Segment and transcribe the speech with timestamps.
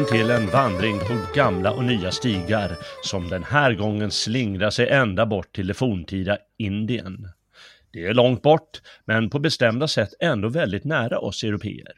[0.00, 4.88] Välkommen till en vandring på gamla och nya stigar som den här gången slingrar sig
[4.88, 7.28] ända bort till det forntida Indien.
[7.92, 11.92] Det är långt bort, men på bestämda sätt ändå väldigt nära oss europeer.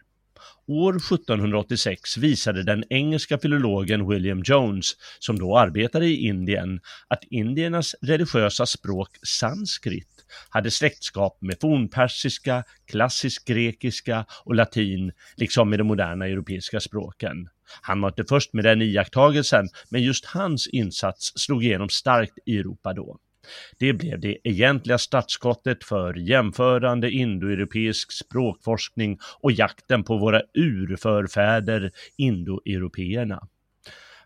[0.66, 7.94] År 1786 visade den engelska filologen William Jones, som då arbetade i Indien, att indiernas
[8.02, 10.08] religiösa språk sanskrit
[10.50, 17.48] hade släktskap med fornpersiska, klassisk grekiska och latin, liksom med de moderna europeiska språken.
[17.80, 22.58] Han var inte först med den iakttagelsen, men just hans insats slog igenom starkt i
[22.58, 23.18] Europa då.
[23.78, 33.48] Det blev det egentliga startskottet för jämförande indoeuropeisk språkforskning och jakten på våra urförfäder indoeuropeerna.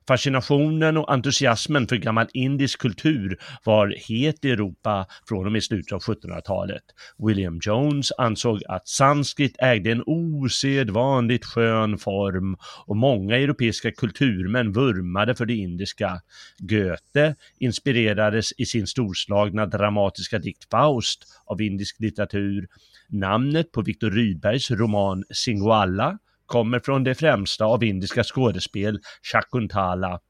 [0.09, 5.93] Fascinationen och entusiasmen för gammal indisk kultur var het i Europa från och med slutet
[5.93, 6.83] av 1700-talet.
[7.19, 15.35] William Jones ansåg att sanskrit ägde en osedvanligt skön form och många europeiska kulturmän vurmade
[15.35, 16.21] för det indiska.
[16.59, 22.67] Goethe inspirerades i sin storslagna dramatiska dikt Faust av indisk litteratur.
[23.09, 30.21] Namnet på Viktor Rydbergs roman Singoalla kommer från det främsta av indiska skådespel, Shakuntala.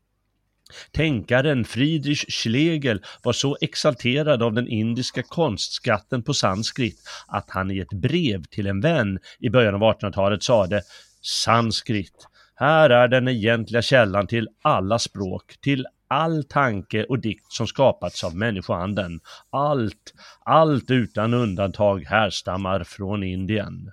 [0.93, 7.79] Tänkaren Friedrich Schlegel var så exalterad av den indiska konstskatten på sanskrit att han i
[7.79, 10.83] ett brev till en vän i början av 1800-talet sade
[11.23, 17.67] Sanskrit, här är den egentliga källan till alla språk, till all tanke och dikt som
[17.67, 19.21] skapats av människohanden.
[19.51, 23.93] Allt, allt utan undantag härstammar från Indien.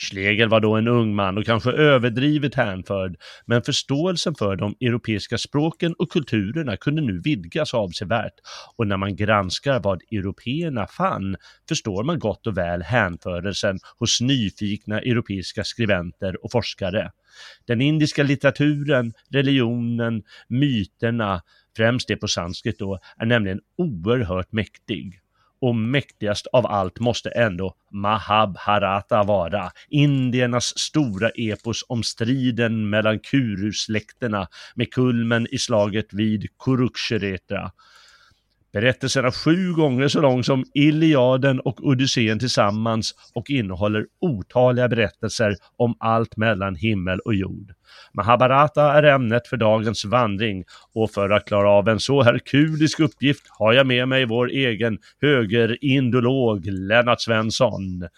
[0.00, 3.16] Schlegel var då en ung man och kanske överdrivet hänförd,
[3.46, 8.34] men förståelsen för de europeiska språken och kulturerna kunde nu vidgas avsevärt
[8.76, 11.36] och när man granskar vad européerna fann
[11.68, 17.10] förstår man gott och väl hänförelsen hos nyfikna europeiska skribenter och forskare.
[17.66, 21.42] Den indiska litteraturen, religionen, myterna,
[21.76, 25.20] främst det på sanskrit då, är nämligen oerhört mäktig
[25.60, 34.48] och mäktigast av allt måste ändå Mahabharata vara, indiernas stora epos om striden mellan Kuru-släkterna
[34.74, 37.72] med kulmen i slaget vid Kurukshetra.
[38.72, 45.56] Berättelsen är sju gånger så lång som Iliaden och Odysseen tillsammans och innehåller otaliga berättelser
[45.76, 47.72] om allt mellan himmel och jord.
[48.14, 50.64] Mahabharata är ämnet för dagens vandring
[50.94, 54.98] och för att klara av en så herkulisk uppgift har jag med mig vår egen
[55.20, 58.08] högerindolog Lennart Svensson.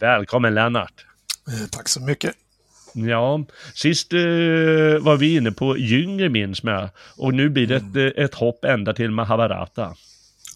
[0.00, 1.06] Välkommen Lennart!
[1.48, 2.34] Eh, tack så mycket!
[2.94, 3.44] Ja,
[3.74, 4.18] sist eh,
[5.00, 8.12] var vi inne på Jünger minns med och nu blir det ett, mm.
[8.16, 9.94] ett hopp ända till Mahabharata.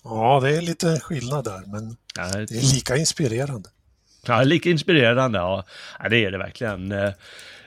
[0.04, 3.68] Ja, det är lite skillnad där, men ja, det är lika inspirerande.
[4.26, 5.64] Ja, lika inspirerande, ja.
[5.98, 6.92] ja det är det verkligen.
[6.92, 7.12] Eh,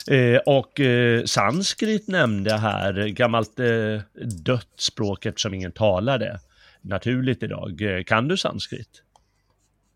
[0.08, 6.40] eh och eh, sanskrit nämnde här, gammalt eh, dött språk eftersom ingen talar det
[6.82, 7.82] naturligt idag.
[7.82, 9.04] Eh, kan du sanskrit?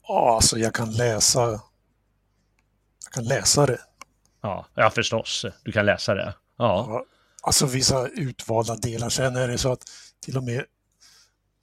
[0.07, 1.41] Ja, alltså jag kan läsa.
[1.41, 3.79] Jag kan läsa det.
[4.43, 5.45] Ja, ja förstås.
[5.63, 6.33] Du kan läsa det.
[6.57, 6.85] Ja.
[6.89, 7.05] ja.
[7.41, 9.09] Alltså vissa utvalda delar.
[9.09, 9.83] Sen är det så att
[10.19, 10.65] till och med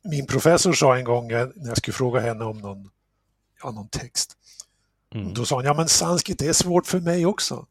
[0.04, 2.90] min professor sa en gång när jag skulle fråga henne om någon,
[3.62, 4.36] ja, någon text.
[5.14, 5.34] Mm.
[5.34, 7.66] Då sa hon, ja men sanskrit är svårt för mig också.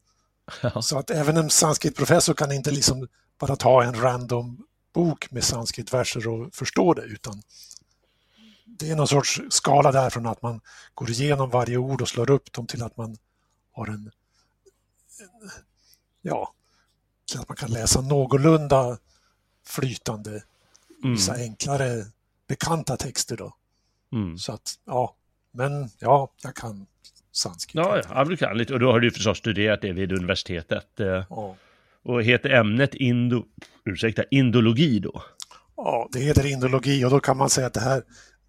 [0.62, 0.82] Ja.
[0.82, 6.28] Så att även en sanskritprofessor kan inte liksom bara ta en random bok med sanskritverser
[6.28, 7.42] och förstå det utan
[8.66, 10.60] det är någon sorts skala där från att man
[10.94, 13.16] går igenom varje ord och slår upp dem till att man
[13.72, 14.10] har en
[16.22, 16.54] ja,
[17.24, 18.98] så att man kan läsa någorlunda
[19.66, 20.42] flytande,
[21.02, 21.12] mm.
[21.12, 22.04] vissa enklare
[22.48, 23.56] bekanta texter då.
[24.12, 24.38] Mm.
[24.38, 25.16] Så att, ja,
[25.52, 26.86] men ja, jag kan
[27.32, 27.74] sanskrit.
[27.74, 28.72] Ja, ja, du kan lite.
[28.72, 31.00] Och då har du förstås studerat det vid universitetet.
[31.00, 31.56] Eh, ja.
[32.02, 33.44] Och heter ämnet indo,
[33.84, 35.22] ursäkta, indologi då?
[35.76, 38.02] Ja, det heter indologi och då kan man säga att det här,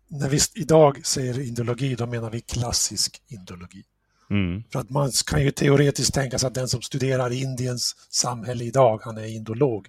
[0.07, 3.83] när vi idag säger indologi, då menar vi klassisk indologi.
[4.31, 4.63] Mm.
[4.71, 9.01] För att man kan ju teoretiskt tänka sig att den som studerar Indiens samhälle idag,
[9.03, 9.87] han är indolog.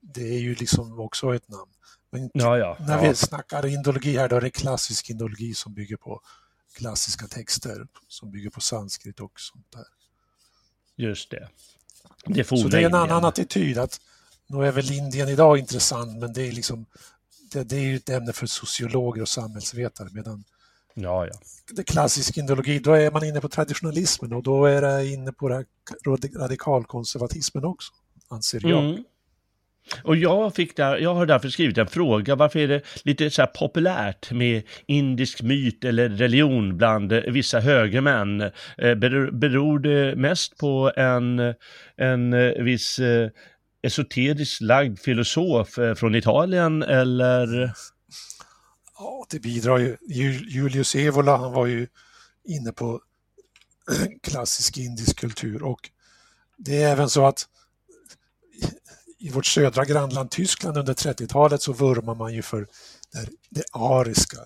[0.00, 1.70] Det är ju liksom också ett namn.
[2.10, 3.08] Men ja, ja, när ja.
[3.08, 6.20] vi snackar indologi här, då är det klassisk indologi som bygger på
[6.76, 9.86] klassiska texter, som bygger på sanskrit och sånt där.
[10.96, 11.48] Just det.
[12.26, 14.00] det Så det är en annan attityd, att
[14.46, 16.86] nu är väl Indien idag intressant, men det är liksom
[17.52, 20.44] det, det är ju ett ämne för sociologer och samhällsvetare, medan
[20.94, 21.32] Ja, ja.
[21.70, 25.64] Det klassisk indologi, då är man inne på traditionalismen och då är det inne på
[26.36, 27.92] radikalkonservatismen också,
[28.28, 28.84] anser jag.
[28.84, 29.04] Mm.
[30.04, 33.46] Och jag, fick där, jag har därför skrivit en fråga, varför är det lite så
[33.46, 38.40] populärt med indisk myt eller religion bland vissa högermän?
[38.40, 41.54] Eh, beror, beror det mest på en,
[41.96, 43.28] en eh, viss eh,
[43.82, 47.72] esoteriskt lagd filosof från Italien eller?
[49.02, 49.96] Ja, det bidrar ju.
[50.48, 51.88] Julius Evola, han var ju
[52.44, 53.00] inne på
[54.22, 55.90] klassisk indisk kultur och
[56.56, 57.48] det är även så att
[59.18, 62.66] i vårt södra grannland Tyskland under 30-talet så vurmar man ju för
[63.50, 64.38] det, ariska,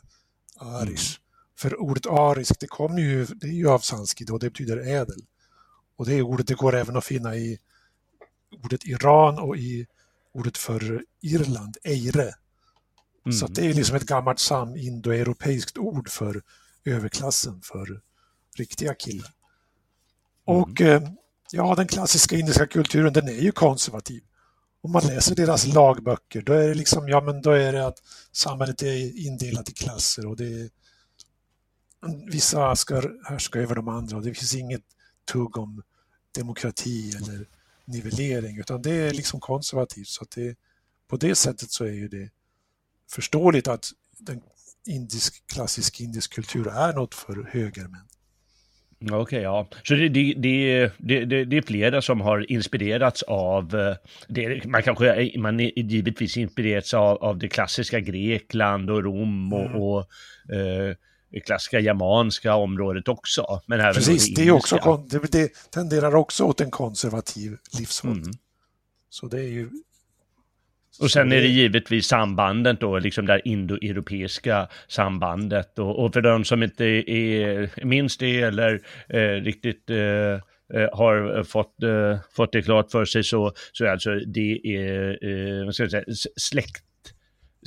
[0.56, 1.18] arish.
[1.18, 1.22] Mm.
[1.58, 5.22] För ordet arisk, det kommer ju, det är ju av sanskrit och det betyder ädel.
[5.96, 7.58] Och det ordet det går även att finna i
[8.64, 9.86] ordet Iran och i
[10.32, 12.34] ordet för Irland, eire.
[13.26, 13.38] Mm.
[13.38, 16.42] Så det är liksom ett gammalt samindoeuropeiskt ord för
[16.84, 18.00] överklassen, för
[18.56, 19.30] riktiga killar.
[20.48, 20.60] Mm.
[20.60, 21.02] Och eh,
[21.52, 24.22] ja, den klassiska indiska kulturen den är ju konservativ
[24.86, 28.02] om man läser deras lagböcker, då är det liksom, ja men då är det att
[28.32, 30.70] samhället är indelat i klasser och det är
[32.30, 34.82] vissa ska härska över de andra och det finns inget
[35.32, 35.82] tugg om
[36.34, 37.48] demokrati eller
[37.84, 40.58] nivellering utan det är liksom konservativt så att det,
[41.08, 42.30] på det sättet så är ju det
[43.10, 44.40] förståeligt att den
[44.86, 48.06] indisk, klassisk indisk kultur är något för högermän.
[49.02, 49.68] Okej, okay, ja.
[49.82, 53.74] Så det, det, det, det, är flera som har inspirerats av,
[54.28, 59.66] eh, man kanske man är givetvis inspirerats av, av det klassiska Grekland och Rom och,
[59.66, 59.82] mm.
[59.82, 60.00] och
[60.54, 60.96] eh,
[61.30, 63.60] det klassiska germanska området också.
[63.66, 68.22] Men även Precis, det, det, är också, det, det tenderar också åt en konservativ livshållning.
[68.22, 68.38] Mm.
[69.10, 69.70] Så det är ju
[71.00, 75.78] och sen är det givetvis sambandet då, liksom det indoeuropeiska sambandet.
[75.78, 81.44] Och, och, för de som inte är, minns det eller eh, riktigt eh, eh har
[81.44, 85.74] fått, eh, fått det klart för sig så, så är alltså det är, eh, vad
[85.74, 86.04] ska jag säga,
[86.36, 86.82] släkt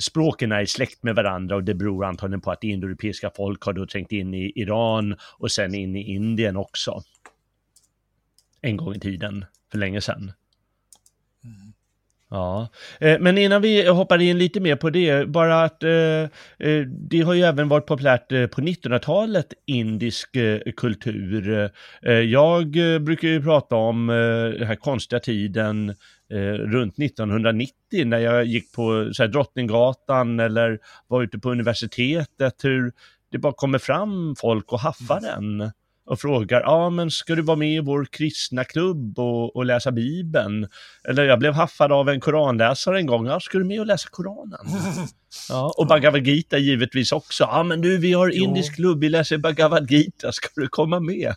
[0.00, 3.86] språken är släkt med varandra och det beror antagligen på att indoeuropeiska folk har då
[3.86, 7.02] trängt in i Iran och sen in i Indien också.
[8.60, 10.32] En gång i tiden, för länge sedan.
[12.30, 12.68] Ja,
[13.00, 15.90] eh, men innan vi hoppar in lite mer på det, bara att eh,
[16.58, 20.36] eh, det har ju även varit populärt på 1900-talet, indisk
[20.76, 21.70] kultur.
[22.22, 24.06] Jag brukar ju prata om
[24.58, 25.94] den här konstiga tiden
[26.58, 27.72] runt 1990
[28.04, 30.78] när jag gick på så här, Drottninggatan eller
[31.08, 32.92] var ute på universitetet, hur
[33.30, 35.70] det bara kommer fram folk och haffar den
[36.10, 39.92] och frågar, ja men ska du vara med i vår kristna klubb och, och läsa
[39.92, 40.68] Bibeln?
[41.04, 44.08] Eller jag blev haffad av en koranläsare en gång, ja ska du med och läsa
[44.10, 44.60] Koranen?
[45.48, 49.38] Ja, och Bhagavad Gita givetvis också, ja men du vi har indisk klubb, vi läser
[49.38, 51.34] Bhagavad Gita, ska du komma med?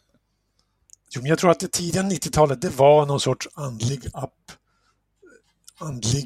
[1.15, 4.51] Jo, men jag tror att det tidiga 90-talet, det var någon sorts andlig app,
[5.77, 6.25] andlig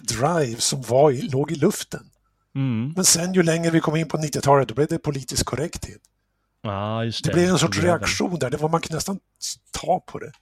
[0.00, 2.10] drive som var i, låg i luften.
[2.54, 2.92] Mm.
[2.96, 6.00] Men sen ju längre vi kom in på 90-talet, då blev det politisk korrekthet.
[6.66, 7.30] Ja, just det.
[7.30, 9.18] det blev en sorts reaktion där, det var, man kunde nästan
[9.70, 10.32] ta på det.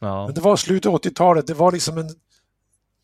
[0.00, 0.26] Ja.
[0.26, 2.08] Men det var slutet av 80-talet, det var liksom en,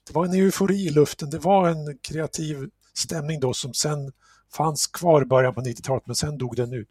[0.06, 4.12] det var en eufori i luften, det var en kreativ stämning då som sen
[4.52, 6.88] fanns kvar i början på 90-talet, men sen dog den ut.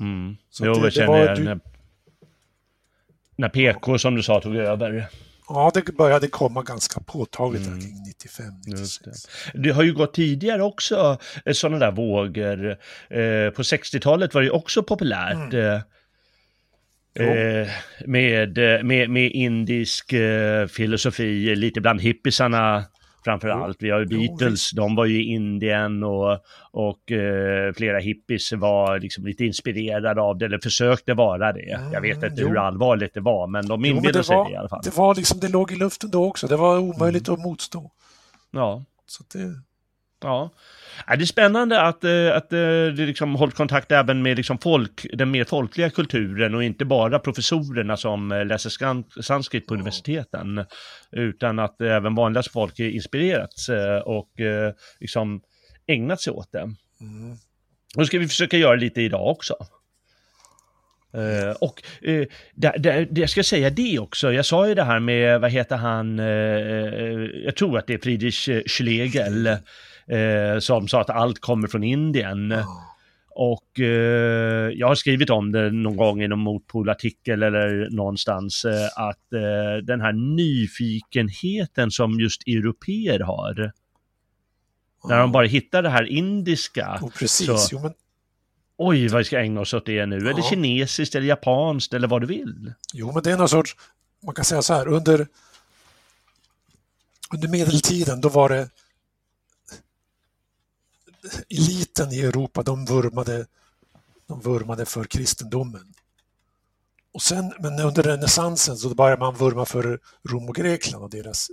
[0.00, 0.36] Mm.
[0.50, 1.44] Så jo, det, jag känner det var, du...
[1.44, 1.60] när,
[3.36, 5.08] när PK, som du sa, tog över.
[5.48, 7.80] Ja, det började komma ganska påtagligt mm.
[7.80, 9.28] kring 95, 96.
[9.52, 9.62] Det.
[9.62, 9.70] det.
[9.70, 12.70] har ju gått tidigare också eh, sådana där vågor.
[13.10, 15.52] Eh, på 60-talet var det också populärt.
[15.52, 15.80] Mm.
[17.14, 17.68] Eh, eh
[18.06, 22.84] med, med, med indisk eh, filosofi, lite bland hippisarna
[23.26, 23.76] framför allt.
[23.80, 26.38] Vi har ju Beatles, de var ju i Indien och,
[26.70, 31.80] och eh, flera hippies var liksom lite inspirerade av det, eller försökte vara det.
[31.92, 32.48] Jag vet inte jo.
[32.48, 34.80] hur allvarligt det var, men de inbillade sig det i alla fall.
[34.84, 37.40] Det var liksom, det låg i luften då också, det var omöjligt mm.
[37.40, 37.90] att motstå.
[38.50, 38.84] Ja.
[39.06, 39.54] Så det...
[40.22, 40.50] Ja.
[41.06, 42.58] Det är spännande att, eh, att eh,
[42.96, 47.18] det liksom hållit kontakt även med liksom folk, den mer folkliga kulturen och inte bara
[47.18, 50.64] professorerna som eh, läser sanskrit på universiteten.
[51.12, 53.70] Utan att även vanliga folk inspirerats
[54.04, 54.30] och
[55.00, 55.40] liksom
[55.86, 56.62] ägnat sig åt det.
[57.00, 57.36] Mm.
[57.96, 59.54] Och ska vi försöka göra lite idag också.
[61.16, 65.00] Uh, och uh, där, där, jag ska säga det också, jag sa ju det här
[65.00, 69.56] med, vad heter han, uh, jag tror att det är Friedrich Schlegel,
[70.10, 72.52] eh, som sa att allt kommer från Indien.
[72.52, 72.82] Oh.
[73.38, 78.86] Och eh, jag har skrivit om det någon gång i någon motpolartikel eller någonstans, eh,
[78.96, 83.72] att eh, den här nyfikenheten som just europeer har,
[85.02, 85.10] oh.
[85.10, 86.98] när de bara hittar det här indiska.
[87.02, 87.92] Oh, precis, så, jo, men...
[88.78, 90.18] Oj, vad vi ska ägna oss åt det nu.
[90.18, 90.30] Ja.
[90.30, 92.72] Är det kinesiskt eller japanskt eller vad du vill?
[92.94, 93.76] Jo, men det är någon sorts,
[94.24, 95.26] man kan säga så här, under
[97.32, 98.68] under medeltiden då var det
[101.48, 103.46] eliten i Europa, de vurmade,
[104.26, 105.94] de vurmade för kristendomen.
[107.12, 111.50] Och sen, men under renässansen så började man vurma för Rom och Grekland och deras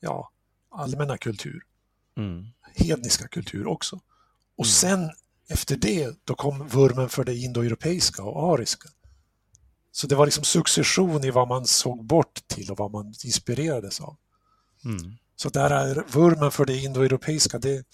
[0.00, 0.30] ja,
[0.70, 1.62] allmänna kultur.
[2.16, 2.46] Mm.
[2.74, 4.00] Hedniska kultur också.
[4.56, 4.72] Och mm.
[4.72, 5.10] sen
[5.48, 8.88] efter det, då kom vurmen för det indoeuropeiska och ariska.
[9.92, 14.00] Så det var liksom succession i vad man såg bort till och vad man inspirerades
[14.00, 14.16] av.
[14.84, 15.16] Mm.
[15.36, 17.84] Så där är vurmen för det indoeuropeiska, det,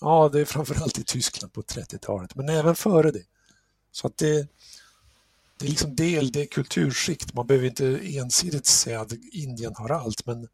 [0.00, 3.24] ja, det är framförallt i Tyskland på 30-talet, men även före det.
[3.92, 4.48] Så att det,
[5.58, 7.34] det är liksom del, det är kulturskikt.
[7.34, 10.48] Man behöver inte ensidigt säga att Indien har allt, men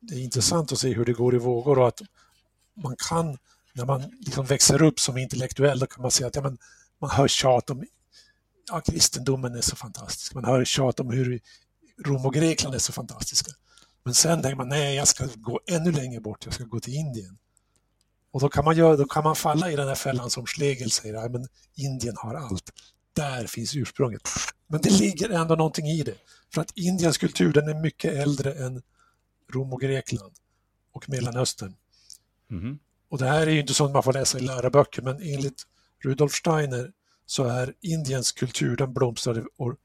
[0.00, 2.02] det är intressant att se hur det går i vågor och att
[2.74, 3.38] man kan,
[3.72, 6.58] när man liksom växer upp som intellektuell, då kan man säga att ja, men
[6.98, 7.84] man hör tjat om
[8.70, 10.34] ja, kristendomen är så fantastisk.
[10.34, 11.40] Man hör tjat om hur
[12.04, 13.52] Rom och Grekland är så fantastiska.
[14.02, 16.94] Men sen tänker man, nej, jag ska gå ännu längre bort, jag ska gå till
[16.94, 17.38] Indien.
[18.30, 20.90] Och då kan man, göra, då kan man falla i den här fällan som Schlegel
[20.90, 22.70] säger, men Indien har allt.
[23.12, 24.22] Där finns ursprunget.
[24.66, 26.14] Men det ligger ändå någonting i det.
[26.54, 28.82] För att Indiens kultur, den är mycket äldre än
[29.52, 30.32] Rom och Grekland
[30.92, 31.74] och Mellanöstern.
[32.50, 32.78] Mm.
[33.08, 35.62] Och det här är ju inte sånt man får läsa i läroböcker, men enligt
[36.04, 36.92] Rudolf Steiner
[37.26, 39.76] så är Indiens kultur, den blomstrade år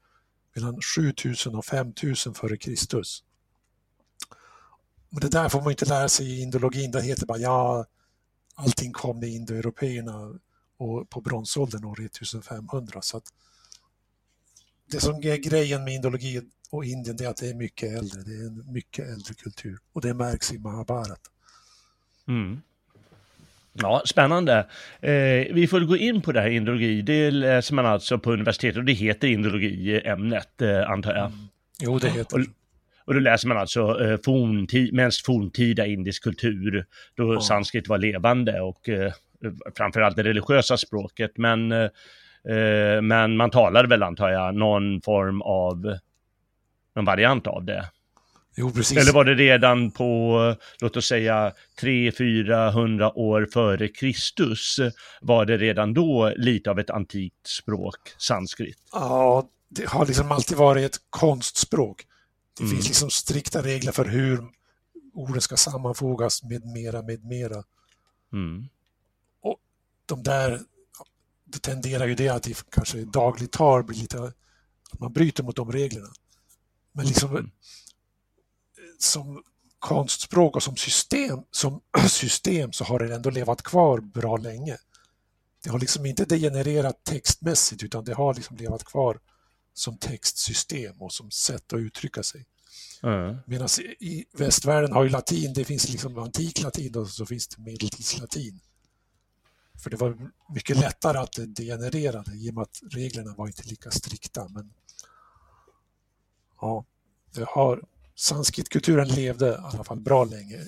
[0.54, 3.24] mellan 7000 och 5000 före Kristus.
[5.10, 7.84] Men det där får man inte lära sig i indologin, det heter bara ja,
[8.54, 10.38] allting kom med indoeuropeerna
[10.76, 13.02] och på bronsåldern år 1500.
[13.02, 13.20] Så
[14.90, 18.34] det som är grejen med indologi och Indien är att det är mycket äldre, det
[18.34, 21.20] är en mycket äldre kultur och det märks i Mahabharat.
[22.28, 22.60] Mm.
[23.72, 24.58] Ja, spännande.
[25.00, 27.02] Eh, vi får gå in på det här indologi.
[27.02, 31.26] Det läser man alltså på universitetet och det heter indologi, ämnet, eh, antar jag.
[31.26, 31.48] Mm.
[31.78, 32.46] Jo, det heter det.
[33.06, 36.84] Och då läser man alltså eh, forntid, mest forntida indisk kultur,
[37.16, 37.40] då ja.
[37.40, 39.12] sanskrit var levande och eh,
[39.76, 41.32] framförallt det religiösa språket.
[41.36, 41.90] Men, eh,
[43.02, 45.98] men man talade väl, antar jag, någon form av,
[46.96, 47.84] någon variant av det.
[48.56, 48.98] Jo, precis.
[48.98, 54.76] Eller var det redan på, låt oss säga, 300-400 år före Kristus,
[55.20, 58.78] var det redan då lite av ett antikt språk, sanskrit?
[58.92, 62.02] Ja, det har liksom alltid varit ett konstspråk.
[62.56, 62.74] Det mm.
[62.74, 64.44] finns liksom strikta regler för hur
[65.14, 67.64] orden ska sammanfogas med mera, med mera.
[68.32, 68.68] Mm.
[69.40, 69.58] Och
[70.06, 70.60] de där,
[71.44, 74.32] det tenderar ju det att det kanske i dagligt tal blir lite,
[74.90, 76.12] att man bryter mot de reglerna.
[76.92, 77.50] Men liksom mm.
[78.98, 79.42] som
[79.78, 84.76] konstspråk och som system, som system så har det ändå levat kvar bra länge.
[85.62, 89.20] Det har liksom inte degenererat textmässigt utan det har liksom levat kvar
[89.74, 92.46] som textsystem och som sätt att uttrycka sig.
[93.02, 93.36] Mm.
[93.46, 93.68] Medan
[94.00, 98.60] i västvärlden har ju latin, det finns liksom antik latin och så finns det medeltidslatin.
[99.82, 103.62] För det var mycket lättare att det degenererade i och med att reglerna var inte
[103.62, 104.48] lika strikta.
[104.48, 104.74] Men
[106.60, 106.84] ja,
[107.34, 110.66] det har, sanskritkulturen levde i alla fall bra länge.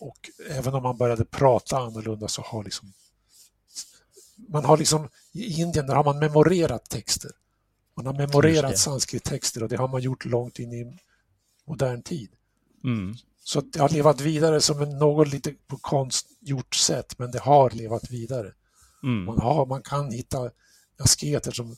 [0.00, 2.92] Och även om man började prata annorlunda så har liksom
[4.48, 7.30] man har liksom i Indien där har man memorerat texter.
[7.98, 10.98] Man har memorerat sanskrittexter och det har man gjort långt in i
[11.66, 12.30] modern tid.
[12.84, 13.14] Mm.
[13.44, 17.70] Så det har levat vidare som en något lite på konstgjort sätt, men det har
[17.70, 18.52] levat vidare.
[19.02, 19.24] Mm.
[19.24, 20.50] Man, har, man kan hitta
[20.98, 21.76] asketer som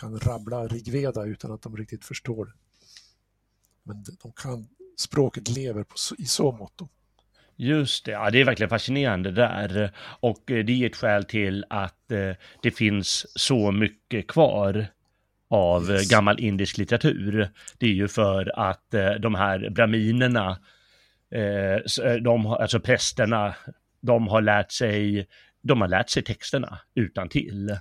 [0.00, 2.52] kan rabbla Rigveda utan att de riktigt förstår det.
[3.82, 6.80] Men de kan, språket lever på, i så mått.
[7.56, 9.96] Just det, ja det är verkligen fascinerande där.
[10.20, 12.32] Och eh, det är ett skäl till att eh,
[12.62, 14.88] det finns så mycket kvar
[15.52, 16.08] av yes.
[16.08, 17.48] gammal indisk litteratur.
[17.78, 20.58] Det är ju för att eh, de här braminerna,
[21.34, 23.54] eh, eh, de, alltså prästerna,
[24.00, 25.26] de har lärt sig,
[25.62, 27.76] de har lärt sig texterna utan till.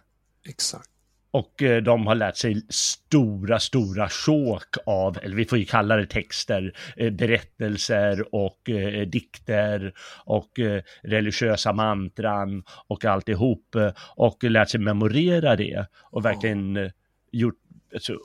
[0.50, 0.90] Exakt.
[1.32, 5.96] Och eh, de har lärt sig stora, stora sjok av, eller vi får ju kalla
[5.96, 9.94] det texter, eh, berättelser och eh, dikter
[10.26, 10.60] och
[11.04, 13.76] religiösa mantran och alltihop.
[14.16, 16.90] Och lärt sig memorera det och verkligen oh.
[17.32, 17.61] gjort
[17.94, 18.18] alltså,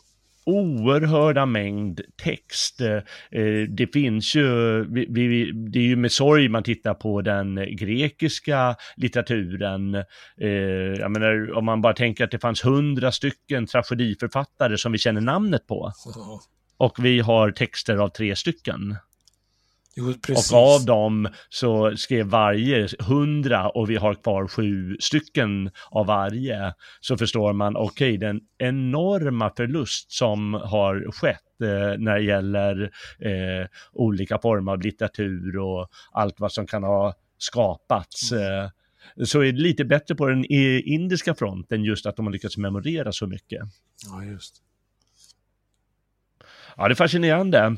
[0.47, 2.81] oerhörda mängd text.
[2.81, 3.03] Eh,
[3.69, 9.95] det finns ju, vi, det är ju med sorg man tittar på den grekiska litteraturen.
[10.41, 10.49] Eh,
[10.99, 15.21] jag menar, om man bara tänker att det fanns hundra stycken tragediförfattare som vi känner
[15.21, 15.93] namnet på.
[16.79, 18.97] Och vi har texter av tre stycken.
[19.99, 26.07] Jo, och av dem så skrev varje hundra och vi har kvar sju stycken av
[26.07, 26.75] varje.
[27.01, 32.83] Så förstår man, okej, okay, den enorma förlust som har skett eh, när det gäller
[33.19, 38.33] eh, olika former av litteratur och allt vad som kan ha skapats.
[38.33, 38.65] Mm.
[38.65, 38.71] Eh,
[39.25, 43.13] så är det lite bättre på den indiska fronten just att de har lyckats memorera
[43.13, 43.61] så mycket.
[44.07, 44.63] Ja, just.
[46.77, 47.77] Ja, det är fascinerande.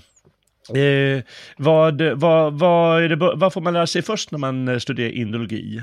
[0.76, 1.22] Eh,
[1.56, 5.82] vad, vad, vad, det, vad får man lära sig först när man eh, studerar indologi?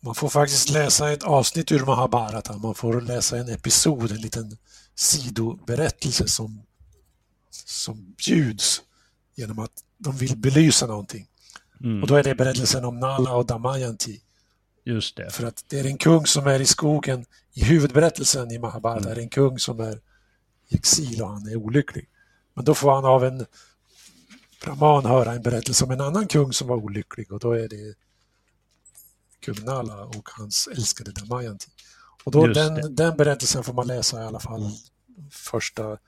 [0.00, 2.58] Man får faktiskt läsa ett avsnitt ur Mahabharata.
[2.58, 4.56] Man får läsa en episod, en liten
[4.94, 6.62] sidoberättelse som,
[7.50, 8.82] som bjuds
[9.36, 11.26] genom att de vill belysa någonting.
[11.80, 12.02] Mm.
[12.02, 14.20] Och då är det berättelsen om Nala och Damayanti.
[14.84, 15.30] Just det.
[15.30, 17.24] För att det är en kung som är i skogen.
[17.52, 19.12] I huvudberättelsen i Mahabharata mm.
[19.12, 20.00] är det en kung som är
[20.68, 22.08] i exil och han är olycklig.
[22.58, 23.46] Men då får han av en
[24.64, 27.94] brahman höra en berättelse om en annan kung som var olycklig och då är det
[29.40, 31.70] kung Nala och hans älskade Damayanti.
[32.24, 34.70] Och då den, den berättelsen får man läsa i alla fall
[35.30, 35.98] första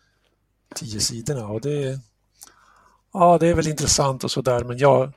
[0.74, 2.00] tio sidorna och det,
[3.12, 5.12] ja, det är väl intressant och sådär men jag,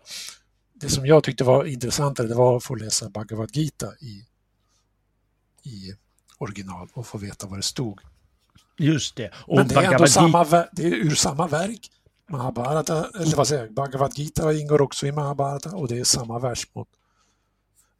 [0.73, 4.25] det som jag tyckte var intressantare det var att få läsa Bhagavad Gita i,
[5.63, 5.95] i
[6.37, 7.99] original och få veta vad det stod.
[8.83, 9.31] Just det.
[9.33, 11.89] Och Men det är ändå samma, det är ur samma verk.
[12.29, 16.39] Mahabharata, eller vad säger jag, Bhagavad Gita ingår också i Mahabharata och det är samma
[16.39, 16.87] versmått.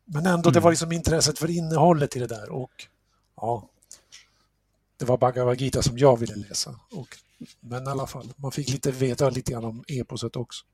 [0.05, 0.53] Men ändå, mm.
[0.53, 2.87] det var liksom intresset för innehållet i det där och
[3.35, 3.69] ja,
[4.97, 6.79] det var Bhagavad Gita som jag ville läsa.
[6.91, 7.17] Och,
[7.59, 10.65] men i alla fall, man fick lite veta lite grann om eposet också.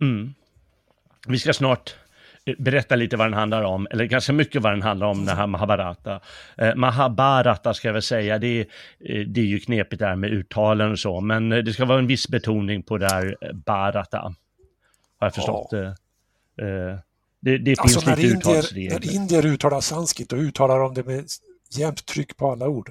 [0.00, 0.34] Mm.
[1.26, 1.94] Vi ska snart
[2.58, 5.46] berätta lite vad den handlar om, eller ganska mycket vad den handlar om, den här
[5.46, 6.20] Mahabharata.
[6.58, 8.66] Eh, Mahabharata ska jag väl säga, det är,
[9.00, 11.98] eh, det är ju knepigt där med uttalen och så, men eh, det ska vara
[11.98, 14.18] en viss betoning på det här eh, Bharata.
[15.18, 15.68] Har jag förstått.
[15.70, 15.78] Ja.
[16.64, 16.98] Eh,
[17.40, 19.00] det, det alltså finns lite uttalsregler.
[19.00, 21.24] När indier uttalar sanskrit, då uttalar de det med
[21.70, 22.90] jämnt tryck på alla ord.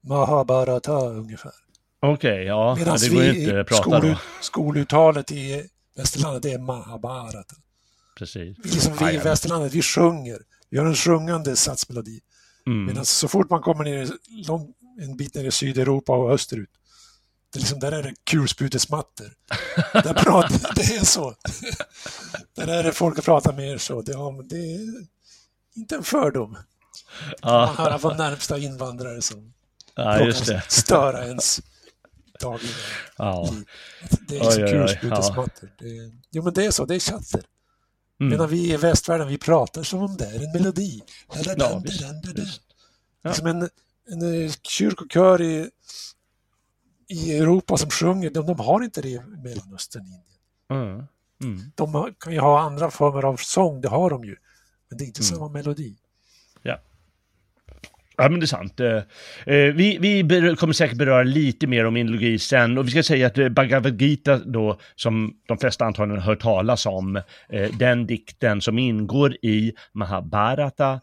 [0.00, 1.52] Mahabharata ungefär.
[2.00, 4.16] Okej, okay, ja, Medan det går inte att prata skol, då.
[4.40, 7.54] skoluttalet i västerlandet det är Mahabharata.
[8.18, 8.58] Precis.
[8.64, 10.38] Liksom vi i västerlandet, vi sjunger.
[10.70, 12.20] Vi har en sjungande satsmelodi.
[12.66, 12.84] Mm.
[12.84, 14.10] Medan så fort man kommer ner
[14.46, 16.70] lång, en bit ner i Sydeuropa och österut,
[17.52, 19.32] det är liksom, där är det kulsprutemattor.
[19.92, 21.34] där pratar, det är så.
[22.54, 24.02] där är det folk pratar mer så.
[24.02, 25.06] Det, ja, det är
[25.74, 26.56] inte en fördom.
[27.42, 29.52] Man hör från närmsta invandrare som
[29.94, 30.62] ja, just det.
[30.68, 31.60] störa ens
[32.40, 32.72] dagliga
[33.16, 33.50] ja.
[33.52, 33.64] liv.
[34.28, 35.70] Det är liksom kulsprutemattor.
[35.78, 35.86] Ja.
[36.30, 37.42] Jo men det är så, det är chatter.
[38.22, 38.30] Mm.
[38.30, 41.02] Medan vi i västvärlden, vi pratar som om det är en melodi.
[41.56, 42.04] Ja, visst,
[42.34, 42.62] visst.
[43.22, 43.32] Ja.
[43.32, 43.68] Som en,
[44.08, 45.70] en eh, kyrkokör i,
[47.08, 50.22] i Europa som sjunger, de, de har inte det i Mellanöstern, Indien.
[50.70, 51.06] Mm.
[51.42, 51.72] Mm.
[51.74, 54.36] De kan ju ha andra former av sång, det har de ju.
[54.88, 55.28] Men det är inte mm.
[55.28, 55.96] samma melodi.
[58.16, 58.80] Ja, men det är sant.
[58.80, 58.96] Eh,
[59.46, 63.26] eh, vi, vi kommer säkert beröra lite mer om indologi sen och vi ska säga
[63.26, 67.22] att eh, Bhagavad Gita då, som de flesta antagligen har hört talas om,
[67.78, 71.00] den dikten som ingår i Mahabharata,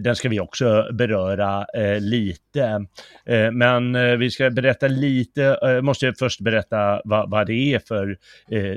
[0.00, 1.66] den ska vi också beröra
[2.00, 2.86] lite.
[3.52, 8.16] Men vi ska berätta lite, måste jag först berätta vad, vad det är för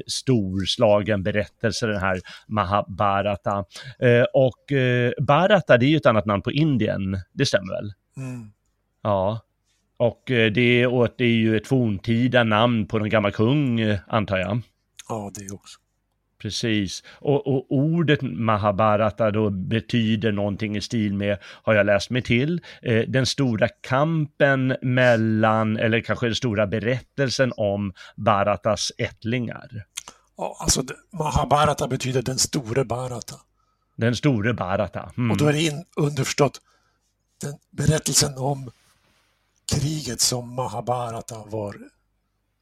[0.07, 3.65] storslagen berättelse, den här Mahabharata.
[4.33, 4.63] Och
[5.27, 7.93] Bharata, det är ju ett annat namn på Indien, det stämmer väl?
[8.17, 8.52] Mm.
[9.02, 9.41] Ja.
[9.97, 13.99] Och eh, det, och det är ju ett forntida namn på någon gammal kung, eh,
[14.08, 14.62] antar jag.
[15.10, 15.80] Ja, det också.
[16.43, 17.04] Precis.
[17.10, 22.62] Och, och, ordet Mahabharata då betyder någonting i stil med, har jag läst mig till,
[22.82, 29.86] eh, den stora kampen mellan, eller kanske den stora berättelsen om Bharatas ättlingar.
[30.38, 30.84] Ja, alltså
[31.19, 33.36] Mahabharata betyder den store Bharata.
[33.95, 35.12] Den store Bharata.
[35.17, 35.32] Mm.
[35.32, 36.62] Och då är det in, underförstått
[37.43, 38.71] den, berättelsen om
[39.65, 41.89] kriget som Mahabharata var,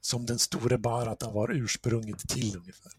[0.02, 2.91] som den store Bharata var ursprunget till ungefär.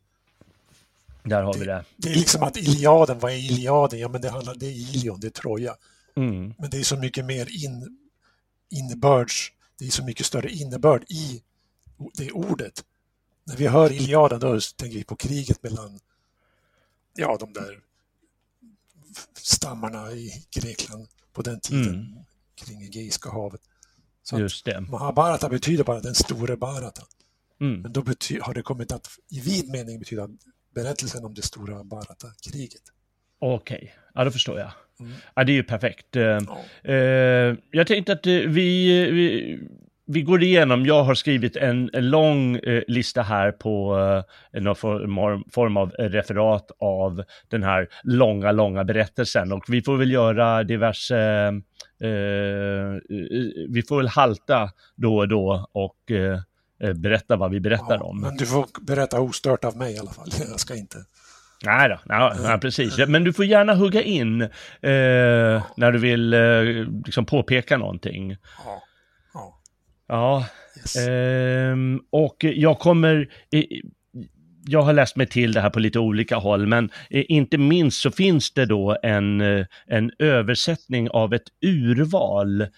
[1.23, 1.85] Där har det, vi det.
[1.97, 4.01] Det är liksom att Iliaden, vad är Iliaden?
[4.01, 5.77] Ja, men det handlar, det är Ilion, det är Troja.
[6.16, 6.55] Mm.
[6.59, 7.99] Men det är så mycket mer in,
[8.71, 11.42] innebörds, det är så mycket större innebörd i
[12.14, 12.85] det ordet.
[13.45, 16.01] När vi hör Iliaden då tänker vi på kriget mellan
[17.14, 17.81] ja, de där
[19.35, 22.25] stammarna i Grekland på den tiden mm.
[22.55, 23.61] kring Egeiska havet.
[24.23, 24.81] Så Just det.
[24.81, 27.03] Mahabharata betyder bara den store Bharata.
[27.61, 27.81] Mm.
[27.81, 28.01] Men då
[28.40, 30.29] har det kommit att i vid mening betyda
[30.75, 32.83] berättelsen om det stora Bharata-kriget.
[33.38, 33.88] Okej, okay.
[34.14, 34.73] ja då förstår jag.
[35.01, 35.12] Mm.
[35.35, 36.16] Ja, det är ju perfekt.
[36.16, 36.59] Eh, ja.
[36.88, 38.47] Uh, jag tänkte att vi,
[39.11, 39.68] vi,
[40.07, 43.99] vi går igenom, jag har skrivit en, en lång eh, lista här på
[44.55, 49.97] eh, någon form, form av referat av den här långa, långa berättelsen och vi får
[49.97, 51.17] väl göra diverse
[52.03, 52.09] eh,
[53.69, 56.41] vi får väl halta då och då och eh,
[56.83, 58.21] eh, berätta vad vi berättar ja, om.
[58.21, 60.29] Men du får berätta ostört av mig i alla fall.
[60.51, 60.99] Jag ska inte...
[61.65, 62.99] Nej då, nej, nej, precis.
[63.09, 64.49] Men du får gärna hugga in eh,
[65.77, 66.41] när du vill eh,
[67.07, 68.37] liksom påpeka någonting.
[68.65, 68.83] Ja.
[70.12, 70.46] Ja.
[70.77, 70.96] Yes.
[70.96, 71.77] Eh,
[72.11, 73.29] och jag kommer
[74.66, 78.11] jag har läst mig till det här på lite olika håll, men inte minst så
[78.11, 82.68] finns det då en, eh, en översättning av ett urval eh,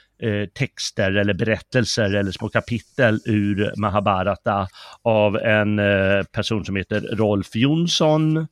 [0.55, 4.69] texter eller berättelser eller små kapitel ur Mahabharata
[5.03, 8.47] av en eh, person som heter Rolf Jonsson.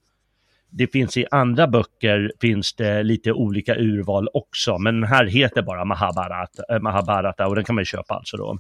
[0.71, 5.63] Det finns i andra böcker finns det lite olika urval också, men den här heter
[5.63, 8.59] bara Mahabharata, Mahabharata och den kan man köpa alltså då.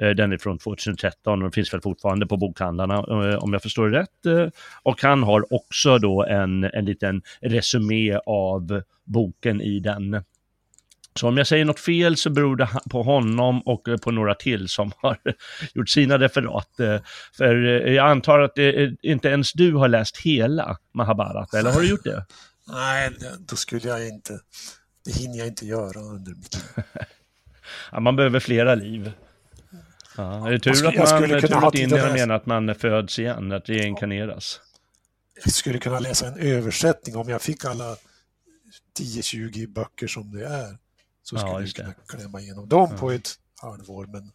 [0.00, 3.88] Eh, den är från 2013 och finns väl fortfarande på bokhandlarna eh, om jag förstår
[3.88, 4.26] det rätt.
[4.26, 4.48] Eh,
[4.82, 10.24] och han har också då en, en liten resumé av boken i den.
[11.14, 14.68] Så om jag säger något fel så beror det på honom och på några till
[14.68, 15.18] som har
[15.74, 16.70] gjort sina referat.
[17.36, 17.54] För
[17.86, 18.58] jag antar att
[19.02, 22.26] inte ens du har läst hela Mahabharata, eller har du gjort det?
[22.72, 24.40] Nej, då skulle jag inte.
[25.04, 26.84] Det hinner jag inte göra under mitt liv.
[27.92, 29.12] ja, man behöver flera liv.
[30.16, 33.52] Ja, är det tur att man, skulle tur att indierna menar att man föds igen,
[33.52, 34.60] att reinkarneras?
[35.44, 37.96] Jag skulle kunna läsa en översättning om jag fick alla
[38.98, 40.78] 10-20 böcker som det är.
[41.22, 42.98] Så skulle ja, jag kunna klämma igenom dem ja.
[42.98, 43.30] på ett
[43.62, 44.32] halvår, men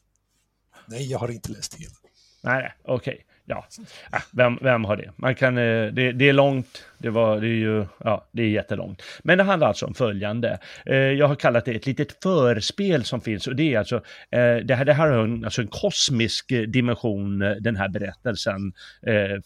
[0.85, 1.95] nej, jag har inte läst hela.
[2.41, 3.13] Nej, okej.
[3.13, 3.67] Okay ja,
[4.13, 5.11] äh, vem, vem har det?
[5.15, 8.47] Man kan, eh, det, det är långt, det, var, det är ju, ja, det är
[8.47, 9.01] jättelångt.
[9.23, 10.59] Men det handlar alltså om följande.
[10.85, 13.95] Eh, jag har kallat det ett litet förspel som finns och det är alltså,
[14.31, 18.73] eh, det här, det här har en, alltså en kosmisk dimension, den här berättelsen.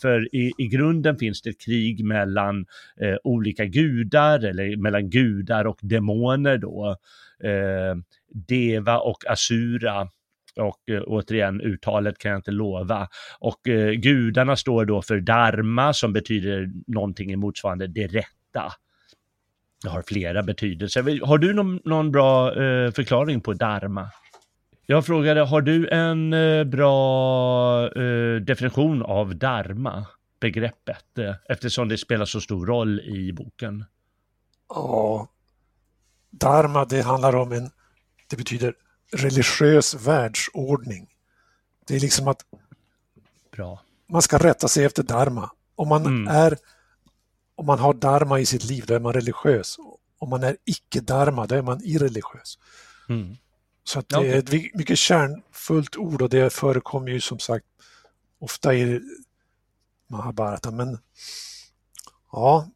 [0.02, 2.66] För i, i grunden finns det ett krig mellan
[3.24, 6.96] olika gudar, eller mellan gudar och demoner då.
[8.48, 10.10] Deva och Asura
[10.60, 13.08] och eh, återigen, uttalet kan jag inte lova.
[13.40, 18.74] Och eh, gudarna står då för dharma som betyder någonting i motsvarande det rätta.
[19.84, 21.26] Det har flera betydelser.
[21.26, 24.10] Har du någon, någon bra eh, förklaring på dharma?
[24.86, 30.06] Jag frågade, har du en eh, bra eh, definition av dharma,
[30.40, 33.86] begreppet, eh, eftersom det spelar så stor roll i boken?
[34.70, 35.28] Ja,
[36.30, 37.70] dharma det handlar om en,
[38.30, 38.74] det betyder
[39.12, 41.08] religiös världsordning.
[41.88, 42.46] Det är liksom att
[43.52, 43.82] Bra.
[44.08, 45.52] man ska rätta sig efter dharma.
[45.76, 46.28] Om man, mm.
[46.28, 46.58] är,
[47.56, 49.78] om man har dharma i sitt liv, då är man religiös.
[50.18, 52.58] Om man är icke-dharma, då är man irreligiös.
[53.10, 53.38] Mm.
[53.84, 57.66] Så det är ett mycket kärnfullt ord och det förekommer ju som sagt
[58.40, 59.02] ofta i
[60.08, 60.72] Mahabharata.
[60.72, 61.00] Men
[62.32, 62.70] ja,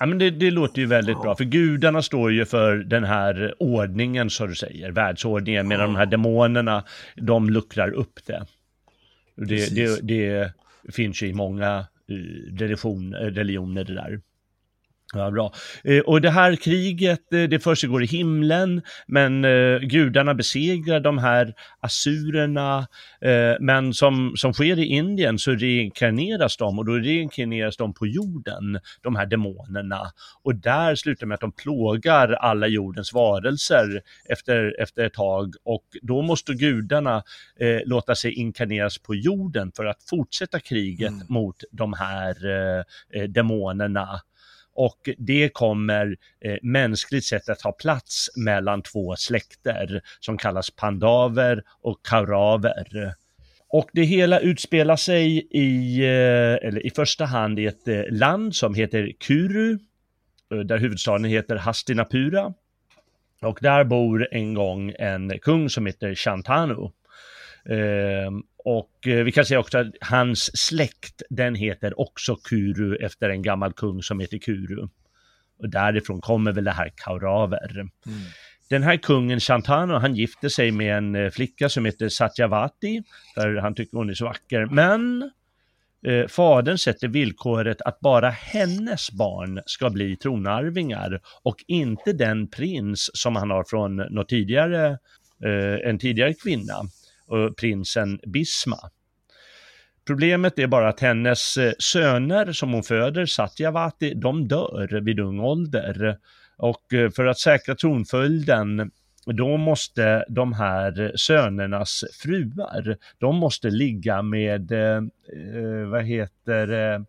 [0.00, 1.22] Ja, men det, det låter ju väldigt ja.
[1.22, 5.96] bra, för gudarna står ju för den här ordningen, så du säger, världsordningen, medan de
[5.96, 6.84] här demonerna,
[7.16, 8.46] de luckrar upp det.
[9.36, 10.52] Det, det, det
[10.92, 14.20] finns ju i många eh, religion, religioner det där.
[15.14, 15.52] Ja, bra.
[15.84, 21.18] Eh, och det här kriget, eh, det försiggår i himlen, men eh, gudarna besegrar de
[21.18, 22.86] här assurerna,
[23.60, 28.80] men som, som sker i Indien så reinkarneras de och då reinkarneras de på jorden,
[29.02, 30.00] de här demonerna.
[30.42, 35.84] Och där slutar med att de plågar alla jordens varelser efter, efter ett tag och
[36.02, 37.22] då måste gudarna
[37.60, 41.26] eh, låta sig inkarneras på jorden för att fortsätta kriget mm.
[41.28, 42.34] mot de här
[43.14, 44.20] eh, demonerna
[44.74, 51.62] och det kommer eh, mänskligt sett att ha plats mellan två släkter som kallas pandaver
[51.82, 53.14] och kauraver.
[53.68, 58.54] Och det hela utspelar sig i, eh, eller i första hand i ett eh, land
[58.54, 59.78] som heter Kuru,
[60.52, 62.54] eh, där huvudstaden heter Hastinapura.
[63.42, 66.90] Och där bor en gång en kung som heter Shantanu.
[67.68, 73.30] Ehm, och eh, vi kan säga också att hans släkt, den heter också Kuru efter
[73.30, 74.88] en gammal kung som heter Kuru.
[75.58, 77.70] Och därifrån kommer väl det här Kauraver.
[77.80, 77.90] Mm.
[78.70, 83.02] Den här kungen Shantanu, han gifte sig med en eh, flicka som heter Satyavati,
[83.34, 84.66] för han tycker hon är så vacker.
[84.66, 85.30] Men
[86.06, 93.10] eh, fadern sätter villkoret att bara hennes barn ska bli tronarvingar och inte den prins
[93.14, 94.98] som han har från något tidigare,
[95.44, 96.74] eh, en tidigare kvinna
[97.32, 98.78] och prinsen Bisma.
[100.06, 105.40] Problemet är bara att hennes eh, söner som hon föder, Satyavati, de dör vid ung
[105.40, 106.18] ålder.
[106.56, 108.90] Och eh, för att säkra tronföljden
[109.26, 117.00] då måste de här sönernas fruar, de måste ligga med, eh, eh vad heter eh,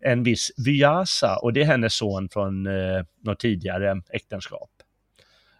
[0.00, 4.70] en viss Vyasa och det är hennes son från eh, något tidigare äktenskap.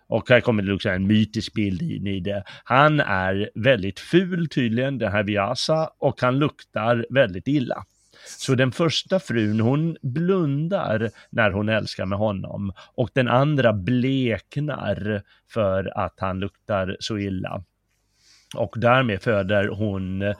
[0.06, 2.44] Och här kommer det också en mytisk bild in i det.
[2.64, 7.84] Han är väldigt ful tydligen, den här Viasa, och han luktar väldigt illa.
[8.26, 15.22] Så den första frun, hon blundar när hon älskar med honom och den andra bleknar
[15.50, 17.64] för att han luktar så illa.
[18.56, 20.34] Och därmed föder hon eh,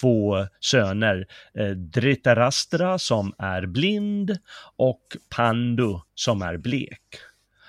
[0.00, 4.38] två söner, eh, Dhritarashtra som är blind
[4.76, 5.02] och
[5.36, 7.02] Pandu som är blek.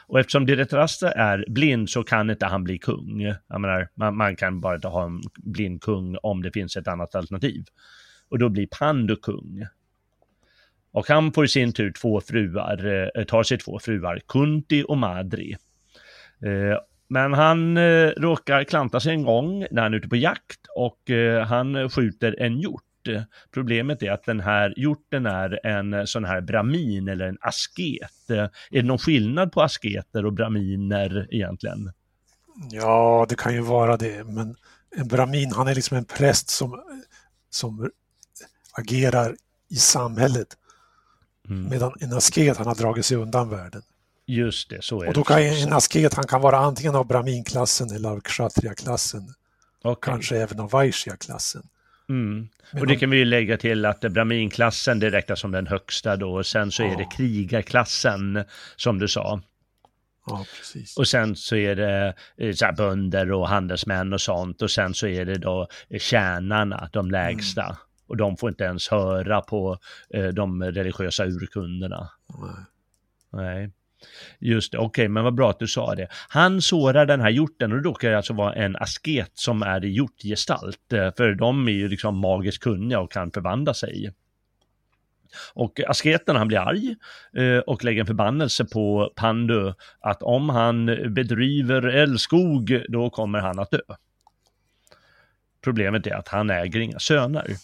[0.09, 3.21] Och eftersom Dhritarashtra är blind så kan inte han bli kung.
[3.47, 6.87] Jag menar, man, man kan bara inte ha en blind kung om det finns ett
[6.87, 7.63] annat alternativ
[8.29, 9.65] och då blir Pandu kung.
[10.91, 14.97] Och han får i sin tur två fruar, eh, tar sig två fruar, Kunti och
[14.97, 15.57] Madri.
[16.45, 20.59] Eh, men han eh, råkar klanta sig en gång när han är ute på jakt
[20.75, 20.99] och
[21.47, 22.83] han skjuter en hjort.
[23.51, 28.29] Problemet är att den här hjorten är en sån här bramin eller en asket.
[28.29, 31.91] Är det någon skillnad på asketer och braminer egentligen?
[32.71, 34.55] Ja, det kan ju vara det, men
[34.95, 36.83] en bramin, han är liksom en präst som,
[37.49, 37.89] som
[38.71, 39.35] agerar
[39.69, 40.47] i samhället.
[41.49, 41.69] Mm.
[41.69, 43.81] Medan en asket, han har dragit sig undan världen.
[44.25, 47.91] Just det, så är Och då kan en asket, han kan vara antingen av Brahmin-klassen
[47.91, 49.33] eller av Kshatriya-klassen.
[49.83, 50.11] Okay.
[50.11, 51.63] Kanske även av Vaishya-klassen.
[52.09, 52.47] Mm.
[52.73, 56.33] Och det kan vi ju lägga till att Brahmin-klassen det räknas som den högsta då
[56.33, 58.43] och sen så är det krigarklassen
[58.75, 59.41] som du sa.
[60.25, 60.45] Ja.
[60.97, 64.93] Och sen så är det eh, så här, bönder och handelsmän och sånt och sen
[64.93, 65.67] så är det då
[65.99, 67.63] tjänarna, de lägsta.
[67.63, 67.75] Mm.
[68.07, 69.77] Och de får inte ens höra på
[70.09, 72.09] eh, de religiösa urkunderna.
[72.39, 72.65] Nej.
[73.31, 73.71] Nej.
[74.39, 76.07] Just det, okej, okay, men vad bra att du sa det.
[76.29, 79.89] Han sårar den här hjorten och det råkar alltså vara en asket som är i
[79.89, 84.13] hjortgestalt, eh, för de är ju liksom magiskt kunniga och kan förvandla sig.
[85.53, 86.95] Och asketen han blir arg
[87.37, 93.59] eh, och lägger en förbannelse på Pandu att om han bedriver älskog då kommer han
[93.59, 93.79] att dö.
[95.63, 97.55] Problemet är att han äger inga söner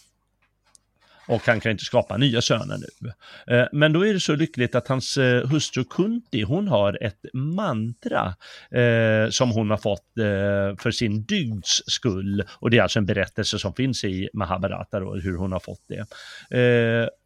[1.28, 3.12] och han kan inte skapa nya söner nu.
[3.54, 7.24] Eh, men då är det så lyckligt att hans eh, hustru Kunti, hon har ett
[7.32, 8.34] mantra
[8.70, 12.44] eh, som hon har fått eh, för sin dygds skull.
[12.52, 15.82] Och det är alltså en berättelse som finns i Mahabharata och hur hon har fått
[15.88, 16.06] det.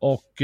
[0.00, 0.42] och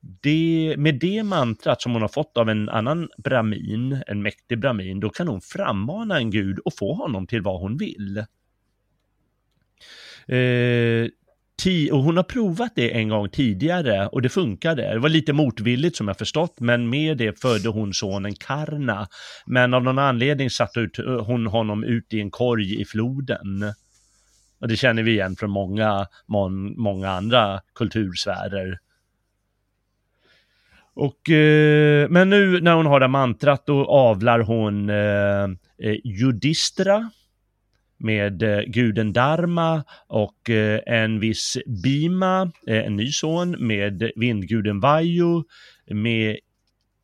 [0.00, 5.00] det, med det mantrat som hon har fått av en annan bramin, en mäktig bramin,
[5.00, 8.24] då kan hon frammana en gud och få honom till vad hon vill.
[10.28, 11.08] Eh,
[11.92, 14.92] och hon har provat det en gång tidigare och det funkade.
[14.92, 19.08] Det var lite motvilligt som jag förstått, men med det födde hon sonen Karna.
[19.46, 23.72] Men av någon anledning satte ut, eh, hon honom ut i en korg i floden.
[24.60, 26.06] Och det känner vi igen från många,
[26.76, 28.78] många andra kultursfärer.
[30.94, 35.44] Och, eh, men nu när hon har det mantrat då avlar hon eh,
[35.88, 37.10] eh Judistra
[37.98, 44.80] med eh, guden Dharma och eh, en viss Bima, eh, en ny son, med vindguden
[44.80, 45.42] Vayu,
[45.90, 46.38] med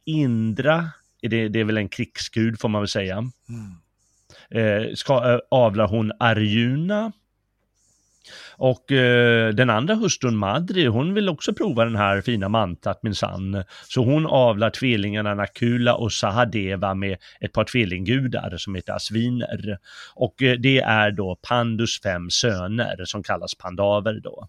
[0.04, 0.88] Indra,
[1.22, 3.18] det, det är väl en krigsgud får man väl säga.
[3.18, 4.96] Mm.
[4.96, 7.12] ska, avlar hon Arjuna,
[8.56, 13.64] och eh, den andra hustrun Madri, hon vill också prova den här fina mantat minsann.
[13.88, 19.78] Så hon avlar tvillingarna Nakula och Sahadeva med ett par tvillinggudar som heter Asviner.
[20.14, 24.48] Och eh, det är då Pandus fem söner som kallas pandaver då.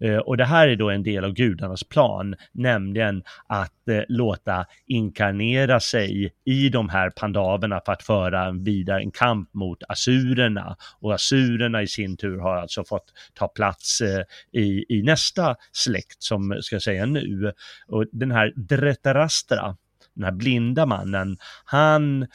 [0.00, 4.66] Eh, och det här är då en del av gudarnas plan, nämligen att eh, låta
[4.86, 10.76] inkarnera sig i de här pandaverna för att föra vidare en kamp mot assurerna.
[11.00, 16.22] Och assurerna i sin tur har alltså fått ta plats eh, i, i nästa släkt
[16.22, 17.52] som ska säga nu.
[17.88, 19.76] Och den här Dretarastra,
[20.14, 22.26] den här blinda mannen, han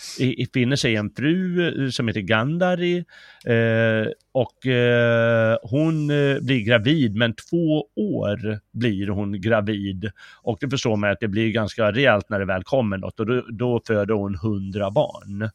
[0.53, 2.97] finner sig en fru eh, som heter Gandari
[3.45, 10.11] eh, och eh, hon eh, blir gravid, men två år blir hon gravid.
[10.43, 13.25] Och det förstår man att det blir ganska rejält när det väl kommer något och
[13.25, 15.49] då, då föder hon hundra barn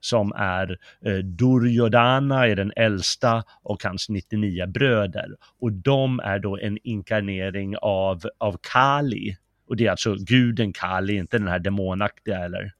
[0.00, 5.28] som är eh, Duryodhana är den äldsta och hans 99 bröder.
[5.60, 11.16] Och de är då en inkarnering av, av Kali, och det är alltså guden Kali,
[11.16, 12.74] inte den här demonaktiga eller?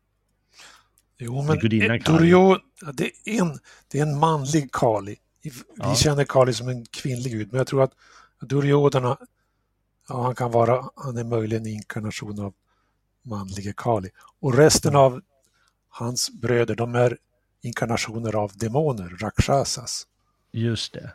[1.18, 5.16] Jo, men Duryodhana, det, är en, det är en manlig Kali.
[5.42, 5.94] Vi ja.
[5.94, 7.92] känner Kali som en kvinnlig gud, men jag tror att
[8.40, 9.18] Duryodhana,
[10.08, 12.54] ja, han kan vara, han är möjligen en inkarnation av
[13.22, 14.10] manlige Kali.
[14.40, 15.00] Och resten mm.
[15.00, 15.20] av
[15.88, 17.18] hans bröder, de är
[17.62, 20.06] inkarnationer av demoner, rakshasas.
[20.52, 21.12] Just det.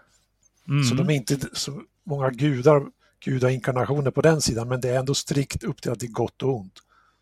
[0.67, 0.83] Mm.
[0.83, 2.85] Så de är inte så många gudar
[3.23, 6.73] gudainkarnationer på den sidan, men det är ändå strikt uppdelat i gott och ont.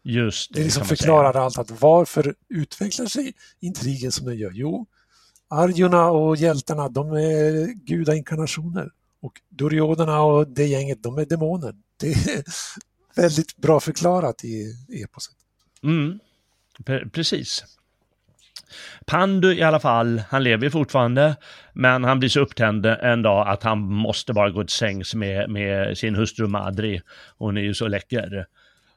[0.04, 0.60] Just det.
[0.60, 1.58] Det liksom förklarar allt.
[1.58, 4.52] Att varför utvecklar sig intrigen som den gör?
[4.54, 4.86] Jo,
[5.48, 8.92] Arjuna och hjältarna, de är gudainkarnationer.
[9.22, 11.76] Och Duryodhana och det gänget, de är demoner.
[11.98, 12.44] Det är
[13.16, 15.36] väldigt bra förklarat i eposet.
[15.84, 16.20] Mm,
[17.12, 17.64] precis.
[19.06, 21.36] Pandu i alla fall, han lever fortfarande,
[21.74, 25.50] men han blir så upptänd en dag att han måste bara gå till sängs med,
[25.50, 27.02] med sin hustru Madri.
[27.38, 28.46] Hon är ju så läcker.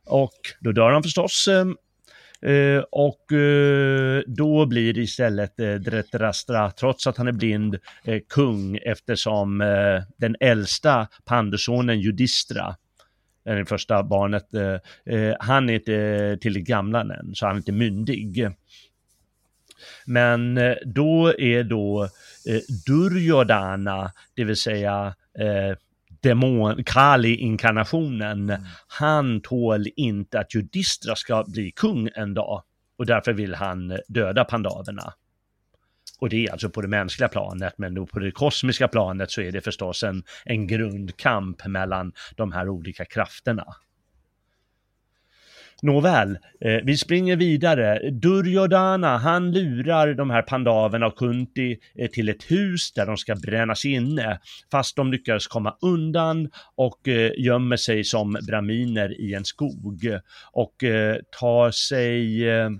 [0.06, 1.48] Och då dör han förstås.
[1.48, 1.66] Eh,
[2.52, 8.20] eh och eh, då blir det istället eh, Dhritarashtra, trots att han är blind, eh,
[8.28, 12.76] kung eftersom eh, den äldsta pandusonen Judistra,
[13.44, 18.48] det första barnet, eh, han är inte tillräckligt gammal än, så han är inte myndig.
[20.06, 22.02] Men eh, då är då
[22.46, 25.76] eh, Duryodhana, det vill säga eh,
[26.22, 28.62] demon, Kali-inkarnationen, mm.
[28.86, 32.62] han tål inte att Judistra ska bli kung en dag
[32.98, 35.12] och därför vill han döda pandaverna.
[36.20, 39.52] Och det är alltså på det mänskliga planet, men på det kosmiska planet så är
[39.52, 43.66] det förstås en, en grundkamp mellan de här olika krafterna.
[45.82, 48.10] Nåväl, eh, vi springer vidare.
[48.10, 53.34] Duryodhana, han lurar de här pandaverna och Kunti eh, till ett hus där de ska
[53.34, 54.40] brännas inne,
[54.70, 60.18] fast de lyckas komma undan och eh, gömmer sig som braminer i en skog
[60.52, 62.70] och eh, tar sig eh,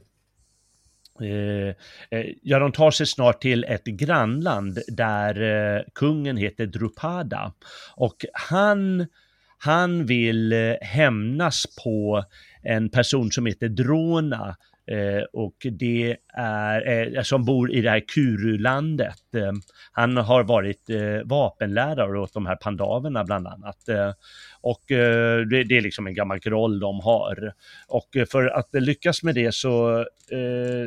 [1.21, 1.75] eh,
[2.11, 5.43] eh, Ja, de tar sig snart till ett grannland där
[5.77, 7.53] eh, kungen heter Drupada
[7.97, 9.07] och han,
[9.59, 12.25] han vill eh, hämnas på
[12.63, 14.57] en person som heter Drona
[14.91, 19.35] eh, och det är, eh, som bor i det här Kurulandet.
[19.37, 19.53] Eh,
[19.93, 23.89] han har varit eh, vapenlärare åt de här pandaverna bland annat.
[23.89, 24.13] Eh,
[24.61, 27.53] och eh, det, det, är liksom en gammal roll de har.
[27.89, 29.99] Och eh, för att lyckas med det så
[30.31, 30.87] eh,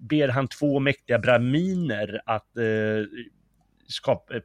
[0.00, 3.04] ber han två mäktiga braminer att eh,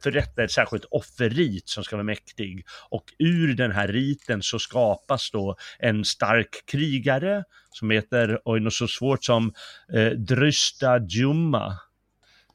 [0.02, 2.64] förrätta ett särskilt offerrit som ska vara mäktig.
[2.90, 8.74] Och ur den här riten så skapas då en stark krigare som heter, oj, något
[8.74, 9.52] så svårt som
[9.92, 11.78] eh, Drysta Djumma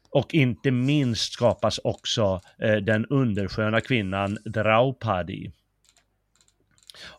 [0.09, 5.51] Och inte minst skapas också eh, den undersköna kvinnan Draupadi.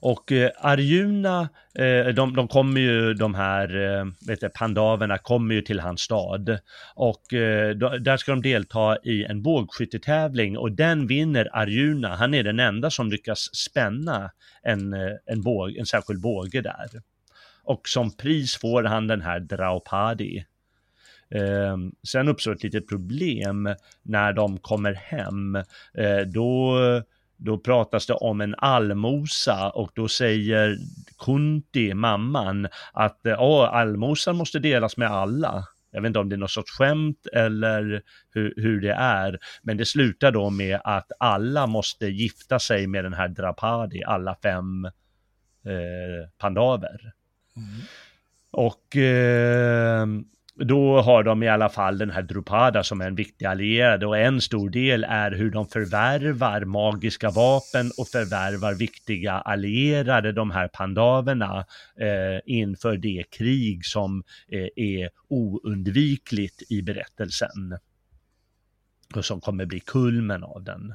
[0.00, 5.54] Och eh, Arjuna, eh, de, de kommer ju, de här eh, vet jag, pandaverna kommer
[5.54, 6.58] ju till hans stad.
[6.94, 12.16] Och eh, då, där ska de delta i en bågskyttetävling och den vinner Arjuna.
[12.16, 14.30] Han är den enda som lyckas spänna
[14.62, 16.88] en, eh, en, båg, en särskild båge där.
[17.64, 20.44] Och som pris får han den här Draupadi.
[21.30, 21.76] Eh,
[22.08, 25.56] sen uppstår ett litet problem när de kommer hem.
[25.94, 26.78] Eh, då
[27.36, 30.78] då pratas det om en allmosa och då säger
[31.18, 35.64] Kunti, mamman, att oh, allmosan måste delas med alla.
[35.90, 39.76] Jag vet inte om det är något sorts skämt eller hur, hur det är, men
[39.76, 44.84] det slutar då med att alla måste gifta sig med den här Drapadi, alla fem
[45.64, 47.12] eh, pandaver.
[47.56, 47.68] Mm.
[48.50, 50.06] Och eh,
[50.56, 54.18] då har de i alla fall den här Drupada som är en viktig allierad och
[54.18, 60.68] en stor del är hur de förvärvar magiska vapen och förvärvar viktiga allierade, de här
[60.68, 61.66] pandaverna,
[62.00, 67.78] eh, inför det krig som eh, är oundvikligt i berättelsen.
[69.14, 70.94] Och som kommer bli kulmen av den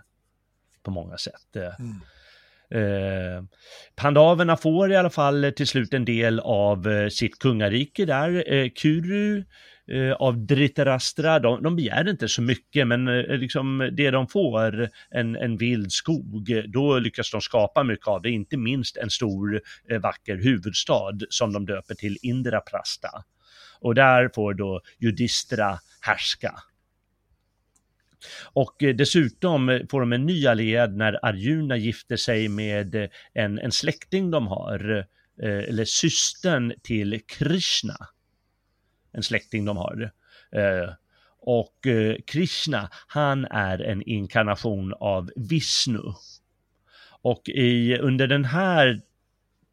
[0.84, 1.56] på många sätt.
[1.56, 1.80] Eh.
[1.80, 1.96] Mm.
[2.76, 3.44] Eh,
[3.96, 8.54] pandaverna får i alla fall till slut en del av eh, sitt kungarike där.
[8.54, 9.44] Eh, Kuru
[9.92, 14.90] eh, av Dritterastra, de, de begär inte så mycket men eh, liksom det de får,
[15.10, 19.62] en, en vild skog, då lyckas de skapa mycket av det, inte minst en stor
[19.90, 23.10] eh, vacker huvudstad som de döper till Indraprasta.
[23.80, 26.54] Och där får då Judistra härska.
[28.54, 33.10] Och eh, dessutom eh, får de en ny allierad när Arjuna gifter sig med eh,
[33.34, 35.06] en, en släkting de har,
[35.44, 37.98] eller systern till Krishna.
[39.12, 40.12] En släkting de har.
[41.40, 41.88] Och
[42.28, 46.14] Krishna, han är en inkarnation av Vishnu.
[47.22, 49.02] Och i, under den här,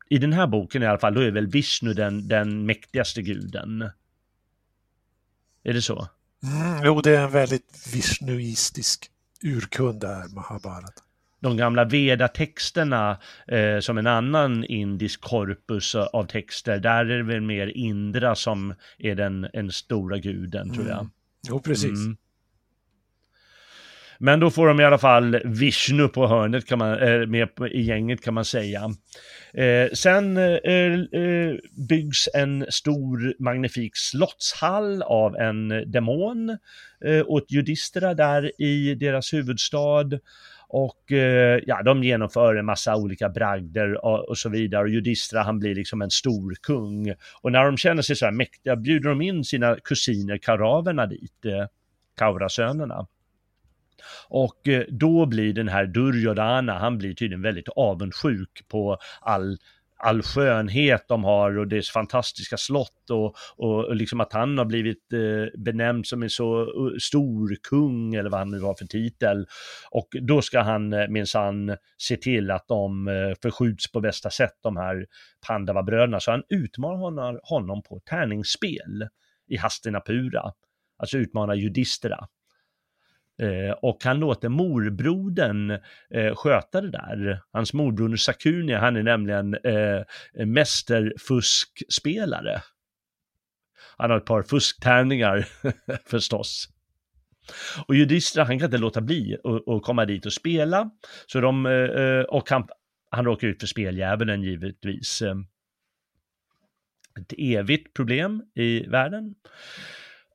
[0.08, 3.90] i den här boken i alla fall, då är väl Vishnu den, den mäktigaste guden.
[5.62, 6.08] Är det så?
[6.42, 9.10] Mm, jo, det är en väldigt vishnuistisk
[9.42, 11.02] urkund där, Mahabharata.
[11.40, 17.40] De gamla Veda-texterna eh, som en annan indisk korpus av texter, där är det väl
[17.40, 20.98] mer Indra som är den, den stora guden, tror jag.
[20.98, 21.10] Mm.
[21.48, 21.90] Jo, precis.
[21.90, 22.16] Mm.
[24.20, 27.80] Men då får de i alla fall Vishnu på hörnet kan man, äh, med i
[27.80, 28.90] gänget kan man säga.
[29.54, 31.54] Eh, sen eh, eh,
[31.88, 36.50] byggs en stor magnifik slottshall av en demon
[37.04, 40.18] eh, åt judisterna där i deras huvudstad.
[40.68, 44.82] Och eh, ja, de genomför en massa olika bragder och, och, så vidare.
[44.82, 47.14] Och Judistra han blir liksom en stor kung.
[47.42, 51.44] Och när de känner sig så här mäktiga bjuder de in sina kusiner karaverna dit,
[51.44, 51.66] eh,
[52.18, 53.06] Kaurasönerna.
[54.28, 59.58] Och eh, då blir den här Duryodhana, han blir tydligen väldigt avundsjuk på all
[59.98, 65.12] all skönhet de har och deras fantastiska slott och, och, liksom att han har blivit
[65.12, 69.46] eh, benämnd som en så uh, stor kung eller vad han nu har för titel.
[69.90, 74.54] Och då ska han eh, minsann se till att de eh, förskjuts på bästa sätt,
[74.62, 75.06] de här
[75.46, 76.20] Pandava-bröderna.
[76.20, 79.08] Så han utmanar honom på tärningsspel
[79.48, 80.52] i Hastinapura,
[80.98, 82.28] alltså utmanar judisterna.
[83.38, 85.70] Eh, och han låter morbrodern
[86.10, 87.42] eh, sköta det där.
[87.52, 90.02] Hans morbroder Sakuni, han är nämligen eh,
[90.46, 92.62] mästerfuskspelare.
[93.96, 95.48] Han har ett par fusktärningar
[96.06, 96.68] förstås.
[97.86, 99.36] Och Judistra, han kan inte låta bli
[99.66, 100.90] att komma dit och spela.
[101.26, 102.68] Så de, eh, eh och han,
[103.10, 105.22] han råkar ut för speldjävulen givetvis.
[107.20, 109.34] Ett evigt problem i världen.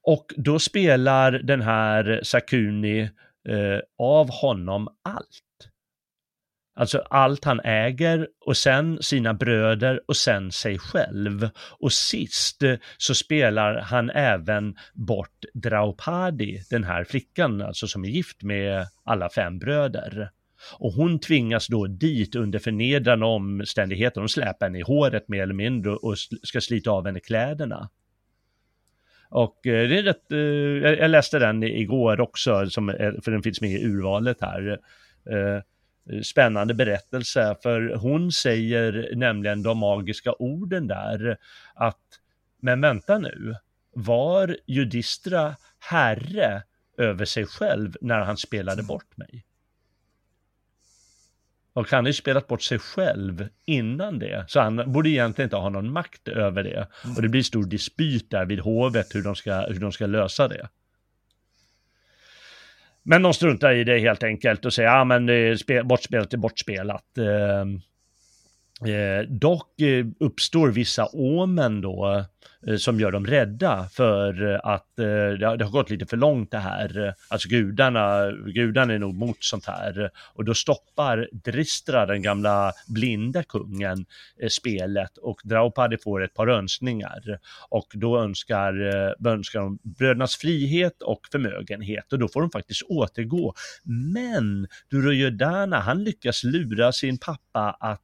[0.04, 3.02] Och då spelar den här Sakuni
[3.50, 5.70] eh, av honom allt.
[6.76, 11.50] Alltså allt han äger och sen sina bröder och sen sig själv.
[11.80, 18.10] Och sist eh, så spelar han även bort Draupadi, den här flickan, alltså som är
[18.10, 20.30] gift med alla fem bröder.
[20.78, 24.22] Och hon tvingas då dit under förnedrande omständigheter.
[24.22, 27.90] De släpar henne i håret mer eller mindre och ska slita av henne kläderna.
[29.34, 30.38] Och eh, det är rätt, eh,
[31.02, 32.88] jag läste den igår också, som,
[33.24, 34.80] för den finns med i urvalet här.
[35.30, 35.62] Eh,
[36.24, 41.38] spännande berättelse, för hon säger nämligen de magiska orden där,
[41.76, 42.02] att
[42.62, 43.56] men vänta nu,
[43.94, 46.64] var Judistra herre
[46.98, 49.46] över sig själv när han spelade bort mig?
[51.74, 55.56] Och han har ju spelat bort sig själv innan det, så han borde egentligen inte
[55.56, 56.88] ha någon makt över det.
[57.16, 60.48] Och det blir stor dispyt där vid hovet hur de ska, hur de ska lösa
[60.48, 60.70] det.
[63.04, 67.18] Men de struntar i det helt enkelt och säger, ja men eh, bortspelat är bortspelat.
[67.18, 67.62] Eh,
[68.94, 72.26] eh dock eh, uppstår vissa omen då Eh,
[72.78, 75.06] som gör dem rädda för att eh,
[75.58, 77.14] det har gått lite för långt det här.
[77.28, 80.12] Alltså gudarna, gudarna är nog mot sånt här.
[80.34, 84.06] Och då stoppar Dristra, den gamla blinda kungen,
[84.42, 87.40] eh, spelet och Draupadi får ett par önskningar.
[87.70, 88.74] Och då önskar,
[89.28, 93.54] önskar de brödernas frihet och förmögenhet och då får de faktiskt återgå.
[94.14, 98.02] Men Duryodhana, han lyckas lura sin pappa att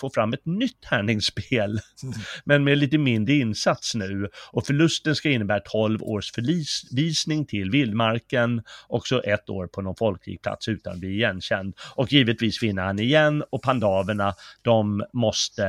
[0.00, 1.70] få fram ett nytt härningsspel,
[2.02, 2.14] mm.
[2.44, 8.62] men med lite mindre insats nu och förlusten ska innebära 12 års förvisning till vildmarken
[8.88, 11.74] och så ett år på någon folkrik plats utan att bli igenkänd.
[11.94, 15.66] Och givetvis vinner han igen och pandaverna, de måste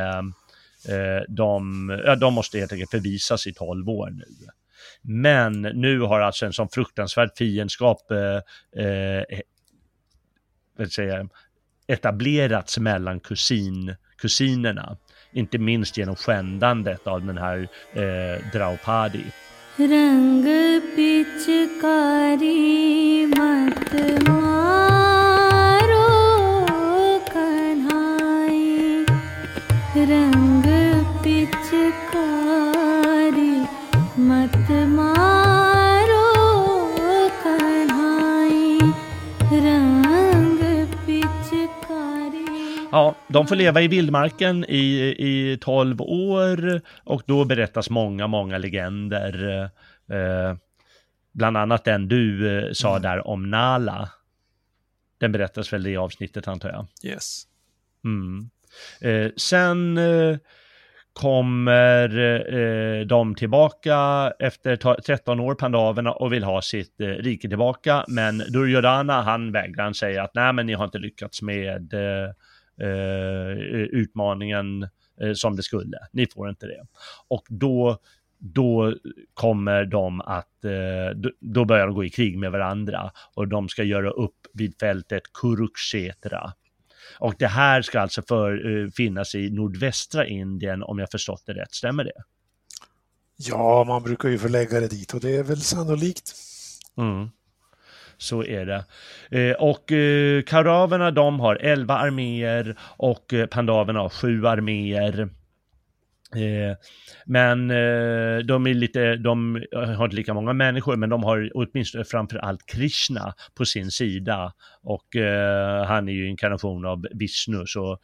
[0.88, 1.88] eh, de,
[2.20, 4.48] de måste helt enkelt förvisas i 12 år nu.
[5.02, 9.24] Men nu har alltså en sån fruktansvärd fiendskap eh, eh,
[10.90, 11.30] säga,
[11.88, 14.98] etablerats mellan kusin, kusinerna
[15.36, 18.02] inte minst genom skändandet av den här eh,
[18.54, 19.24] Draupadi.
[19.78, 20.44] Rang
[20.96, 22.58] pichkari
[23.38, 24.95] mat
[43.28, 49.64] de får leva i vildmarken i, i 12 år och då berättas många, många legender.
[50.12, 50.56] Eh,
[51.34, 53.02] bland annat den du eh, sa mm.
[53.02, 54.10] där om Nala.
[55.20, 57.12] Den berättas väl i avsnittet antar jag?
[57.12, 57.44] Yes.
[58.06, 58.50] Mm.
[59.02, 60.38] Eh, sen eh,
[61.14, 62.20] kommer
[62.54, 68.06] eh, de tillbaka efter 13 år, pandaverna, och vill ha sitt eh, rike tillbaka.
[68.08, 71.94] Men Duryodhana, han vägrar, han säger att nej men ni har inte lyckats med
[73.92, 74.84] utmaningen
[75.22, 75.98] eh, som det skulle.
[76.12, 76.86] Ni får inte det.
[77.28, 77.98] Och då,
[78.38, 78.96] då
[79.34, 83.84] kommer de att, eh, då börjar de gå i krig med varandra och de ska
[83.84, 86.54] göra upp vid fältet Kurukshetra.
[87.20, 91.54] Och det här ska alltså för, eh, finnas i nordvästra Indien om jag förstått det
[91.54, 92.24] rätt, stämmer det?
[93.38, 96.34] Ja, man brukar ju förlägga det dit och det är väl sannolikt.
[96.98, 97.30] Mm.
[98.18, 98.84] Så är det.
[99.40, 105.30] Eh, och eh, Kauraverna de har 11 arméer och eh, Pandaverna har 7 arméer.
[106.36, 106.76] Eh,
[107.26, 111.52] men eh, de är lite, de eh, har inte lika många människor, men de har
[111.54, 114.54] åtminstone framför allt Krishna på sin sida.
[114.82, 115.06] Och
[115.88, 117.98] han är ju inkarnation av Vishnu, så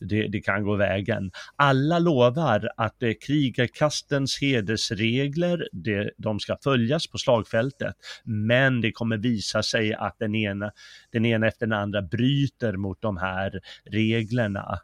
[0.00, 1.30] det, det kan gå vägen.
[1.56, 9.62] Alla lovar att krigarkastens hedersregler, det, de ska följas på slagfältet, men det kommer visa
[9.62, 10.70] sig att den ena,
[11.12, 14.78] den ena efter den andra bryter mot de här reglerna.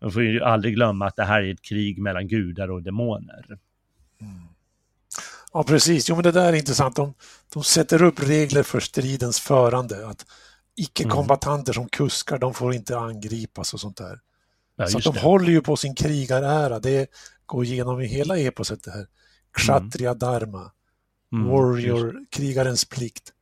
[0.00, 3.58] Man får ju aldrig glömma att det här är ett krig mellan gudar och demoner.
[4.20, 4.48] Mm.
[5.52, 6.08] Ja, precis.
[6.08, 6.96] Jo, men det där är intressant.
[6.96, 7.14] De,
[7.54, 10.06] de sätter upp regler för stridens förande.
[10.06, 10.26] Att
[10.76, 11.74] icke-kombatanter mm.
[11.74, 14.20] som kuskar, de får inte angripas och sånt där.
[14.76, 15.20] Ja, så de det.
[15.20, 16.78] håller ju på sin krigarära.
[16.78, 17.10] Det
[17.46, 19.06] går igenom i hela eposet det här.
[19.52, 20.18] Kshatriya mm.
[20.18, 20.70] dharma,
[21.32, 21.48] mm.
[21.48, 23.32] warrior, krigarens plikt.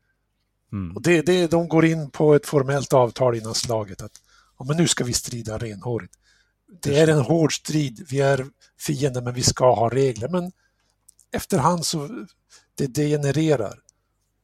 [0.72, 0.96] Mm.
[0.96, 4.22] Och det, det, de går in på ett formellt avtal innan slaget att
[4.58, 6.14] ja, men nu ska vi strida renhårigt
[6.82, 8.06] det är en hård strid.
[8.10, 8.46] Vi är
[8.78, 10.28] fiender men vi ska ha regler.
[10.28, 10.52] Men
[11.32, 12.26] efterhand så
[12.74, 13.78] det degenererar.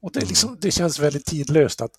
[0.03, 1.93] Och det, liksom, det känns väldigt tidlöst att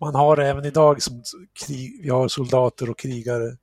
[0.00, 1.22] man har även idag som
[1.66, 3.56] krig, vi har soldater och krigare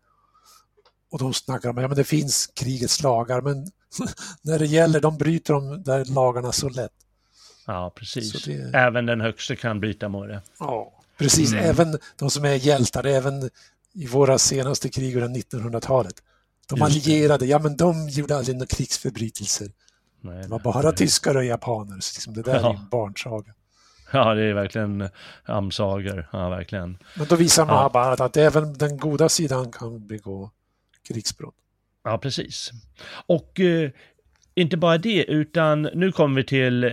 [1.12, 3.68] och de snackar om att ja, det finns krigets lagar men
[4.42, 6.92] när det gäller, de bryter de där lagarna så lätt.
[7.66, 8.44] Ja, precis.
[8.44, 8.72] Det...
[8.74, 10.42] Även den högste kan bryta mot det.
[10.60, 11.52] Ja, precis.
[11.52, 11.64] Mm.
[11.64, 13.50] Även de som är hjältar, även
[13.98, 16.24] i våra senaste krig under 1900-talet.
[16.70, 19.72] De allierade, ja men de gjorde aldrig några krigsförbrytelser.
[20.22, 20.96] Nej, det var bara nej.
[20.96, 22.70] tyskar och japaner, så liksom det där ja.
[22.70, 23.54] är en barnsaga.
[24.12, 25.10] Ja, det är verkligen
[25.46, 26.98] amsagor, ja verkligen.
[27.16, 28.26] Men då visar Mahabharat ja.
[28.26, 30.52] att även den goda sidan kan begå
[31.08, 31.56] krigsbrott.
[32.04, 32.72] Ja, precis.
[33.26, 33.92] Och eh,
[34.58, 36.92] inte bara det, utan nu kommer vi till, eh,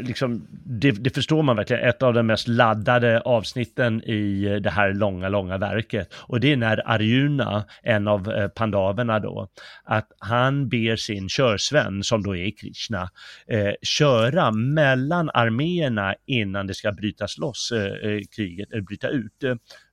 [0.00, 4.70] liksom, det, det, förstår man verkligen, ett av de mest laddade avsnitten i eh, det
[4.70, 6.14] här långa, långa verket.
[6.14, 9.48] Och det är när Arjuna, en av eh, pandaverna då,
[9.84, 13.10] att han ber sin körsvän, som då är Krishna,
[13.46, 19.44] eh, köra mellan arméerna innan det ska brytas loss, eh, kriget, eller bryta ut.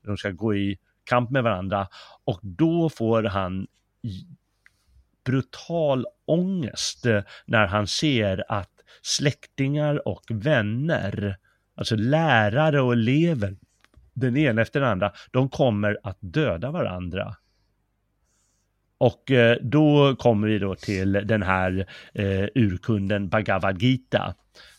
[0.06, 1.88] De ska gå i kamp med varandra
[2.24, 3.68] och då får han
[5.26, 8.70] brutal ångest eh, när han ser att
[9.02, 11.38] släktingar och vänner,
[11.76, 13.56] alltså lärare och elever,
[14.14, 17.36] den ena efter den andra, de kommer att döda varandra.
[18.98, 24.36] Och eh, då kommer vi då till den här eh, urkunden Bhagavad Gita.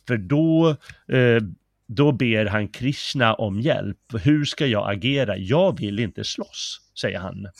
[0.06, 0.76] För då,
[1.08, 1.42] eh,
[1.86, 3.98] då ber han Krishna om hjälp.
[4.22, 5.36] Hur ska jag agera?
[5.36, 7.38] Jag vill inte slåss, säger han.
[7.38, 7.50] Mm.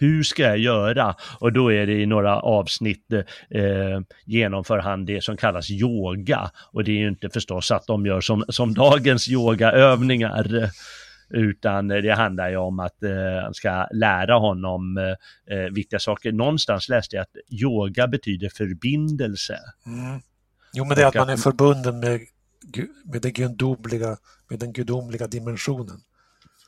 [0.00, 1.14] Hur ska jag göra?
[1.40, 3.12] Och då är det i några avsnitt
[3.50, 6.50] eh, genomför han det som kallas yoga.
[6.72, 10.70] Och det är ju inte förstås att de gör som, som dagens yogaövningar.
[11.30, 14.98] Utan det handlar ju om att eh, han ska lära honom
[15.50, 16.32] eh, viktiga saker.
[16.32, 19.58] Någonstans läste jag att yoga betyder förbindelse.
[19.86, 20.20] Mm.
[20.72, 22.20] Jo, men det är att man är förbunden med,
[23.04, 24.16] med, gudomliga,
[24.50, 26.00] med den gudomliga dimensionen.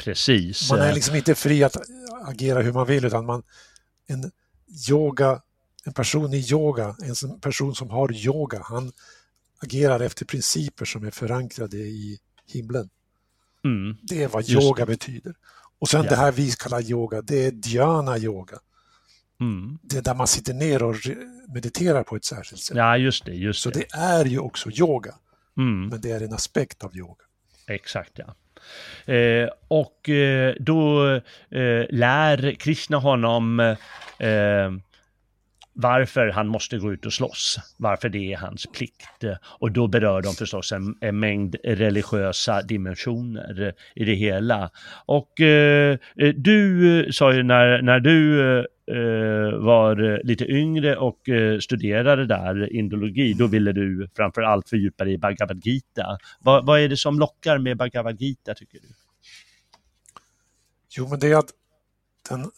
[0.04, 0.70] Precis.
[0.70, 1.76] Man är liksom inte fri att
[2.24, 3.42] agera hur man vill utan man,
[4.06, 4.30] en
[4.88, 5.42] yoga,
[5.84, 8.92] en person i yoga, en person som har yoga, han
[9.62, 12.90] agerar efter principer som är förankrade i himlen.
[13.64, 13.96] Mm.
[14.02, 15.34] Det är vad yoga betyder.
[15.78, 16.10] Och sen ja.
[16.10, 18.58] det här vi kallar yoga, det är dhyana yoga.
[19.40, 19.78] Mm.
[19.82, 20.96] Det är där man sitter ner och
[21.54, 22.76] mediterar på ett särskilt sätt.
[22.76, 23.34] Ja, just det.
[23.34, 23.78] Just Så det.
[23.78, 25.14] det är ju också yoga.
[25.56, 25.88] Mm.
[25.88, 27.24] Men det är en aspekt av yoga.
[27.66, 28.34] Exakt, ja.
[29.06, 31.10] Eh, och eh, då
[31.50, 33.60] eh, lär Krishna honom
[34.18, 34.70] eh,
[35.72, 39.24] varför han måste gå ut och slåss, varför det är hans plikt.
[39.42, 44.70] Och då berör de förstås en, en mängd religiösa dimensioner i det hela.
[45.06, 45.98] Och eh,
[46.34, 48.64] du eh, sa ju när, när du eh,
[49.60, 55.14] var lite yngre och eh, studerade där indologi, då ville du framför allt fördjupa dig
[55.14, 56.18] i Bhagavad Gita.
[56.40, 58.88] Va, vad är det som lockar med Bhagavad Gita tycker du?
[60.96, 61.50] Jo, men det är att
[62.28, 62.50] den,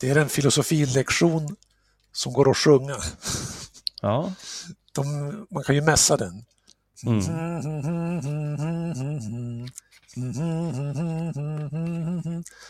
[0.00, 1.56] det är en filosofilektion
[2.12, 2.96] som går att sjunga.
[4.02, 4.32] Ja.
[4.92, 5.06] De,
[5.50, 6.44] man kan ju mässa den.
[7.06, 7.20] Mm.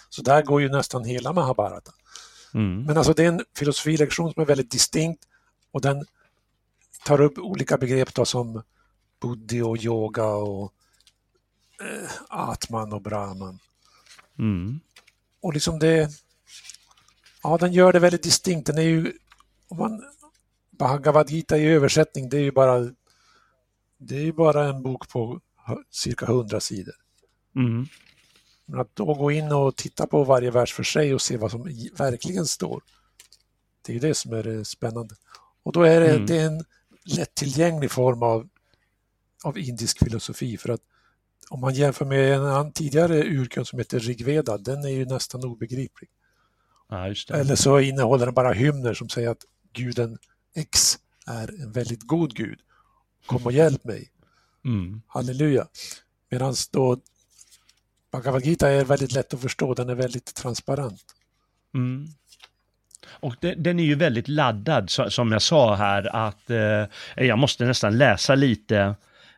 [0.08, 1.92] Så där går ju nästan hela Mahabharata.
[2.54, 2.82] Mm.
[2.82, 5.24] Men alltså det är en filosofilektion som är väldigt distinkt
[5.70, 6.04] och den
[7.04, 8.62] tar upp olika begrepp då som
[9.20, 10.72] buddhi och yoga och
[11.80, 13.58] eh, atman och brahman.
[14.38, 14.80] Mm.
[15.40, 16.10] Och liksom det,
[17.42, 18.66] ja den gör det väldigt distinkt.
[18.66, 19.12] Den är ju,
[19.68, 20.02] om man,
[20.70, 22.90] Bhagavad Gita i översättning, det är ju bara
[23.98, 25.40] det är ju bara en bok på
[25.90, 26.94] cirka 100 sidor.
[27.56, 27.86] Mm.
[28.72, 31.62] Att då gå in och titta på varje vers för sig och se vad som
[31.96, 32.82] verkligen står,
[33.86, 35.14] det är det som är spännande.
[35.62, 36.26] Och då är det, mm.
[36.26, 36.64] det är en
[37.04, 38.48] lättillgänglig form av,
[39.44, 40.80] av indisk filosofi för att
[41.50, 46.10] om man jämför med en tidigare urkund som heter Rigveda, den är ju nästan obegriplig.
[46.88, 50.18] Ja, Eller så innehåller den bara hymner som säger att guden
[50.54, 52.58] X är en väldigt god gud.
[53.26, 54.10] Kom och hjälp mig.
[54.64, 55.02] Mm.
[55.06, 55.68] Halleluja.
[56.30, 57.00] Medan då
[58.14, 61.02] Bhagavad Gita är väldigt lätt att förstå, den är väldigt transparent.
[61.74, 62.06] Mm.
[63.06, 67.64] Och den är ju väldigt laddad, så, som jag sa här, att eh, jag måste
[67.64, 68.94] nästan läsa lite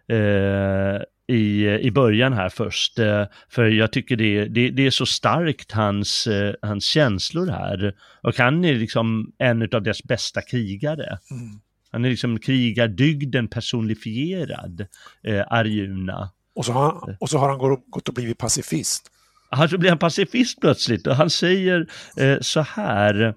[0.08, 2.98] eh, i, i början här först.
[2.98, 7.94] Eh, för jag tycker det, det, det är så starkt, hans, eh, hans känslor här.
[8.22, 11.18] Och han är liksom en av deras bästa krigare.
[11.30, 11.60] Mm.
[11.90, 14.86] Han är liksom krigardygden personifierad,
[15.22, 16.30] eh, Arjuna.
[16.56, 17.58] Och så har han, och så har han
[17.90, 19.10] gått och blivit pacifist.
[19.50, 21.86] Han blir en pacifist plötsligt och han säger
[22.16, 23.34] eh, så här.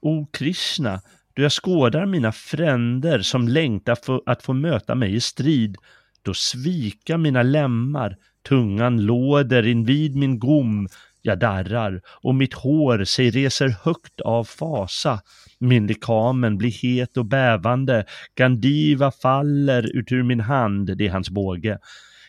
[0.00, 1.00] O Krishna,
[1.36, 5.76] då jag skådar mina fränder som längtar för att få möta mig i strid,
[6.22, 8.16] då svika mina lemmar,
[8.48, 10.88] tungan låder invid min gom,
[11.22, 15.20] jag darrar och mitt hår sig reser högt av fasa.
[15.58, 21.30] Min lekamen blir het och bävande, Gandiva faller ut ur min hand, det är hans
[21.30, 21.78] båge.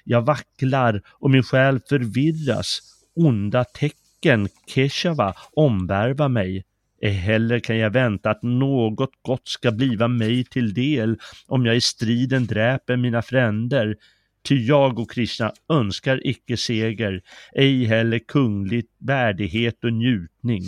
[0.03, 2.79] Jag vacklar och min själ förvirras.
[3.15, 6.63] Onda tecken, Keshava, omvärva mig.
[7.01, 11.75] Ej heller kan jag vänta att något gott ska bliva mig till del om jag
[11.75, 13.95] i striden dräper mina fränder.
[14.43, 20.63] Ty jag och Krishna önskar icke seger, ej heller kunglig värdighet och njutning.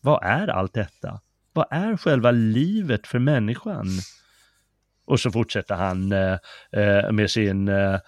[0.00, 1.20] Vad är allt detta?
[1.52, 3.86] Vad är själva livet för människan?
[5.04, 6.38] Och så fortsätter han eh,
[6.72, 7.98] eh med sin eh,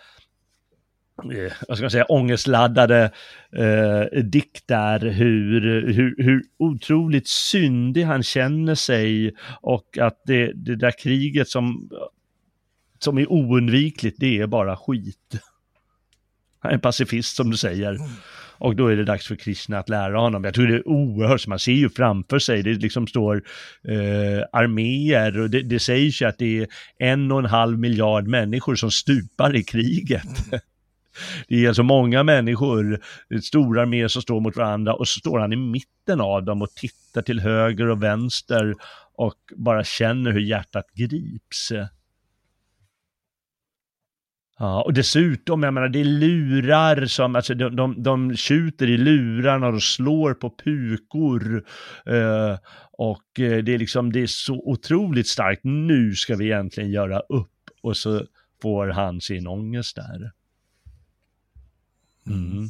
[1.22, 3.10] eh, vad ska man säga, ångestladdade
[3.52, 5.60] eh, dikter, hur,
[5.92, 11.90] hur, hur otroligt syndig han känner sig och att det, det där kriget som,
[12.98, 15.40] som är oundvikligt, det är bara skit.
[16.58, 17.98] Han är en pacifist som du säger.
[18.58, 20.44] Och då är det dags för Krishna att lära honom.
[20.44, 23.42] Jag tror det är oerhört, man ser ju framför sig, det liksom står
[23.88, 26.66] eh, arméer och det, det sägs ju att det är
[26.98, 30.28] en och en halv miljard människor som stupar i kriget.
[31.48, 33.00] Det är alltså många människor,
[33.42, 36.74] stora arméer som står mot varandra och så står han i mitten av dem och
[36.74, 38.74] tittar till höger och vänster
[39.14, 41.72] och bara känner hur hjärtat grips.
[44.58, 48.96] Ja, och dessutom, jag menar, det är lurar som, alltså de, de, de tjuter i
[48.96, 51.64] lurarna och slår på pukor.
[52.06, 52.58] Eh,
[52.92, 55.60] och eh, det är liksom, det är så otroligt starkt.
[55.64, 57.50] Nu ska vi egentligen göra upp.
[57.82, 58.26] Och så
[58.62, 60.32] får han sin ångest där.
[62.26, 62.68] Mm.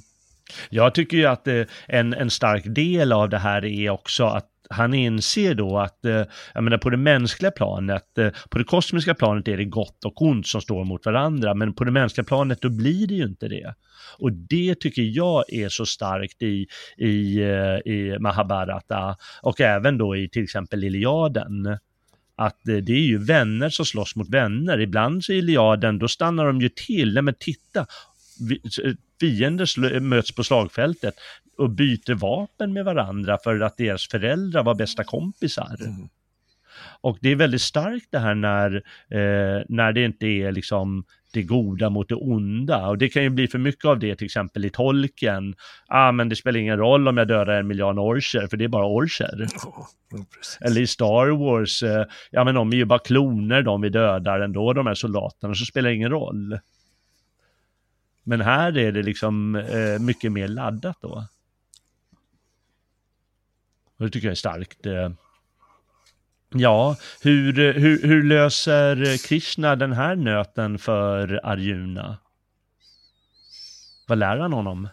[0.71, 4.51] Jag tycker ju att eh, en, en stark del av det här är också att
[4.71, 6.23] han inser då att, eh,
[6.55, 10.23] jag menar på det mänskliga planet, eh, på det kosmiska planet är det gott och
[10.23, 13.49] ont som står mot varandra, men på det mänskliga planet då blir det ju inte
[13.49, 13.75] det.
[14.19, 17.41] Och det tycker jag är så starkt i, i,
[17.85, 21.79] i Mahabharata och även då i till exempel Iliaden
[22.37, 24.81] att det är ju vänner som slåss mot vänner.
[24.81, 27.15] Ibland så i Iliaden, då stannar de ju till.
[27.15, 27.87] Nej men titta,
[29.25, 31.15] fiender möts på slagfältet
[31.59, 35.77] och byter vapen med varandra för att deras föräldrar var bästa kompisar.
[35.81, 36.09] Mm.
[37.01, 38.75] Och det är väldigt starkt det här när,
[39.11, 42.89] eh, när det inte är liksom det goda mot det onda.
[42.89, 45.55] Och det kan ju bli för mycket av det till exempel i tolken.
[45.87, 48.69] Ah, men det spelar ingen roll om jag dödar en miljard orcher, för det är
[48.69, 49.47] bara orcher.
[49.67, 49.87] Oh,
[50.61, 54.41] Eller i Star Wars, eh, ja men de är ju bara kloner de vi dödar
[54.41, 56.59] ändå, de här soldaterna, så spelar det ingen roll.
[58.25, 61.27] Men här är det liksom eh, mycket mer laddat då.
[63.97, 64.87] Och det tycker jag är starkt.
[64.87, 65.11] Eh.
[66.57, 72.19] Ja, hur, hur, hur löser Krishna den här nöten för Arjuna?
[74.07, 74.89] Vad lär han honom?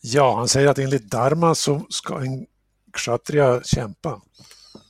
[0.00, 2.46] Ja, han säger att enligt Dharma så ska en
[2.92, 4.20] kshatriya kämpa.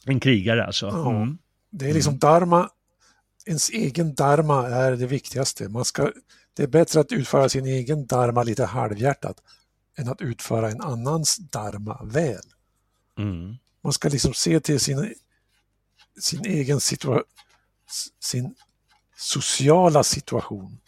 [0.04, 0.86] En krigare alltså?
[0.86, 1.38] Ja, mm.
[1.70, 2.18] Det är liksom mm.
[2.18, 2.70] Dharma,
[3.46, 5.68] ens egen Dharma är det viktigaste.
[5.68, 6.12] Man ska
[6.58, 9.36] det är bättre att utföra sin egen dharma lite halvhjärtat
[9.96, 12.42] än att utföra en annans dharma väl.
[13.18, 13.56] Mm.
[13.80, 15.14] Man ska liksom se till sin,
[16.20, 17.22] sin egen situation,
[18.20, 18.54] sin
[19.16, 20.78] sociala situation.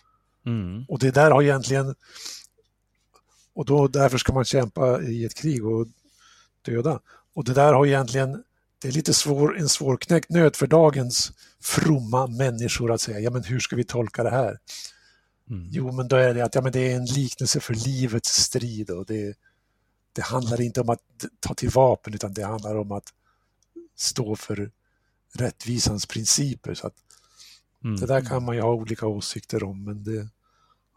[0.47, 0.85] Mm.
[0.89, 1.95] Och det där har egentligen,
[3.55, 5.87] och då därför ska man kämpa i ett krig och
[6.62, 7.01] döda.
[7.35, 8.45] Och det där har egentligen
[8.79, 13.45] det är lite svår, en svårknäckt nöt för dagens fromma människor att säga, ja men
[13.45, 14.59] hur ska vi tolka det här?
[15.51, 15.68] Mm.
[15.70, 18.90] Jo, men då är det att ja, men det är en liknelse för livets strid
[18.90, 19.38] och det,
[20.12, 21.01] det handlar inte om att
[21.40, 23.12] ta till vapen utan det handlar om att
[23.96, 24.70] stå för
[25.32, 26.74] rättvisans principer.
[26.74, 26.94] Så att
[27.84, 27.96] mm.
[28.01, 30.28] Det där kan man ju ha olika åsikter om men det,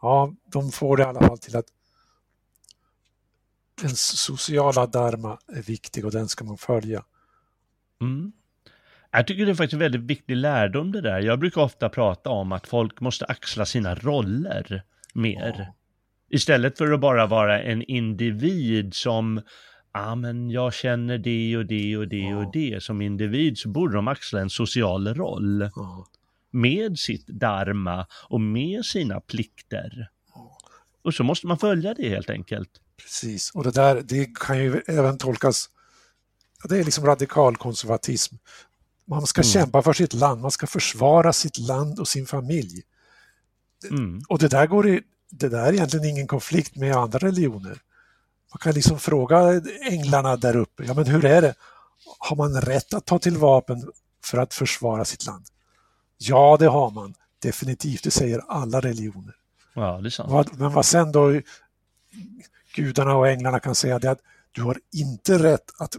[0.01, 1.67] ja, de får det i alla fall till att
[3.81, 7.05] den sociala dharma är viktig och den ska man följa.
[8.01, 8.31] Mm.
[9.15, 11.19] Jag tycker det är faktiskt en väldigt viktig lärdom det där.
[11.19, 14.83] Jag brukar ofta prata om att folk måste axla sina roller
[15.13, 15.55] mer.
[15.57, 15.75] Ja.
[16.29, 19.41] Istället för att bara vara en individ som,
[19.93, 22.37] ja ah, men jag känner det och det och det ja.
[22.37, 22.83] och det.
[22.83, 25.69] Som individ så borde de axla en social roll.
[25.75, 26.07] Ja.
[26.51, 30.09] Med sitt dharma och med sina plikter.
[31.03, 32.69] Och så måste man följa det helt enkelt.
[32.97, 35.69] Precis, och det där det kan ju även tolkas,
[36.69, 38.35] det är liksom radikal konservatism.
[39.05, 39.49] Man ska mm.
[39.49, 42.81] kämpa för sitt land, man ska försvara sitt land och sin familj.
[43.89, 44.21] Mm.
[44.27, 47.81] Och det där, går i, det där är egentligen ingen konflikt med andra religioner.
[48.53, 51.55] Man kan liksom fråga änglarna där uppe, ja men hur är det?
[52.19, 53.91] Har man rätt att ta till vapen
[54.23, 55.45] för att försvara sitt land?
[56.17, 57.13] Ja, det har man.
[57.39, 59.35] Definitivt, det säger alla religioner.
[59.73, 60.59] Ja, det är sant.
[60.59, 61.41] Men vad sen då
[62.75, 65.97] gudarna och änglarna kan säga det att du har inte rätt att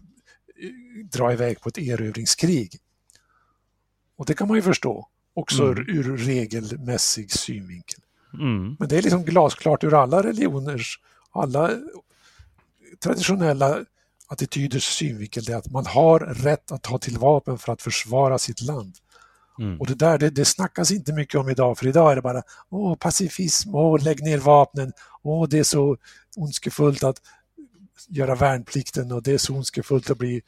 [1.12, 2.80] dra iväg på ett erövringskrig.
[4.16, 5.88] Och det kan man ju förstå, också mm.
[5.88, 8.00] ur regelmässig synvinkel.
[8.34, 8.76] Mm.
[8.78, 11.00] Men det är liksom glasklart ur alla religioners,
[11.32, 11.70] alla
[13.02, 13.84] traditionella
[14.26, 18.60] attityders synvinkel, det att man har rätt att ta till vapen för att försvara sitt
[18.60, 18.94] land.
[19.58, 19.80] Mm.
[19.80, 22.42] Och det där det, det snackas inte mycket om idag, för idag är det bara
[22.68, 24.92] åh, pacifism, åh, lägg ner vapnen,
[25.22, 25.96] åh, det är så
[26.36, 27.20] ondskefullt att
[28.08, 30.42] göra värnplikten och det är så ondskefullt att bli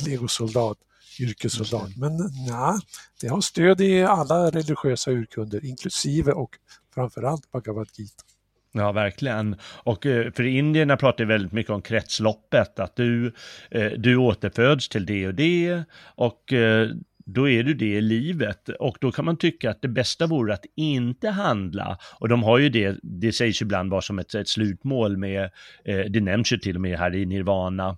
[0.00, 0.78] legosoldat,
[1.20, 1.96] yrkessoldat.
[1.96, 2.16] Men
[2.48, 2.80] nej,
[3.20, 6.50] det har stöd i alla religiösa urkunder, inklusive och
[6.94, 8.24] framförallt Bhagavad Gita.
[8.72, 9.56] Ja, verkligen.
[9.62, 13.32] Och eh, för indierna pratar väldigt mycket om kretsloppet, att du,
[13.70, 15.82] eh, du återföds till det och det
[16.14, 16.88] och eh,
[17.24, 20.54] då är du det i livet och då kan man tycka att det bästa vore
[20.54, 21.98] att inte handla.
[22.20, 25.50] Och de har ju det, det sägs ibland vara som ett, ett slutmål med,
[25.84, 27.96] det nämns ju till och med här i Nirvana,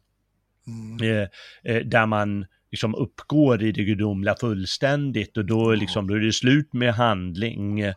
[0.67, 1.29] mm.
[1.91, 6.73] där man liksom uppgår i det gudomliga fullständigt och då, liksom, då är det slut
[6.73, 7.81] med handling.
[7.81, 7.95] Eh,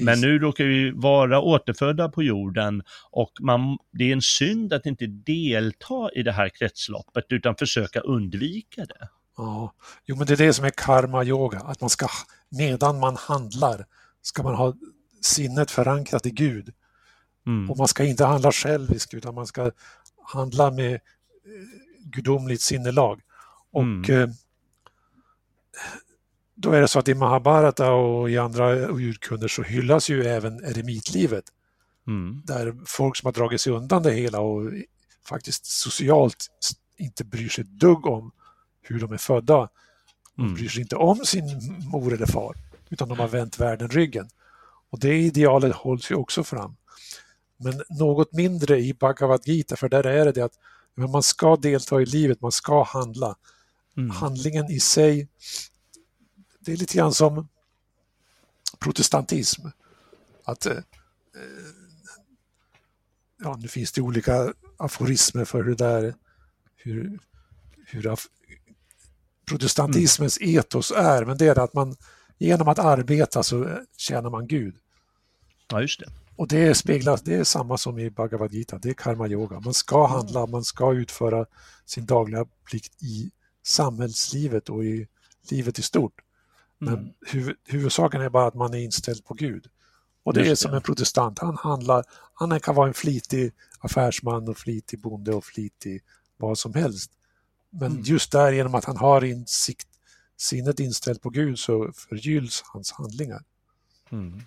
[0.00, 4.86] men nu råkar vi vara återfödda på jorden och man, det är en synd att
[4.86, 9.08] inte delta i det här kretsloppet utan försöka undvika det.
[9.36, 9.72] Ja,
[10.06, 12.08] jo men det är det som är karma-yoga, att man ska,
[12.50, 13.86] medan man handlar,
[14.22, 14.74] ska man ha
[15.22, 16.72] sinnet förankrat i Gud.
[17.46, 17.70] Mm.
[17.70, 19.70] Och man ska inte handla själviskt utan man ska
[20.32, 21.00] handla med eh,
[22.00, 23.20] gudomligt sinnelag.
[23.76, 24.22] Och mm.
[24.22, 24.28] eh,
[26.54, 30.64] då är det så att i Mahabharata och i andra urkunder så hyllas ju även
[30.64, 31.44] eremitlivet.
[32.06, 32.42] Mm.
[32.44, 34.72] Där folk som har dragit sig undan det hela och
[35.28, 36.46] faktiskt socialt
[36.96, 38.32] inte bryr sig ett dugg om
[38.82, 39.68] hur de är födda.
[40.36, 40.54] De mm.
[40.54, 41.44] bryr sig inte om sin
[41.92, 42.54] mor eller far,
[42.88, 44.28] utan de har vänt världen ryggen.
[44.90, 46.76] Och det idealet hålls ju också fram.
[47.56, 50.58] Men något mindre i Bhagavad Gita, för där är det det att
[50.94, 53.36] man ska delta i livet, man ska handla.
[53.96, 54.10] Mm.
[54.10, 55.28] Handlingen i sig,
[56.60, 57.48] det är lite grann som
[58.78, 59.66] protestantism.
[60.44, 60.78] Att, eh,
[63.42, 66.14] ja, nu finns det olika aforismer för hur, där,
[66.76, 67.18] hur,
[67.86, 68.16] hur
[69.46, 70.58] protestantismens mm.
[70.58, 71.96] etos är, men det är att man
[72.38, 74.76] genom att arbeta så tjänar man Gud.
[75.70, 76.10] Ja, just det.
[76.36, 79.60] Och det speglas, det är samma som i Bhagavad Gita, det är karma yoga.
[79.60, 81.46] Man ska handla, man ska utföra
[81.86, 83.30] sin dagliga plikt i
[83.66, 85.06] samhällslivet och i
[85.50, 86.20] livet i stort.
[86.78, 87.10] Men mm.
[87.26, 89.66] huv, huvudsaken är bara att man är inställd på Gud.
[90.22, 90.76] Och det Just är som det.
[90.76, 92.04] en protestant, han handlar,
[92.34, 96.02] han kan vara en flitig affärsman och flitig bonde och flitig
[96.36, 97.10] vad som helst.
[97.70, 98.02] Men mm.
[98.02, 99.88] just där genom att han har insikt,
[100.36, 103.42] sinnet inställt på Gud så förgylls hans handlingar.
[104.10, 104.42] Mm.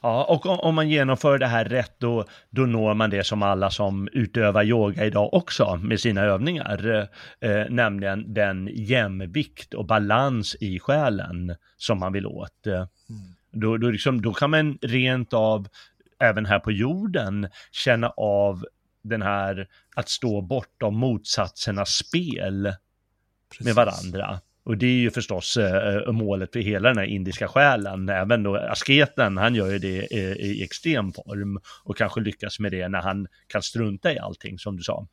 [0.00, 3.70] Ja, och om, man genomför det här rätt då, då når man det som alla
[3.70, 7.08] som utövar yoga idag också med sina övningar,
[7.40, 12.66] eh, nämligen den jämvikt och balans i själen som man vill åt.
[12.66, 12.88] Mm.
[13.52, 15.68] Då, då, liksom, då kan man rent av,
[16.20, 18.66] även här på jorden, känna av
[19.02, 22.72] den här att stå bortom motsatsernas spel
[23.50, 23.66] Precis.
[23.66, 24.40] med varandra.
[24.66, 28.08] Och det är ju förstås eh, eh, målet för hela den här indiska själen.
[28.08, 32.72] Även då asketen, han gör ju det i, i extrem form och kanske lyckas med
[32.72, 35.06] det när han kan strunta i allting som du sa.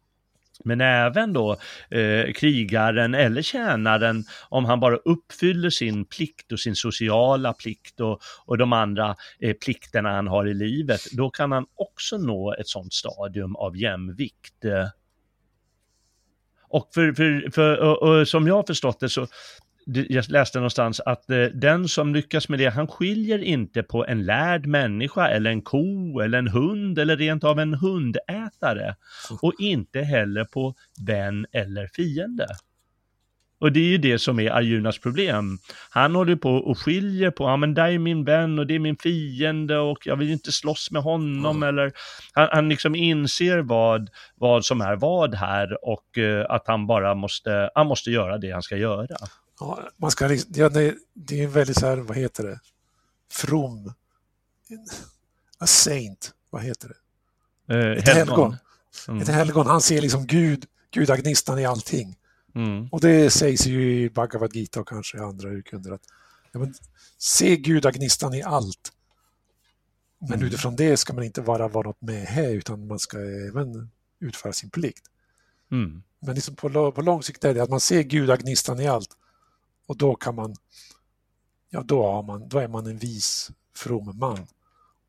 [0.63, 1.57] Men även då
[1.89, 8.21] eh, krigaren eller tjänaren, om han bara uppfyller sin plikt och sin sociala plikt och,
[8.45, 12.67] och de andra eh, plikterna han har i livet, då kan han också nå ett
[12.67, 14.65] sådant stadium av jämvikt.
[14.65, 14.87] Eh,
[16.73, 19.27] och, för, för, för och, och som jag har förstått det så
[19.85, 24.25] jag läste någonstans att eh, den som lyckas med det, han skiljer inte på en
[24.25, 28.95] lärd människa eller en ko eller en hund eller rent av en hundätare.
[29.41, 30.73] Och inte heller på
[31.07, 32.47] vän eller fiende.
[33.63, 35.59] Och det är ju det som är Arjunas problem.
[35.89, 38.79] Han håller på och skiljer på, ja men där är min vän och det är
[38.79, 41.69] min fiende och jag vill inte slåss med honom mm.
[41.69, 41.93] eller
[42.33, 47.15] han, han liksom inser vad, vad som är vad här och uh, att han bara
[47.15, 49.07] måste, han måste göra det han ska göra.
[49.59, 52.59] Ja, man ska, ja, det, det är väldigt så här, vad heter det,
[53.31, 53.93] from,
[55.59, 56.91] a saint, vad heter
[57.67, 57.75] det?
[57.75, 58.55] Eh, Ett helgon.
[59.07, 59.21] Mm.
[59.21, 62.15] Ett helgon, han ser liksom Gud, gudagnistan i allting.
[62.55, 62.87] Mm.
[62.91, 66.03] Och det sägs ju i Bhagavad Gita och kanske i andra urkunder att
[66.51, 66.73] ja, men,
[67.17, 68.93] se gudagnistan i allt.
[70.19, 70.47] Men mm.
[70.47, 73.89] utifrån det ska man inte bara vara något med här utan man ska även
[74.19, 75.03] utföra sin plikt.
[75.71, 76.03] Mm.
[76.19, 79.17] Men liksom på, på lång sikt är det att man ser gudagnistan i allt.
[79.87, 80.55] Och då kan man,
[81.69, 84.47] ja då, har man, då är man en vis, from man.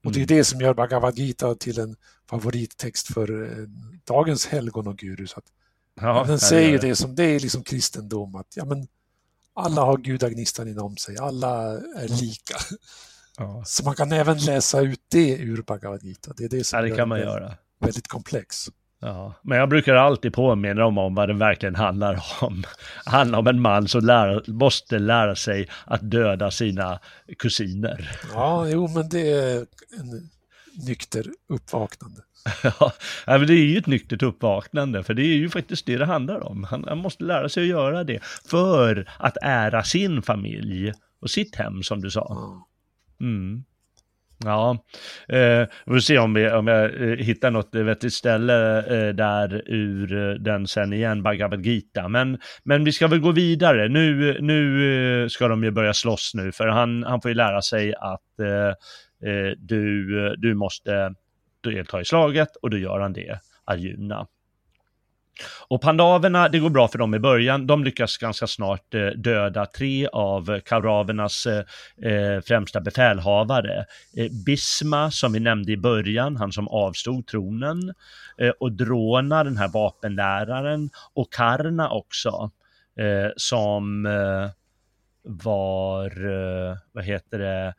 [0.04, 0.36] Och det är mm.
[0.36, 1.96] det som gör Bhagavad Gita till en
[2.30, 3.68] favorittext för eh,
[4.04, 5.26] dagens helgon och guru.
[5.26, 5.44] Så att,
[6.00, 6.88] ja, den säger det.
[6.88, 8.86] det som det är liksom kristendom, att ja, men
[9.54, 11.62] alla har gudagnistan inom sig, alla
[11.96, 12.56] är lika.
[13.38, 13.62] Ja.
[13.66, 16.32] Så man kan även läsa ut det ur Bhagavad Gita.
[16.36, 17.54] Det är det som ja, det kan man göra.
[17.80, 18.68] väldigt komplex.
[19.00, 22.64] Ja, men jag brukar alltid påminna dem om vad det verkligen handlar om.
[23.04, 27.00] Det handlar om en man som lär, måste lära sig att döda sina
[27.38, 28.18] kusiner.
[28.32, 29.66] Ja, jo, men det är
[29.98, 30.30] en
[30.86, 32.20] nykter uppvaknande.
[32.62, 32.92] ja,
[33.26, 36.40] men det är ju ett nyktert uppvaknande, för det är ju faktiskt det det handlar
[36.40, 36.64] om.
[36.64, 38.20] Han, han måste lära sig att göra det
[38.50, 42.36] för att ära sin familj och sitt hem, som du sa.
[43.20, 43.64] Mm.
[44.44, 44.78] Ja,
[45.28, 49.62] eh, vi får se om, vi, om jag eh, hittar något vettigt ställe eh, där
[49.66, 52.08] ur eh, den sen igen, Bhagavad Gita.
[52.08, 53.88] Men, men vi ska väl gå vidare.
[53.88, 57.62] Nu, nu eh, ska de ju börja slåss nu, för han, han får ju lära
[57.62, 58.68] sig att eh,
[59.30, 61.14] eh du, du måste
[61.70, 64.26] delta i slaget och då gör han det, Arjuna.
[65.68, 67.66] Och pandaverna, det går bra för dem i början.
[67.66, 73.84] De lyckas ganska snart eh, döda tre av kauravernas eh, eh, främsta befälhavare.
[74.16, 77.94] Eh, Bisma, som vi nämnde i början, han som avstod tronen.
[78.38, 80.90] Eh, och Drona, den här vapenläraren.
[81.14, 82.50] Och Karna också,
[82.98, 84.04] eh, som
[85.22, 86.12] var,
[86.92, 87.74] vad heter det,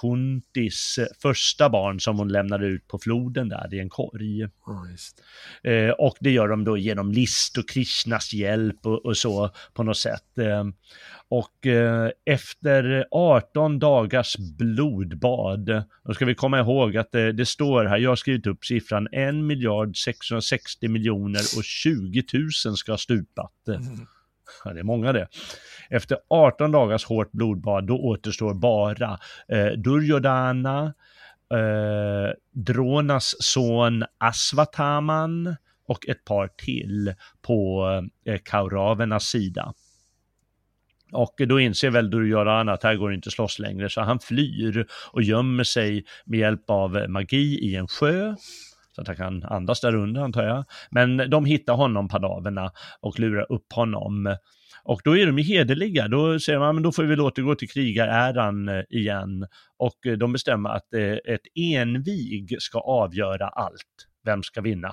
[0.00, 4.44] Kuntis första barn som hon lämnade ut på floden där i en korg.
[4.44, 9.50] Oh, eh, och det gör de då genom list och Krishnas hjälp och, och så
[9.74, 10.38] på något sätt.
[10.38, 10.64] Eh,
[11.28, 17.84] och eh, efter 18 dagars blodbad, då ska vi komma ihåg att det, det står
[17.84, 22.98] här, jag har skrivit upp siffran 1 miljard 660 miljoner och 20 000 ska ha
[22.98, 23.68] stupat.
[23.68, 24.06] Mm.
[24.64, 25.28] Ja, det är många det.
[25.90, 29.18] Efter 18 dagars hårt blodbad, då återstår bara
[29.48, 30.94] eh, Duryodhana,
[31.52, 37.86] eh, Dronas son Asvataman och ett par till på
[38.26, 39.72] eh, Kauravernas sida.
[41.12, 44.86] Och då inser väl Duryodhana att här går det inte slåss längre, så han flyr
[45.12, 48.34] och gömmer sig med hjälp av magi i en sjö
[48.96, 50.64] så att han kan andas där under antar jag.
[50.90, 54.36] Men de hittar honom, padaverna, och lurar upp honom.
[54.84, 57.54] Och då är de ju hederliga, då säger man men då får vi väl återgå
[57.54, 59.46] till krigaräran eh, igen.
[59.76, 64.06] Och eh, de bestämmer att eh, ett envig ska avgöra allt.
[64.24, 64.92] Vem ska vinna?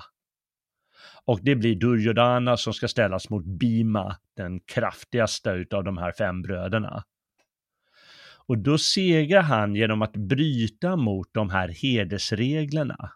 [1.24, 6.42] Och det blir Duryodhana som ska ställas mot Bima, den kraftigaste utav de här fem
[6.42, 7.02] bröderna.
[8.46, 13.10] Och då segrar han genom att bryta mot de här hedersreglerna.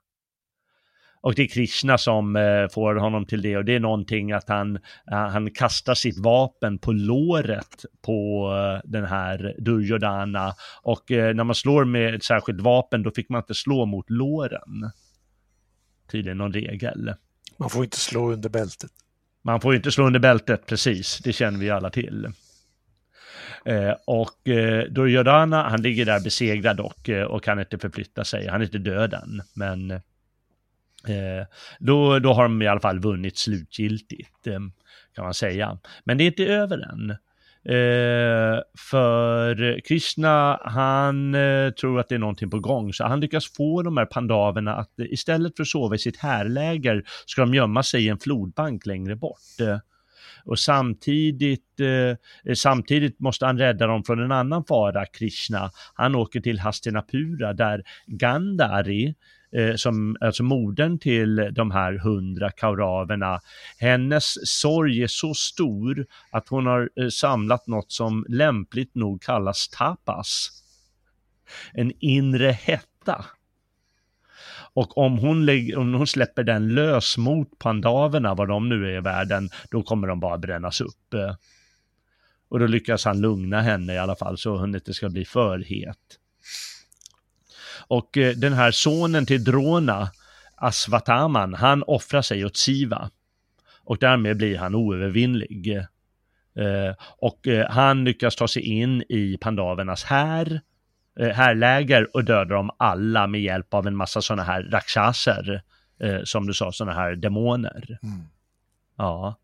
[1.21, 4.49] Och det är Krishna som eh, får honom till det och det är någonting att
[4.49, 11.35] han, eh, han kastar sitt vapen på låret på eh, den här Duryodhana och eh,
[11.35, 14.91] när man slår med ett särskilt vapen då fick man inte slå mot låren.
[16.11, 17.15] Tydligen någon regel.
[17.57, 18.91] Man får inte slå under bältet.
[19.43, 21.19] Man får inte slå under bältet, precis.
[21.19, 22.29] Det känner vi alla till.
[23.65, 28.49] Eh, och eh, Duryodhana, han ligger där besegrad dock eh, och kan inte förflytta sig.
[28.49, 30.01] Han är inte död än, men
[31.07, 31.47] Eh,
[31.79, 34.61] då, då har de i alla fall vunnit slutgiltigt, eh,
[35.15, 35.79] kan man säga.
[36.05, 37.17] Men det är inte över än.
[37.65, 43.53] Eh, för Krishna, han eh, tror att det är någonting på gång, så han lyckas
[43.53, 47.55] få de här pandaverna att eh, istället för att sova i sitt härläger ska de
[47.55, 49.61] gömma sig i en flodbank längre bort.
[49.61, 49.79] Eh,
[50.45, 51.81] och samtidigt,
[52.55, 55.71] samtidigt måste han rädda dem från en annan fara, Krishna.
[55.95, 59.15] Han åker till Hastinapura där Gandhari,
[59.53, 63.41] eh, som, alltså modern till de här hundra kauraverna,
[63.79, 69.69] hennes sorg är så stor att hon har eh, samlat något som lämpligt nog kallas
[69.69, 70.51] tapas.
[71.73, 73.25] En inre hetta.
[74.75, 78.97] Och om hon, lägger, om hon släpper den lös mot pandaverna, vad de nu är
[78.97, 81.15] i världen, då kommer de bara brännas upp.
[82.49, 85.59] Och då lyckas han lugna henne i alla fall så hon inte ska bli för
[85.59, 86.19] het.
[87.89, 90.11] Och eh, den här sonen till Drona,
[90.57, 93.11] Asvataman, han offrar sig åt Siva.
[93.85, 95.77] Och därmed blir han oövervinnlig.
[96.57, 100.61] Eh, och eh, han lyckas ta sig in i pandavernas här
[101.21, 105.63] härläger och dödar dem alla med hjälp av en massa sådana här rakshaser.
[106.25, 107.99] som du sa, sådana här demoner.
[108.03, 108.21] Mm.
[108.97, 109.39] Ja.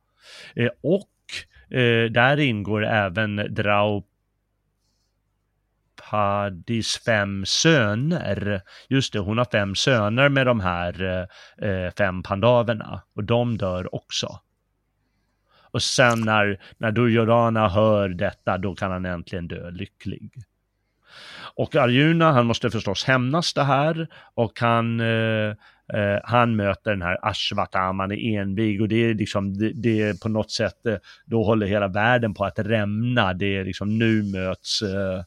[0.82, 1.10] och
[2.10, 4.13] där ingår även Draupadi
[6.14, 8.62] Hadis fem söner.
[8.88, 11.26] Just det, hon har fem söner med de här
[11.62, 14.40] eh, fem pandaverna och de dör också.
[15.70, 20.30] Och sen när, när Duryodhana hör detta, då kan han äntligen dö lycklig.
[21.56, 25.48] Och Arjuna, han måste förstås hämnas det här och han, eh,
[25.94, 30.14] eh han möter den här Ashwataman i envig och det är liksom, det, det är
[30.14, 30.96] på något sätt, eh,
[31.26, 33.32] då håller hela världen på att rämna.
[33.32, 35.22] Det är liksom, nu möts eh,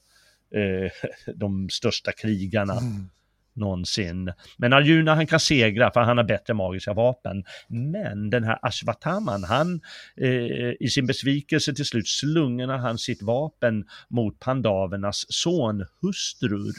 [0.51, 0.91] eh,
[1.35, 3.09] de största krigarna mm.
[3.53, 4.33] någonsin.
[4.57, 7.43] Men Arjuna han kan segra för han har bättre magiska vapen.
[7.67, 9.81] Men den här Ashwataman, han
[10.15, 16.73] eh, i sin besvikelse till slut slungade han sitt vapen mot pandavernas sonhustrur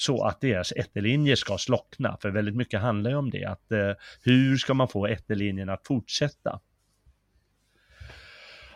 [0.00, 2.16] så att deras ättelinje ska slockna.
[2.22, 5.86] För väldigt mycket handlar ju om det, att eh, hur ska man få ättelinjen att
[5.86, 6.60] fortsätta?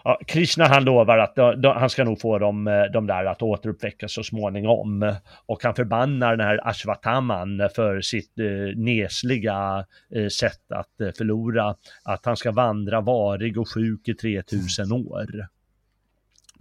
[0.04, 3.24] Ja, Krishna han lovar att då, då, han ska nog få dem, eh, de där
[3.24, 5.14] att återuppväckas så småningom.
[5.46, 11.76] Och han förbannar den här Ashwataman för sitt eh, nesliga eh, sätt att eh, förlora.
[12.02, 15.48] Att han ska vandra varig och sjuk i 3000 år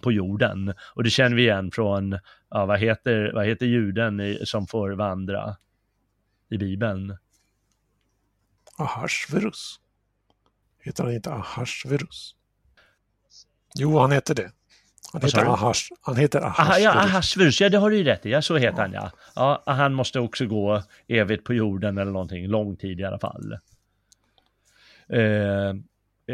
[0.03, 0.73] på jorden.
[0.95, 2.19] Och det känner vi igen från,
[2.49, 5.55] ja, vad, heter, vad heter juden i, som får vandra
[6.49, 7.17] i Bibeln?
[8.77, 9.79] Ahasverus.
[10.79, 12.35] Heter han inte Ahasverus?
[13.75, 14.51] Jo, han heter det.
[15.13, 17.61] Han heter, Ahash, han heter Ahasverus.
[17.61, 18.81] Aha, ja, ja det har du ju rätt i, ja så heter ja.
[18.81, 19.11] han ja.
[19.35, 19.73] ja.
[19.73, 23.57] Han måste också gå evigt på jorden eller någonting, lång tid i alla fall.
[25.09, 25.69] Eh,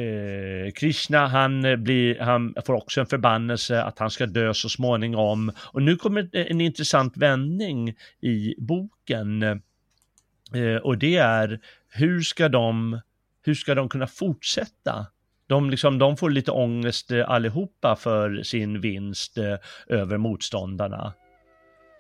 [0.02, 5.52] eh, Krishna, han, blir, han får också en förbannelse att han ska dö så småningom.
[5.58, 9.44] Och nu kommer en intressant vändning i boken.
[9.44, 11.60] Eh, och det är,
[11.90, 13.00] hur ska de,
[13.46, 15.08] hur ska de kunna fortsätta
[15.50, 19.56] de, liksom, de får lite ångest eh, allihopa för sin vinst eh,
[19.88, 21.14] över motståndarna.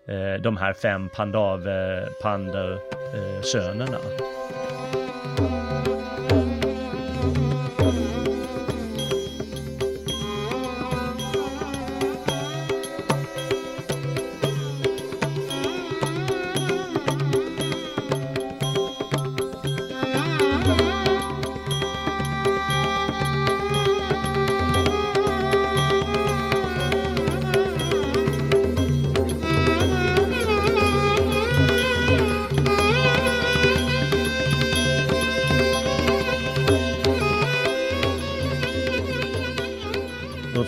[0.07, 3.97] Eh, de här fem pandav, eh, pandasönerna.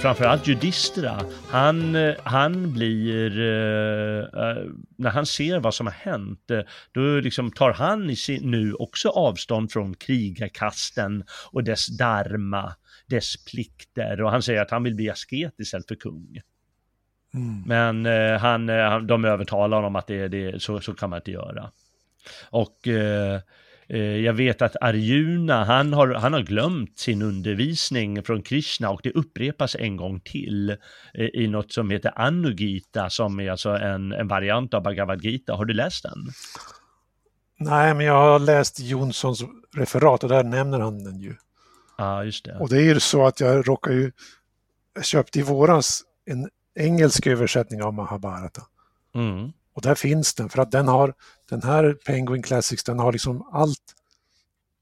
[0.02, 4.26] Framförallt Judistra, han, han blir, uh,
[4.98, 6.52] när han ser vad som har hänt,
[6.92, 12.76] då liksom tar han i sin, nu också avstånd från krigarkasten och dess dharma,
[13.08, 16.42] dess plikter och han säger att han vill bli asket istället för kung.
[17.34, 17.64] Mm.
[17.66, 18.06] Men
[18.40, 18.68] han,
[19.08, 21.72] de övertalar honom att det, det, så, så kan man inte göra.
[22.50, 23.40] Och Eh,
[23.98, 29.12] jag vet att Arjuna, han har, han har glömt sin undervisning från Krishna och det
[29.12, 30.70] upprepas en gång till
[31.14, 35.54] eh, i något som heter Anugita som är alltså en, en variant av Bhagavad Gita.
[35.54, 36.18] Har du läst den?
[37.60, 39.44] Nej, men jag har läst Jonssons
[39.78, 41.36] referat och där nämner han den ju.
[41.98, 42.58] Ja, ah, just det.
[42.60, 44.12] Och det är ju så att jag råkar ju,
[44.96, 48.62] jag köpte i våras en engelsk översättning av Mahabharata.
[49.16, 49.52] Mm.
[49.74, 51.14] Och där finns den, för att den har,
[51.50, 53.96] den här Penguin Classics, den har liksom allt.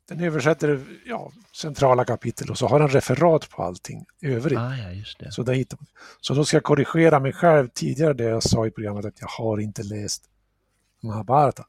[0.08, 4.60] den översätter ja, centrala kapitel och så har den referat på allting övrigt.
[4.60, 5.32] Ah, ja, just det.
[5.32, 5.88] Så, där hittar man.
[6.22, 9.28] så då ska jag korrigera mig själv tidigare det jag sa i programmet att jag
[9.28, 10.24] har inte läst
[11.02, 11.66] Mahabharata.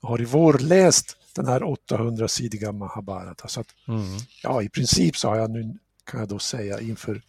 [0.00, 3.48] Jag har i vår läst den här 800-sidiga Mahabharata.
[3.48, 4.18] Så att, mm.
[4.42, 7.22] ja, i princip så har jag nu, kan jag då säga inför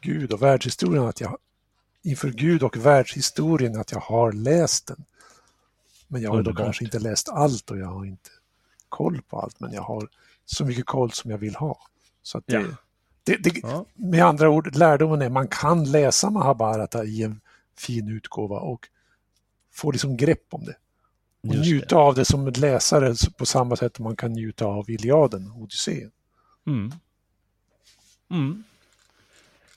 [0.00, 1.38] Gud och världshistorien att jag
[2.02, 5.04] inför Gud och världshistorien att jag har läst den.
[6.08, 8.30] Men jag har då kanske inte läst allt och jag har inte
[8.88, 10.08] koll på allt, men jag har
[10.44, 11.78] så mycket koll som jag vill ha.
[12.22, 12.62] Så det, ja.
[13.24, 13.86] det, det ja.
[13.94, 17.40] Med andra ord, lärdomen är man kan läsa Mahabharata i en
[17.78, 18.88] fin utgåva och
[19.72, 20.76] få liksom grepp om det.
[21.48, 25.50] Och njuta av det som läsare på samma sätt som man kan njuta av Iliaden,
[25.50, 26.10] Odysseen.
[26.66, 26.92] Mm.
[28.30, 28.64] Mm.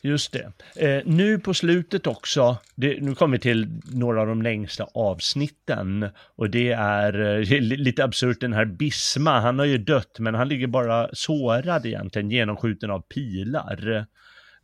[0.05, 0.51] Just det.
[0.75, 6.09] Eh, nu på slutet också, det, nu kommer vi till några av de längsta avsnitten
[6.35, 10.47] och det är eh, lite absurt den här Bisma, han har ju dött men han
[10.47, 14.05] ligger bara sårad egentligen, genomskjuten av pilar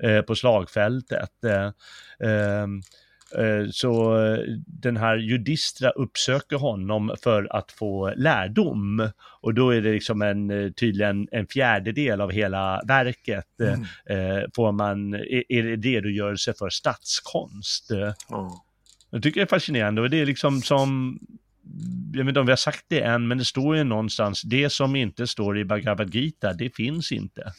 [0.03, 1.43] eh, på slagfältet.
[1.43, 1.71] Eh,
[2.29, 2.81] ehm,
[3.37, 4.17] Eh, ehm, Eh, så
[4.65, 9.09] den här Judistra uppsöker honom för att få lärdom.
[9.41, 13.45] Och då är det liksom en, eh, tydligen en fjärdedel av hela verket.
[13.61, 14.51] Mm.
[14.55, 17.91] Får man, är det redogörelse för statskonst.
[17.91, 18.13] Mm.
[19.09, 21.19] Jag tycker det är fascinerande och det är liksom som
[22.13, 24.69] jag vet inte om vi har sagt det än, men det står ju någonstans, det
[24.69, 27.53] som inte står i Bhagavad Gita, det finns inte.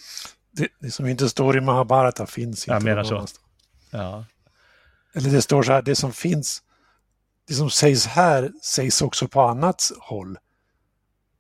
[0.50, 2.74] Det, det som inte står i Mahabharata finns inte.
[2.74, 3.26] Jag menar så.
[3.90, 4.24] Ja.
[5.14, 6.62] Eller det står så här, det som finns,
[7.48, 10.38] det som sägs här sägs också på annat håll.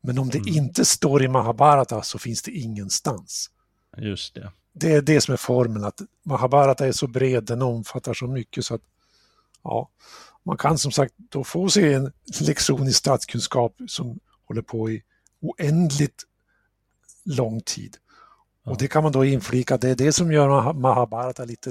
[0.00, 0.54] Men om det mm.
[0.54, 3.50] inte står i Mahabharata så finns det ingenstans.
[3.96, 4.52] Just det.
[4.72, 8.66] Det är det som är formeln, att Mahabharata är så bred, den omfattar så mycket
[8.66, 8.80] så att
[9.64, 9.90] ja,
[10.42, 15.02] man kan som sagt då få sig en lektion i statskunskap som håller på i
[15.40, 16.22] oändligt
[17.24, 17.96] lång tid.
[18.64, 18.70] Ja.
[18.70, 21.70] Och det kan man då inflika, det är det som gör Mahabharata lite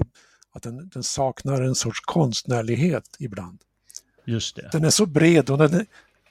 [0.51, 3.59] att den, den, saknar en sorts konstnärlighet ibland.
[4.25, 4.69] Just det.
[4.71, 5.85] Den är så bred och den,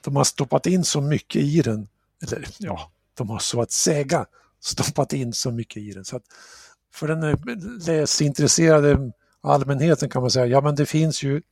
[0.05, 1.89] de har stoppat in så mycket i den.
[2.23, 4.27] Eller ja, de har så att säga
[4.61, 6.05] stoppat in så mycket i den.
[6.05, 6.25] Så att
[6.93, 7.39] för den
[7.87, 11.43] läsintresserade allmänheten kan man säga, ja men det finns ju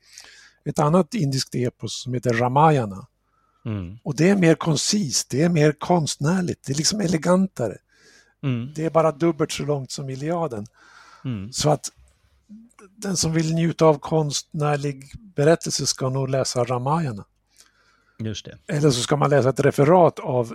[0.65, 3.07] ett annat indiskt epos som heter Ramayana.
[3.65, 3.99] Mm.
[4.03, 7.77] Och det är mer koncist, det är mer konstnärligt, det är liksom elegantare.
[8.43, 8.73] Mm.
[8.75, 10.67] Det är bara dubbelt så långt som Iliaden.
[11.25, 11.53] Mm.
[11.53, 11.91] Så att
[12.97, 17.25] den som vill njuta av konstnärlig berättelse ska nog läsa Ramayana.
[18.19, 18.59] Just det.
[18.67, 20.55] Eller så ska man läsa ett referat av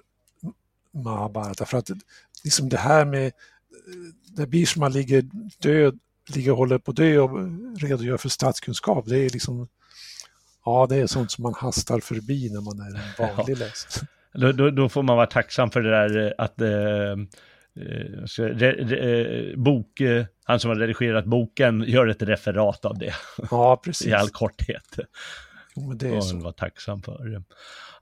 [0.92, 1.90] Mahabharata för att
[2.44, 3.32] liksom det här med
[4.38, 5.26] när Bishma ligger
[5.60, 7.40] död, ligger och håller på att dö och
[7.82, 9.68] redogör för statskunskap, det är liksom
[10.66, 13.60] Ja, det är sånt som man hastar förbi när man är en vanlig ja.
[13.60, 14.08] läsare.
[14.36, 17.16] Då, då, då, får man vara tacksam för det där att eh,
[17.76, 22.98] Eh, re, re, eh, bok, eh, han som har redigerat boken gör ett referat av
[22.98, 23.14] det.
[23.52, 24.08] Ja, precis.
[24.08, 25.00] I all korthet.
[25.76, 26.38] Jo, det är så.
[26.38, 27.44] var tacksam för.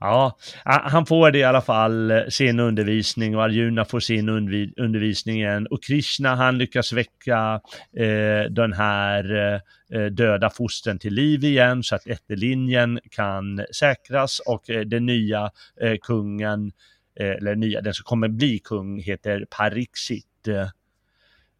[0.00, 4.28] Ja, han får det i alla fall, sin undervisning och Arjuna får sin
[4.76, 5.66] undervisning igen.
[5.66, 7.60] Och Krishna han lyckas väcka
[7.96, 9.54] eh, den här
[9.92, 15.50] eh, döda fostren till liv igen så att ättelinjen kan säkras och eh, den nya
[15.80, 16.72] eh, kungen
[17.20, 20.26] Eh, eller nya, den som kommer bli kung heter Pariksit.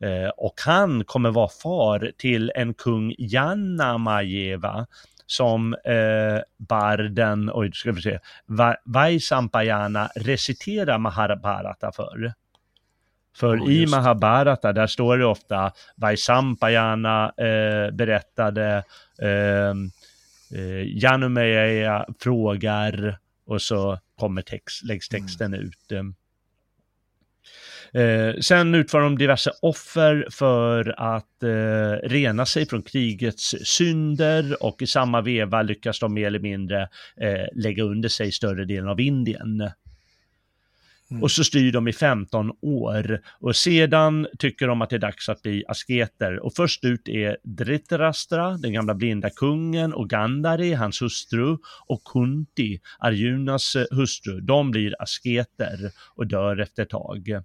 [0.03, 4.87] Eh, och han kommer vara far till en kung Janna Majeva
[5.27, 8.19] som eh, barden, oj, ska vi se,
[8.85, 12.33] Vaisampayana reciterar Mahabharata för.
[13.37, 18.85] För oh, i Mahabharata, där står det ofta Vaisampayana eh, berättade,
[19.19, 19.75] eh,
[20.61, 25.23] eh, Janumeya frågar och så kommer text, läggs mm.
[25.23, 25.67] texten mm.
[25.67, 26.13] ut.
[27.95, 34.83] Eh, sen utför de diverse offer för att eh, rena sig från krigets synder och
[34.83, 39.01] i samma veva lyckas de mer eller mindre eh, lägga under sig större delen av
[39.01, 39.71] Indien.
[41.13, 41.23] Mm.
[41.23, 45.29] Och så styr de i 15 år och sedan tycker de att det är dags
[45.29, 46.39] att bli asketer.
[46.39, 51.57] Och först ut är Dhritarashtra, den gamla blinda kungen, och Gandhari, hans hustru,
[51.87, 54.41] och Kunti, Arjunas eh, hustru.
[54.41, 57.43] De blir asketer och dör efter ett tag.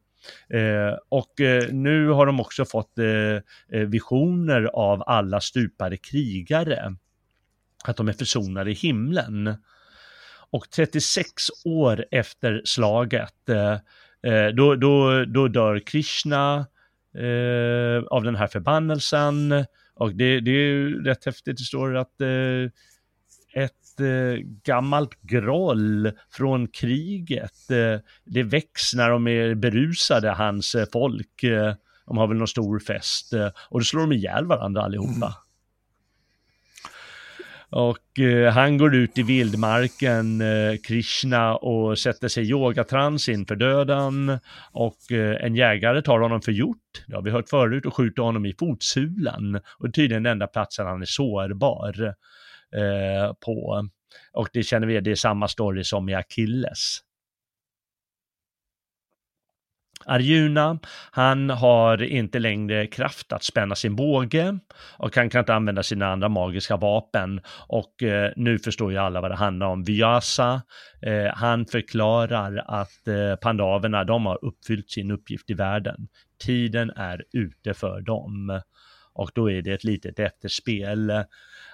[0.49, 3.05] Eh, och eh, nu har de också fått eh,
[3.79, 6.95] eh, visioner av alla stupade krigare.
[7.83, 9.55] Att de är försonade i himlen.
[10.49, 11.31] Och 36
[11.65, 13.73] år efter slaget, eh,
[14.33, 16.67] eh, då, då, då dör Krishna
[17.15, 19.65] eh, av den här förbannelsen.
[19.93, 22.71] Och det, det är ju rätt häftigt, det står att eh,
[23.63, 27.71] ett ett eh, gammalt groll från kriget.
[27.71, 31.43] Eh, det väcks när de är berusade, hans eh, folk.
[31.43, 31.73] Eh,
[32.05, 35.25] de har väl någon stor fest eh, och då slår de ihjäl varandra allihopa.
[35.25, 35.31] Mm.
[37.69, 43.55] Och eh, han går ut i vildmarken, eh, Krishna, och sätter sig i yogatrans inför
[43.55, 44.39] döden.
[44.71, 48.21] Och eh, en jägare tar honom för gjort, det har vi hört förut, och skjuter
[48.21, 49.59] honom i fotsulan.
[49.79, 52.15] Och tydligen den enda platsen han är sårbar
[52.75, 53.87] eh, på.
[54.33, 57.01] Och det känner vi, det är samma story som i Achilles.
[60.05, 60.79] Arjuna,
[61.11, 64.59] han har inte längre kraft att spänna sin båge
[64.97, 67.41] och han kan inte använda sina andra magiska vapen.
[67.67, 69.83] Och eh, nu förstår ju alla vad det handlar om.
[69.83, 70.61] Vyasa,
[71.01, 76.07] eh, han förklarar att eh, pandaverna, de har uppfyllt sin uppgift i världen.
[76.45, 78.61] Tiden är ute för dem.
[79.17, 81.11] Och då är det ett litet efterspel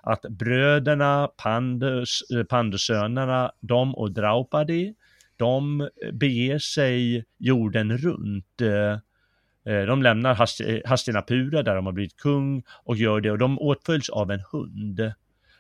[0.02, 4.96] att bröderna, Pandus, eh, Pandusönerna, de och Draupadi,
[5.38, 8.62] de beger sig jorden runt.
[8.62, 10.32] Eh, de lämnar
[10.70, 14.44] eh, Hastinapura där de har blivit kung och gör det och de åtföljs av en
[14.52, 15.14] hund.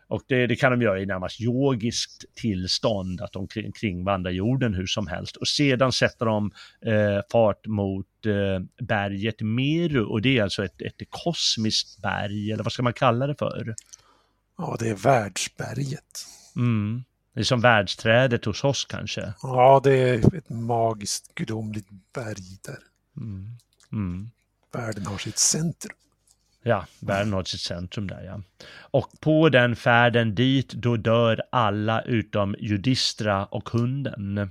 [0.07, 4.73] Och det, det, kan de göra i närmast yogiskt tillstånd, att de kring, kringvandrar jorden
[4.73, 5.35] hur som helst.
[5.35, 6.51] Och sedan sätter de
[6.85, 12.63] eh, fart mot eh, berget Meru och det är alltså ett, ett kosmiskt berg, eller
[12.63, 13.75] vad ska man kalla det för?
[14.57, 16.25] Ja, det är världsberget.
[16.55, 17.03] Mm.
[17.33, 19.33] Det är som världsträdet hos oss kanske.
[19.41, 22.79] Ja, det är ett magiskt gudomligt berg där.
[23.17, 23.57] Mm.
[23.91, 24.29] Mm.
[24.71, 25.97] Världen har sitt centrum.
[26.63, 28.41] Ja, världen har sitt centrum där ja.
[28.91, 34.49] Och på den färden dit, då dör alla utom Judistra och hunden.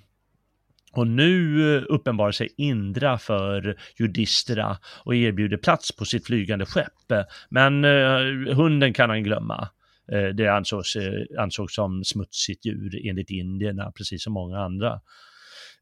[0.93, 7.27] Och nu eh, uppenbarar sig Indra för Judistra och erbjuder plats på sitt flygande skepp.
[7.49, 9.69] Men eh, hunden kan han glömma.
[10.13, 15.01] Eh, det ansågs, eh, ansågs som smutsigt djur enligt indierna, precis som många andra.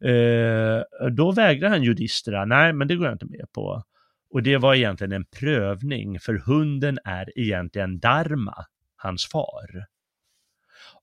[0.05, 3.83] Eh, då vägrar han judistra, nej men det går jag inte med på.
[4.31, 8.55] Och det var egentligen en prövning, för hunden är egentligen Dharma,
[8.97, 9.87] hans far.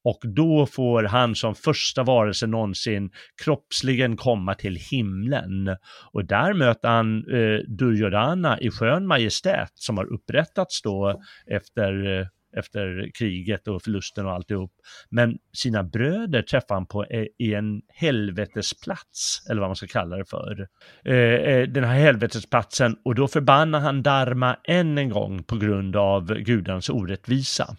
[0.04, 3.12] Och då får han som första varelse någonsin
[3.44, 5.78] kroppsligen komma till himlen.
[6.12, 12.28] Och där möter han eh, Duryodhana i skön majestät som har upprättats då efter eh,
[12.58, 14.72] efter kriget och förlusten och alltihop.
[15.10, 20.18] Men sina bröder träffar han på eh, i en helvetesplats, eller vad man ska kalla
[20.18, 20.68] det för.
[21.06, 25.96] Eh, eh, den här helvetesplatsen och då förbannar han Dharma än en gång på grund
[25.96, 27.78] av gudarnas orättvisa.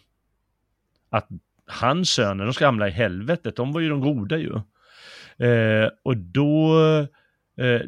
[1.11, 1.29] Att
[1.67, 4.53] hans söner, de ska hamna i helvetet, de var ju de goda ju.
[6.05, 6.79] och då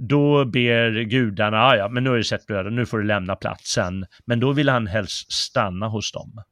[0.00, 3.36] då ber gudarna, ah, ja men nu har du sett bröder, nu får du lämna
[3.36, 4.06] platsen.
[4.24, 6.42] Men då vill han helst stanna hos dem.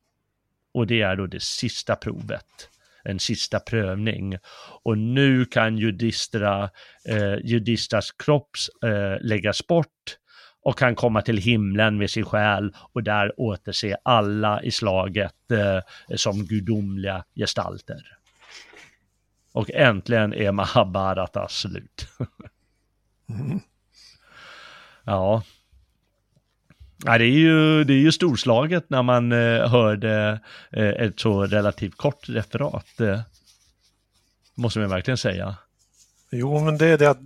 [0.79, 2.71] Och det är då det sista provet,
[3.05, 4.39] en sista prövning.
[4.83, 6.71] Och nu kan judistra,
[7.09, 8.51] eh, judistras kropp
[8.85, 10.17] eh, läggas bort
[10.63, 15.81] och kan komma till himlen med sin själ och där återse alla i slaget eh,
[16.17, 18.03] som gudomliga gestalter.
[19.53, 22.09] Och äntligen är Mahabharata slut.
[23.29, 23.61] mm.
[25.05, 25.43] Ja,
[27.05, 31.47] Ja, det, är ju, det är ju storslaget när man eh, hörde eh, ett så
[31.47, 33.01] relativt kort referat.
[33.01, 33.21] Eh,
[34.55, 35.57] måste man verkligen säga.
[36.31, 37.21] Jo, men det är det att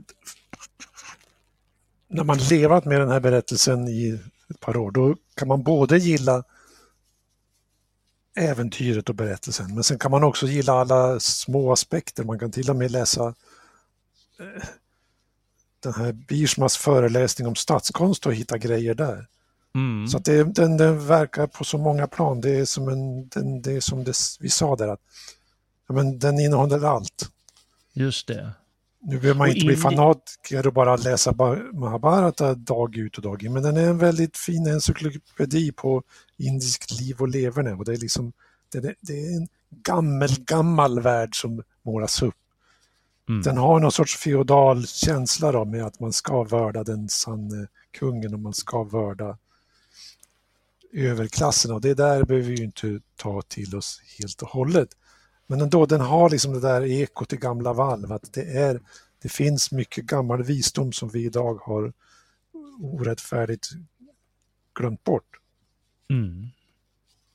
[2.09, 4.21] när man levat med den här berättelsen i
[4.51, 6.45] ett par år, då kan man både gilla
[8.37, 12.25] äventyret och berättelsen, men sen kan man också gilla alla små aspekter.
[12.25, 13.35] Man kan till och med läsa
[14.39, 14.63] eh,
[15.81, 19.27] den här Biersmas föreläsning om statskonst och hitta grejer där.
[19.75, 20.09] Mm.
[20.09, 22.41] Så det, den, den verkar på så många plan.
[22.41, 25.01] Det är som, en, den, det är som det, vi sa där, att
[25.89, 27.31] ja, men den innehåller allt.
[27.93, 28.53] Just det.
[29.01, 29.67] Nu behöver man och inte in...
[29.67, 31.35] bli fanatiker och bara läsa
[31.73, 36.03] Mahabharata dag ut och dag in, men den är en väldigt fin encyklopedi på
[36.37, 37.73] indiskt liv och leverne.
[37.73, 38.33] Och det, är liksom,
[38.73, 42.35] det, är, det är en gammal, gammal värld som målas upp.
[43.29, 43.43] Mm.
[43.43, 47.67] Den har någon sorts feodal känsla då med att man ska vörda den sanne
[47.99, 49.39] kungen och man ska vörda
[50.93, 54.89] överklassen och det där behöver vi ju inte ta till oss helt och hållet.
[55.47, 58.81] Men ändå, den har liksom det där ekot i gamla valv, att det, är,
[59.23, 61.93] det finns mycket gammal visdom som vi idag har
[62.81, 63.69] orättfärdigt
[64.75, 65.39] glömt bort.
[66.11, 66.47] Mm.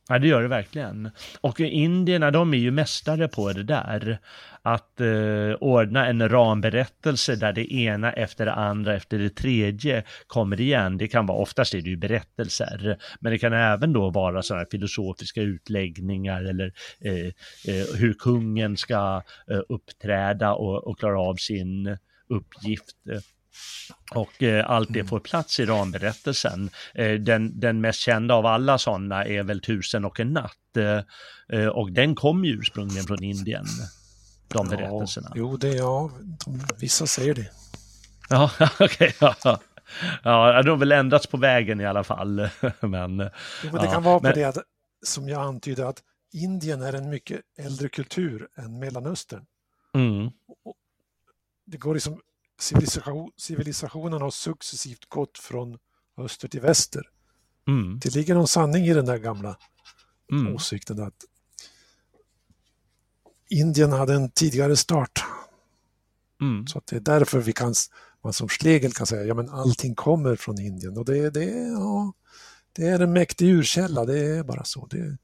[0.09, 1.09] Ja, det gör det verkligen.
[1.41, 4.19] Och indierna, de är ju mästare på det där.
[4.61, 10.61] Att eh, ordna en ramberättelse där det ena efter det andra efter det tredje kommer
[10.61, 10.97] igen.
[10.97, 14.65] Det kan vara, oftast är det ju berättelser, men det kan även då vara sådana
[14.71, 17.25] filosofiska utläggningar eller eh,
[17.73, 21.97] eh, hur kungen ska eh, uppträda och, och klara av sin
[22.29, 22.95] uppgift.
[24.11, 25.07] Och eh, allt det mm.
[25.07, 26.69] får plats i ramberättelsen.
[26.93, 30.77] Eh, den, den mest kända av alla sådana är väl Tusen och en natt.
[30.77, 33.65] Eh, eh och den kom ju ursprungligen från Indien,
[34.47, 35.31] de ja, berättelserna.
[35.35, 36.11] Jo, det är ja,
[36.45, 37.49] de, vissa säger det.
[38.29, 38.85] Ja, okej.
[38.85, 39.11] Okay,
[39.43, 39.59] ja.
[40.23, 42.35] Ja, det har väl ändrats på vägen i alla fall.
[42.79, 43.19] men,
[43.63, 44.33] jo, men det kan vara på men...
[44.33, 44.57] det att,
[45.05, 46.03] som jag antydde, att
[46.33, 49.45] Indien är en mycket äldre kultur än Mellanöstern.
[49.93, 50.31] Mm.
[51.65, 52.21] Det går liksom
[52.59, 55.77] civilisation, civilisationen har successivt gått från
[56.17, 57.09] öster till väster.
[57.67, 57.99] Mm.
[57.99, 59.57] Det ligger någon sanning i den där gamla
[60.31, 60.55] mm.
[60.55, 61.25] åsikten att
[63.49, 65.23] Indien hade en tidigare start.
[66.41, 66.67] Mm.
[66.67, 67.73] Så att det är därför vi kan,
[68.23, 72.13] man som Schlegel kan säga, ja men allting kommer från Indien och det, det, ja,
[72.73, 74.85] det är en mäktig urkälla, det är bara så.
[74.85, 75.17] Det,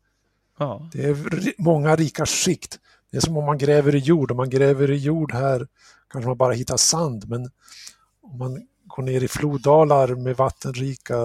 [0.58, 0.90] ja.
[0.92, 2.80] det är många rika skikt.
[3.14, 5.68] Det är som om man gräver i jord, om man gräver i jord här
[6.10, 7.50] kanske man bara hittar sand men
[8.22, 11.16] om man går ner i floddalar med vattenrika,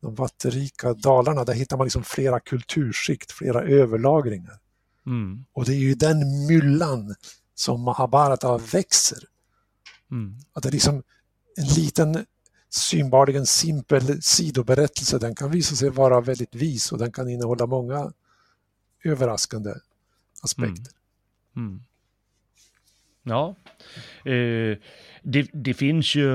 [0.00, 4.58] de vattenrika dalarna, där hittar man liksom flera kulturskikt, flera överlagringar.
[5.06, 5.44] Mm.
[5.52, 7.14] Och det är ju den myllan
[7.54, 9.24] som Mahabharata växer.
[10.10, 10.36] Mm.
[10.52, 11.02] Att det är liksom
[11.56, 12.26] en liten
[12.70, 18.12] synbarligen simpel sidoberättelse, den kan visa sig vara väldigt vis och den kan innehålla många
[19.04, 19.74] överraskande
[20.42, 20.80] aspekter.
[20.80, 21.01] Mm
[21.56, 21.82] mm.
[23.24, 23.56] Ja,
[24.24, 24.78] eh,
[25.22, 26.32] det, det, finns ju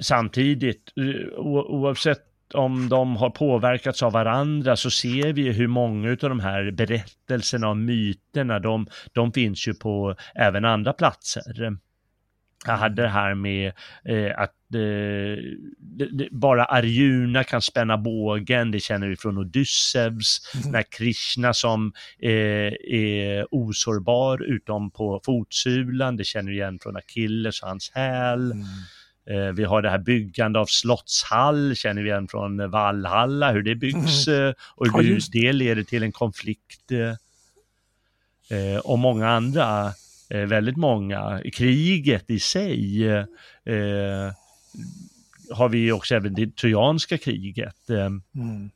[0.00, 2.20] samtidigt, eh, oavsett
[2.54, 7.68] om de har påverkats av varandra så ser vi hur många av de här berättelserna
[7.68, 11.76] och myterna, de, de finns ju på även andra platser.
[12.66, 13.72] Jag hade det här med
[14.04, 15.42] eh, att eh,
[15.78, 20.72] det, det, bara Arjuna kan spänna bågen, det känner vi från Odysseus, mm.
[20.72, 27.62] när Krishna som eh, är osårbar utom på fotsulan, det känner vi igen från Achilles
[27.62, 28.52] och hans häl.
[28.52, 28.64] Mm.
[29.30, 33.74] Eh, vi har det här byggande av slottshall, känner vi igen från Valhalla, hur det
[33.74, 34.48] byggs mm.
[34.48, 36.92] Eh, och hur det leder till en konflikt.
[38.50, 39.92] Eh, och många andra
[40.38, 41.40] väldigt många.
[41.56, 44.32] Kriget i sig eh,
[45.50, 47.90] har vi också även det trojanska kriget.
[47.90, 48.70] Eh, mm.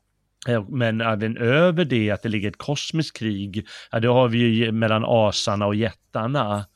[0.68, 4.72] Men även över det, att det ligger ett kosmiskt krig, ja, det har vi ju
[4.72, 6.66] mellan asarna och jättarna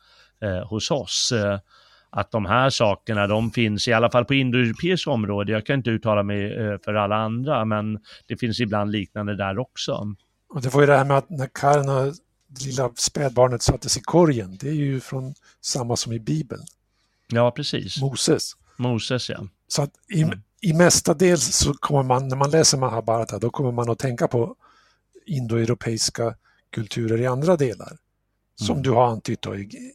[0.43, 1.33] eh, hos oss.
[1.33, 1.59] Eh,
[2.11, 5.53] att de här sakerna, de finns i alla fall på indoeuropeiskt område.
[5.53, 9.59] Jag kan inte uttala mig eh, för alla andra, men det finns ibland liknande där
[9.59, 10.15] också.
[10.55, 12.13] Och det var ju det här med att när Karna
[12.55, 16.63] det lilla spädbarnet sattes i korgen, det är ju från samma som i Bibeln.
[17.29, 18.01] Ja, precis.
[18.01, 18.57] Moses.
[18.77, 19.47] Moses, ja.
[19.69, 20.43] Så att i, mm.
[20.61, 24.57] i mestadels så kommer man, när man läser Mahabharata, då kommer man att tänka på
[25.27, 26.35] indoeuropeiska
[26.71, 27.97] kulturer i andra delar.
[28.55, 28.83] Som mm.
[28.83, 29.93] du har antytt då, i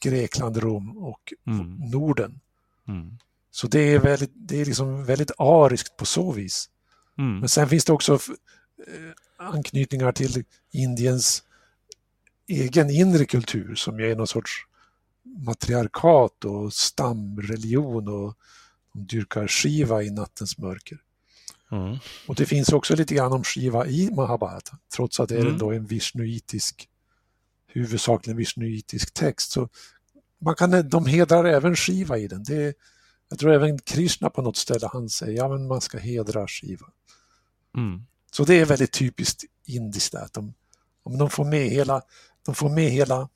[0.00, 1.76] Grekland, Rom och mm.
[1.90, 2.40] Norden.
[2.88, 3.18] Mm.
[3.50, 6.68] Så det är, väldigt, det är liksom väldigt ariskt på så vis.
[7.18, 7.38] Mm.
[7.38, 11.42] Men sen finns det också eh, anknytningar till Indiens
[12.52, 14.66] egen inre kultur som är någon sorts
[15.22, 18.34] matriarkat och stamreligion och
[18.92, 20.98] de dyrkar Shiva i nattens mörker.
[21.72, 21.96] Mm.
[22.26, 25.52] Och det finns också lite grann om Shiva i Mahabharata, trots att det är mm.
[25.52, 26.88] ändå en vishnuitisk,
[27.66, 29.50] huvudsakligen vishnuitisk text.
[29.50, 29.68] Så
[30.38, 32.42] man kan, de hedrar även Shiva i den.
[32.42, 32.74] Det,
[33.28, 36.86] jag tror även Krishna på något ställe, han säger ja men man ska hedra Shiva.
[37.76, 38.02] Mm.
[38.32, 40.54] Så det är väldigt typiskt indiskt att de,
[41.02, 42.02] om de får med hela
[42.46, 43.28] de får med hela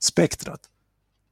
[0.00, 0.60] spektrat.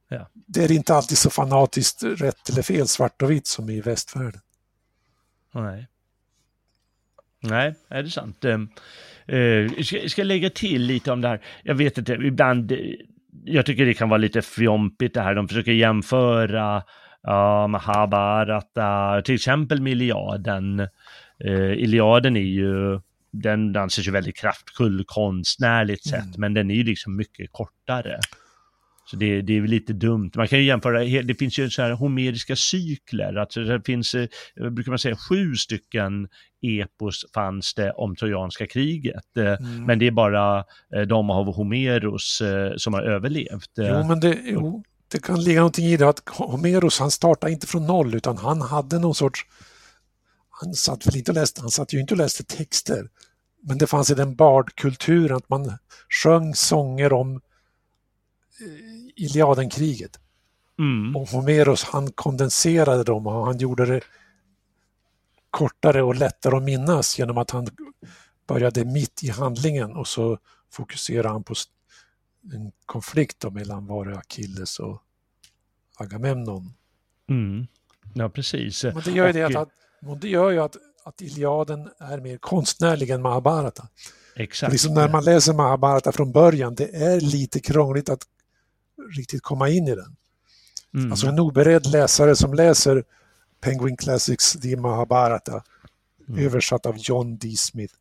[0.09, 0.29] Ja.
[0.33, 4.41] Det är inte alltid så fanatiskt rätt eller fel, svart och vitt som i västvärlden.
[5.53, 5.87] Nej.
[7.41, 8.45] Nej, är det sant?
[8.45, 8.59] Uh,
[9.35, 11.41] uh, ska, ska lägga till lite om det här.
[11.63, 12.73] Jag vet inte, ibland,
[13.43, 15.35] jag tycker det kan vara lite fjompigt det här.
[15.35, 16.77] De försöker jämföra
[17.27, 20.79] uh, Mahabharata, till exempel med Iliaden.
[21.45, 23.01] Uh, Iliaden är ju
[23.31, 26.35] den anses ju väldigt kraftfull konstnärligt sett, mm.
[26.37, 28.19] men den är ju liksom mycket kortare.
[29.05, 30.31] Så det, det är väl lite dumt.
[30.35, 34.27] Man kan ju jämföra, det finns ju så här homeriska cykler, alltså det finns, eh,
[34.71, 36.27] brukar man säga, sju stycken
[36.61, 39.37] epos fanns det om trojanska kriget.
[39.37, 39.85] Eh, mm.
[39.85, 40.57] Men det är bara
[40.95, 42.41] eh, de av Homeros
[42.77, 43.71] som har överlevt.
[43.77, 47.67] Jo, men det, jo, det kan ligga någonting i det att Homeros, han startade inte
[47.67, 49.45] från noll, utan han hade någon sorts
[50.61, 53.09] han satt väl inte och läste, han satt ju inte och läste texter.
[53.61, 55.77] men det fanns i den bardkulturen att man
[56.09, 60.19] sjöng sånger om eh, Iliadenkriget.
[60.79, 61.15] Mm.
[61.15, 64.01] Och Homeros han kondenserade dem och han gjorde det
[65.49, 67.67] kortare och lättare att minnas genom att han
[68.47, 70.37] började mitt i handlingen och så
[70.71, 71.53] fokuserade han på
[72.53, 75.03] en konflikt mellan var det Achilles och
[75.97, 76.73] Agamemnon.
[77.29, 77.67] Mm.
[78.13, 78.83] Ja, precis.
[78.83, 79.69] Men det gör ju, och, det att,
[80.01, 83.87] det gör ju att, att Iliaden är mer konstnärlig än Mahabharata.
[84.35, 84.71] Exakt.
[84.71, 88.21] Liksom när man läser Mahabharata från början, det är lite krångligt att
[89.17, 90.15] riktigt komma in i den.
[90.93, 91.11] Mm.
[91.11, 93.03] Alltså en oberedd läsare som läser
[93.61, 95.63] Penguin Classics The Mahabharata
[96.27, 96.45] mm.
[96.45, 97.55] översatt av John D.
[97.57, 97.93] Smith.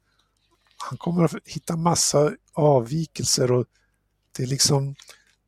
[0.77, 3.67] Han kommer att hitta massa avvikelser och
[4.37, 4.95] det är liksom,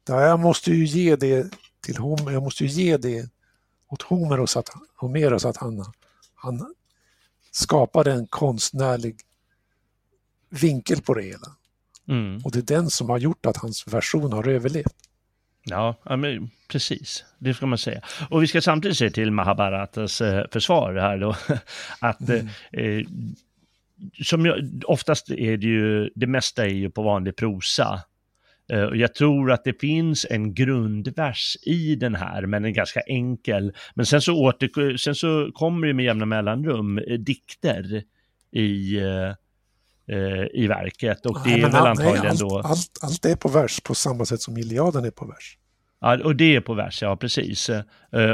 [0.04, 1.50] jag måste ju ge det
[1.80, 3.28] till Homer, jag måste ju ge det
[3.88, 5.84] åt Homeros att, Homeros att han,
[6.42, 6.74] han
[7.50, 9.16] skapade en konstnärlig
[10.50, 11.56] vinkel på det hela.
[12.08, 12.40] Mm.
[12.44, 14.94] Och det är den som har gjort att hans version har överlevt.
[15.64, 17.24] Ja, men precis.
[17.38, 18.02] Det ska man säga.
[18.30, 21.36] Och vi ska samtidigt se till Mahabharatas eh, försvar här då.
[22.00, 22.48] Att mm.
[22.72, 23.06] eh,
[24.24, 28.02] som jag, oftast är det ju, det mesta är ju på vanlig prosa.
[28.70, 33.00] Eh, och jag tror att det finns en grundvers i den här, men en ganska
[33.00, 33.72] enkel.
[33.94, 38.02] Men sen så, åter, sen så kommer det med jämna mellanrum eh, dikter
[38.52, 41.26] i, eh, i verket.
[41.26, 42.58] Och det nej, är väl antagligen nej, allt, då...
[42.58, 45.56] Allt, allt är på vers på samma sätt som Iliaden är på vers.
[46.00, 47.70] Ja, och det är på vers, ja precis.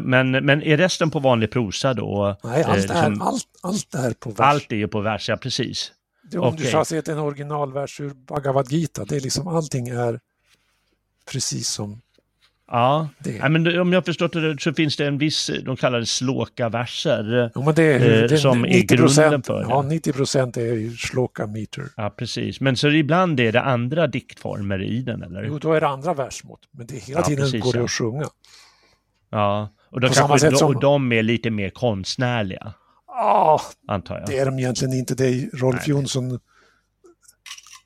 [0.02, 2.36] Men, men är resten på vanlig prosa då?
[2.44, 4.40] Nej, allt, liksom, är, allt, allt är på vers.
[4.40, 5.92] Allt är ju på vers, ja precis.
[6.31, 10.20] Det, om du har sett en originalvers ur Bhagavad Gita, det är liksom allting är
[11.27, 12.01] precis som
[12.70, 13.48] Ja, det.
[13.48, 17.51] men om jag förstått det så finns det en viss, de kallar det sloka-verser.
[17.55, 19.66] Jo, men det är, eh, som 90 är grunden för det.
[19.69, 21.85] Ja, 90 procent är ju sloka-meter.
[21.97, 22.61] Ja, precis.
[22.61, 25.43] Men så ibland är det andra diktformer i den, eller?
[25.43, 26.61] Jo, då är det andra versmått.
[26.70, 27.85] Men det är hela ja, tiden precis, går det ja.
[27.85, 28.27] att sjunga.
[29.31, 30.74] Ja, och, då kanske, de, som...
[30.74, 32.74] och de är lite mer konstnärliga.
[33.18, 34.26] Ja, antar jag.
[34.26, 35.14] det är de egentligen inte.
[35.14, 35.90] Det är Rolf Nej.
[35.90, 36.40] Jonsson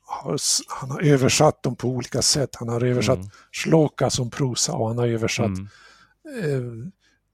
[0.05, 0.37] har,
[0.79, 2.55] han har översatt dem på olika sätt.
[2.55, 3.29] Han har översatt mm.
[3.51, 5.67] Shloka som prosa och han har översatt mm.
[6.43, 6.87] eh,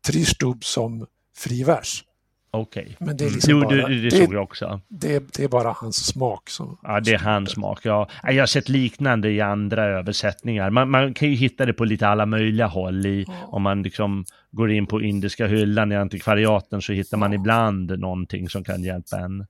[0.07, 1.07] Tristub som
[1.37, 2.03] frivers.
[2.51, 2.83] Okej.
[2.83, 3.07] Okay.
[3.07, 4.81] Men det är liksom jo, bara, det, det, såg jag också.
[4.87, 6.49] Det, det, är bara hans smak.
[6.49, 7.79] Som, ja, det är hans smak.
[7.83, 8.09] Ja.
[8.23, 10.69] Jag har sett liknande i andra översättningar.
[10.69, 13.05] Man, man kan ju hitta det på lite alla möjliga håll.
[13.05, 13.33] I, ja.
[13.47, 17.39] Om man liksom går in på indiska hyllan i antikvariaten så hittar man ja.
[17.39, 19.45] ibland någonting som kan hjälpa en.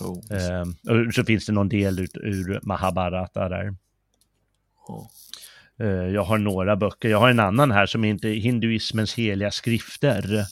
[0.00, 0.36] Oh.
[0.36, 3.74] Eh, och så finns det någon del ut, ur Mahabharata där.
[4.88, 5.06] Oh.
[5.80, 7.08] Eh, jag har några böcker.
[7.08, 10.46] Jag har en annan här som inte hinduismens heliga skrifter.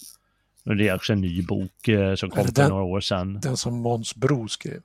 [0.65, 3.41] Och det är också en ny bok eh, som kom för några år sedan.
[3.43, 4.81] Den som Måns Bro skrev.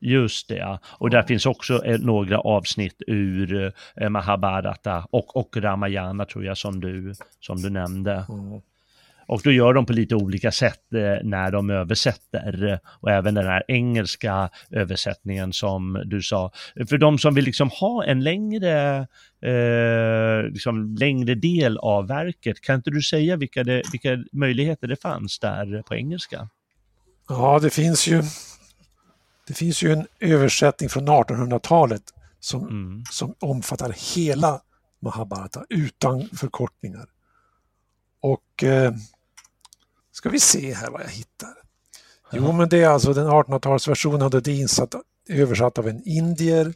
[0.00, 0.78] Just det, ja.
[0.84, 6.58] Och där finns också eh, några avsnitt ur eh, Mahabharata och, och Ramayana tror jag
[6.58, 8.26] som du, som du nämnde.
[8.28, 8.60] Mm.
[9.26, 12.80] Och då gör de på lite olika sätt eh, när de översätter.
[13.00, 16.52] Och även den här engelska översättningen som du sa.
[16.88, 18.98] För de som vill liksom ha en längre,
[19.42, 25.02] eh, liksom längre del av verket, kan inte du säga vilka, det, vilka möjligheter det
[25.02, 26.48] fanns där på engelska?
[27.28, 28.22] Ja, det finns ju,
[29.46, 32.02] det finns ju en översättning från 1800-talet
[32.40, 33.04] som, mm.
[33.10, 34.60] som omfattar hela
[35.02, 37.06] Mahabharata utan förkortningar.
[38.20, 38.92] Och eh,
[40.14, 41.54] Ska vi se här vad jag hittar.
[42.32, 44.94] Jo, men det är alltså den 1800-talsversionen det är insatt,
[45.28, 46.74] översatt av en indier.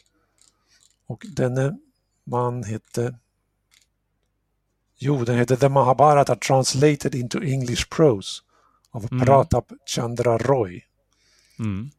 [1.07, 1.79] Och denne
[2.25, 3.15] man hette...
[4.97, 8.43] Jo, den heter The Mahabharata Translated into English Prose
[8.91, 9.27] av mm.
[9.27, 10.85] Pratap Chandra Roy.
[11.59, 11.91] Mm.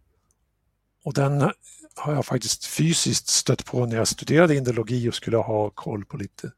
[1.03, 1.51] Och den
[1.95, 6.17] har jag faktiskt fysiskt stött på när jag studerade indologi och skulle ha koll på
[6.17, 6.51] lite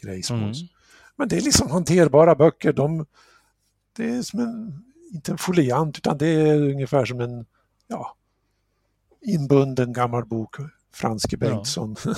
[0.00, 0.58] grejsmåls.
[0.58, 0.68] Mm.
[1.16, 2.72] Men det är liksom hanterbara böcker.
[2.72, 3.06] De,
[3.96, 7.46] det är som en, inte en foliant, utan det är ungefär som en
[7.86, 8.16] ja,
[9.22, 10.56] inbunden gammal bok,
[10.94, 11.96] Franske Bengtsson.
[12.04, 12.14] Ja.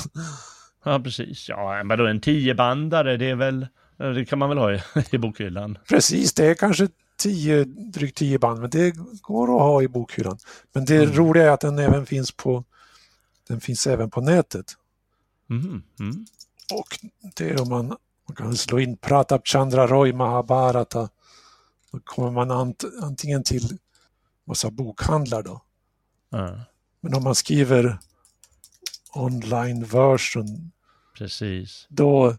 [0.85, 1.49] ja, precis.
[1.49, 4.81] Ja, men då en tiobandare, det är väl, det kan man väl ha i,
[5.11, 5.79] i bokhyllan?
[5.89, 10.39] Precis, det är kanske tio, drygt tio band, men det går att ha i bokhyllan.
[10.73, 11.15] Men det mm.
[11.17, 12.65] roliga är att den även finns på,
[13.49, 14.67] den finst även på nätet.
[15.51, 15.83] Mm.
[16.01, 16.27] Mm.
[16.75, 16.99] Och
[17.37, 17.87] det är om man,
[18.29, 21.09] man kan slå in Pratap Chandra Roy Mahabharata
[21.93, 23.79] då kommer man ant antingen till
[24.45, 25.63] massa bokhandlar då.
[26.33, 26.61] Mm.
[27.01, 27.99] Men om man skriver
[29.15, 30.73] online version.
[31.19, 31.87] Precis.
[31.89, 32.37] Då,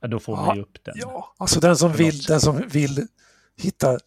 [0.00, 0.94] ja, då får man ju upp den.
[0.96, 3.06] Ja, alltså den som, vill, den som vill
[3.56, 3.98] hitta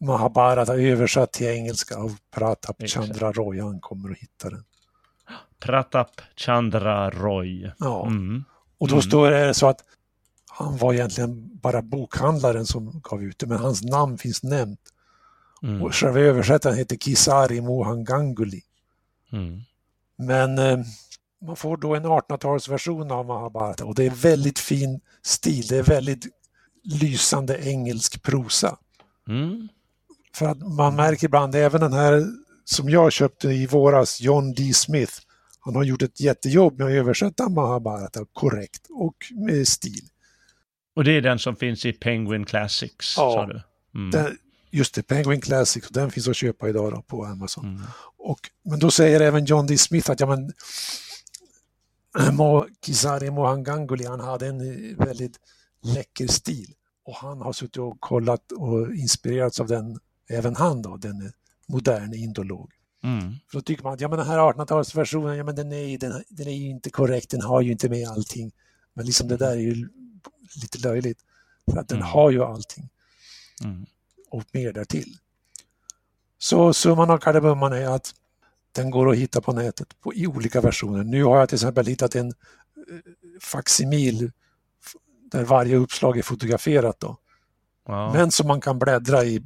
[0.00, 4.64] Mahabharata översatt till engelska av Pratap Chandra Roy, han kommer att hitta den.
[5.60, 7.70] Pratap Chandra Roy.
[7.78, 8.44] Ja, mm.
[8.78, 9.02] och då mm.
[9.02, 9.84] står det så att
[10.58, 14.80] han var egentligen bara bokhandlaren som gav ut det, men hans namn finns nämnt.
[15.62, 15.82] Mm.
[15.82, 18.60] Och själva översättaren heter Kisari Mohan Ganguly.
[19.32, 19.60] Mm.
[20.16, 20.78] Men eh,
[21.42, 25.66] man får då en 1800-talsversion av Mahabharata och det är väldigt fin stil.
[25.66, 26.26] Det är väldigt
[26.84, 28.78] lysande engelsk prosa.
[29.28, 29.68] Mm.
[30.34, 32.26] För att man märker ibland, även den här
[32.64, 34.72] som jag köpte i våras, John D.
[34.74, 35.12] Smith,
[35.60, 40.08] han har gjort ett jättejobb med att översätta Mahabharata korrekt och med stil.
[40.98, 43.62] Och det är den som finns i Penguin Classics, ja, sa du?
[43.94, 44.10] Mm.
[44.10, 44.38] Den,
[44.70, 47.64] just det, Penguin Classics, den finns att köpa idag då, på Amazon.
[47.64, 47.82] Mm.
[48.16, 49.78] Och, men då säger även John D.
[49.78, 50.52] Smith att ja, men,
[52.36, 55.36] Mo, Kisari Mohan Ganguly, han hade en väldigt
[55.82, 56.74] läcker stil.
[57.04, 59.98] Och han har suttit och kollat och inspirerats av den,
[60.28, 61.32] även han då, den
[61.66, 62.72] moderne indolog.
[63.04, 63.34] Mm.
[63.50, 66.22] För då tycker man att ja, men den här 1800-talsversionen, ja, men den, är, den,
[66.28, 68.52] den är ju inte korrekt, den har ju inte med allting.
[68.94, 69.88] Men liksom det där är ju
[70.62, 71.18] lite löjligt.
[71.70, 72.08] För att den mm.
[72.08, 72.88] har ju allting.
[73.64, 73.86] Mm.
[74.30, 75.16] Och mer därtill.
[76.38, 78.14] Så summan av kardemumman är att
[78.72, 81.04] den går att hitta på nätet på, i olika versioner.
[81.04, 82.34] Nu har jag till exempel hittat en eh,
[83.40, 84.32] facsimil
[85.30, 87.00] där varje uppslag är fotograferat.
[87.00, 87.16] Då.
[87.86, 88.12] Ja.
[88.12, 89.42] Men som man kan bläddra i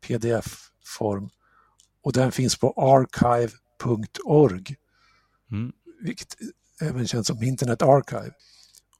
[0.00, 1.30] pdf-form.
[2.02, 4.76] Och den finns på archive.org.
[5.50, 5.72] Mm.
[6.00, 6.36] Vilket
[6.80, 8.32] även känns som Internet Archive.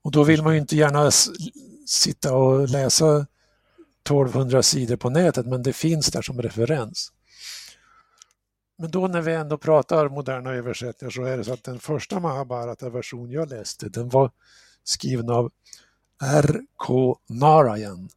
[0.07, 1.11] Och då vill man ju inte gärna
[1.87, 3.27] sitta och läsa
[4.05, 7.13] 1200 sidor på nätet men det finns där som referens.
[8.79, 12.21] Men då när vi ändå pratar moderna översättningar så är det så att den första
[12.21, 14.31] Mahabharata-version jag läste den var
[14.85, 15.53] skriven av
[16.23, 17.19] R.K.
[17.27, 18.09] Narayan.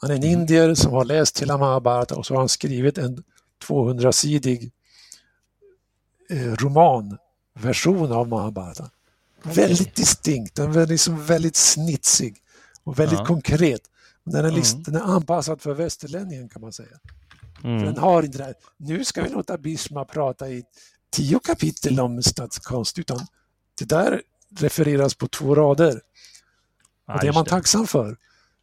[0.00, 0.40] Han är en mm.
[0.40, 3.24] indier som har läst hela Mahabharata och så har han skrivit en
[3.68, 4.70] 200-sidig
[6.30, 8.90] eh, romanversion av Mahabharata.
[9.42, 12.36] Väldigt distinkt, den är liksom väldigt snitsig
[12.84, 13.26] och väldigt ja.
[13.26, 13.80] konkret.
[14.24, 14.82] Den är, liksom, mm.
[14.82, 16.98] den är anpassad för västerlänningen kan man säga.
[17.64, 17.78] Mm.
[17.78, 20.64] För den har inte det här, nu ska vi låta Bishma prata i
[21.12, 23.26] tio kapitel om statskonst, utan
[23.78, 24.22] det där
[24.58, 26.00] refereras på två rader.
[27.08, 28.16] Och det är man tacksam för.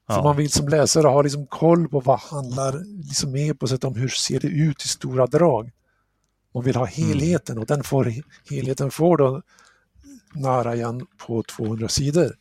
[0.08, 0.24] För ja.
[0.24, 4.40] man vill som läsare ha liksom koll på vad handlar liksom eposet om, hur ser
[4.40, 5.72] det ut i stora drag.
[6.54, 7.08] Man vill ha mm.
[7.08, 8.14] helheten och den får,
[8.50, 9.42] helheten får då
[10.36, 12.38] Narayan på 200 sidor.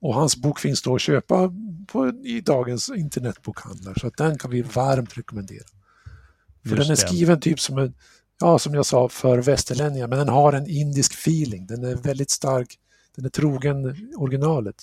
[0.00, 1.52] Och hans bok finns då att köpa
[1.86, 5.66] på, i dagens internetbokhandlar så att den kan vi varmt rekommendera.
[6.62, 7.94] För Just den är skriven typ som en,
[8.40, 11.66] ja som jag sa, för västerlänningar men den har en indisk feeling.
[11.66, 12.78] Den är väldigt stark,
[13.16, 14.76] den är trogen originalet.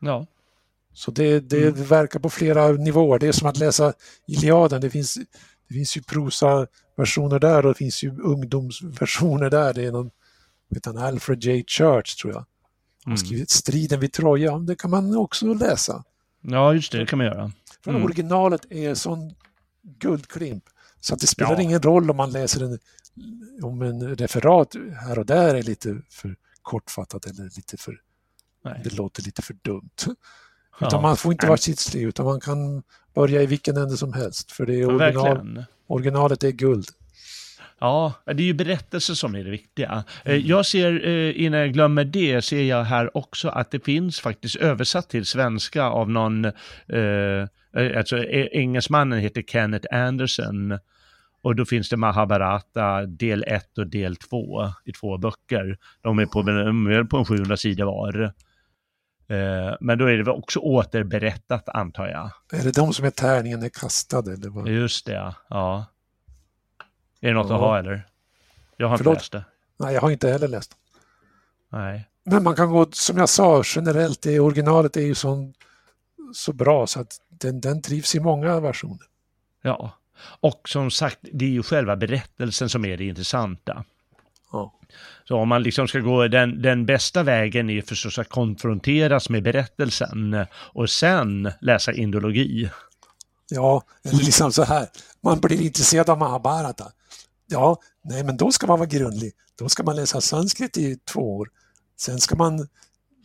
[0.00, 0.26] Ja.
[0.92, 1.84] Så det, det mm.
[1.84, 3.18] verkar på flera nivåer.
[3.18, 3.92] Det är som att läsa
[4.26, 4.80] Iliaden.
[4.80, 5.14] Det finns,
[5.68, 9.74] det finns ju prosa-versioner där och det finns ju ungdomsversioner där.
[9.74, 10.10] Det är någon,
[10.68, 11.64] vet han, Alfred J.
[11.66, 12.40] Church tror jag.
[13.04, 13.26] Han har mm.
[13.26, 14.58] skrivit Striden vid Troja.
[14.58, 16.04] Det kan man också läsa.
[16.40, 17.52] Ja, just det, det kan man göra.
[17.84, 18.04] För mm.
[18.04, 19.34] originalet är sån
[19.82, 20.64] guldklimp.
[21.00, 21.60] Så att det spelar ja.
[21.60, 22.78] ingen roll om man läser en,
[23.62, 28.00] om en referat här och där är lite för kortfattat eller lite för...
[28.64, 28.80] Nej.
[28.84, 30.16] Det låter lite för dumt.
[30.80, 31.00] Utan ja.
[31.00, 32.82] man får inte vara kitslig utan man kan
[33.14, 34.52] börja i vilken ände som helst.
[34.52, 36.88] För det är original, originalet är guld.
[37.80, 40.04] Ja, det är ju berättelser som är det viktiga.
[40.24, 40.46] Eh, mm.
[40.46, 44.56] Jag ser, eh, innan jag glömmer det, ser jag här också att det finns faktiskt
[44.56, 46.52] översatt till svenska av någon, eh,
[47.76, 50.78] eh alltså engelsmannen heter Kenneth Anderson.
[51.42, 55.78] Och då finns det Mahabharata del 1 och del 2 i två böcker.
[56.02, 58.32] De är på, de är på en 700 sidor var.
[59.80, 62.30] Men då är det väl också återberättat antar jag.
[62.60, 64.18] Är det de som är tärningen är kastad?
[64.18, 64.68] Eller vad?
[64.68, 65.86] Just det, ja.
[67.20, 67.54] Är det något ja.
[67.54, 68.06] att ha eller?
[68.76, 69.12] Jag har Förlåt?
[69.12, 69.44] inte läst det.
[69.78, 70.72] Nej, jag har inte heller läst.
[71.72, 72.08] Nej.
[72.24, 75.52] Men man kan gå, som jag sa, generellt, det originalet är ju så,
[76.34, 79.06] så bra så att den, den trivs i många versioner.
[79.62, 79.98] Ja,
[80.40, 83.84] och som sagt, det är ju själva berättelsen som är det intressanta.
[84.52, 84.74] Ja.
[85.24, 89.42] Så om man liksom ska gå den, den bästa vägen är förstås att konfronteras med
[89.42, 92.70] berättelsen och sen läsa indologi.
[93.48, 94.88] Ja, eller liksom så här,
[95.20, 96.92] man blir intresserad av Mahabharata.
[97.50, 99.32] Ja, nej men då ska man vara grundlig.
[99.54, 101.50] Då ska man läsa sanskrit i två år.
[101.96, 102.68] Sen ska man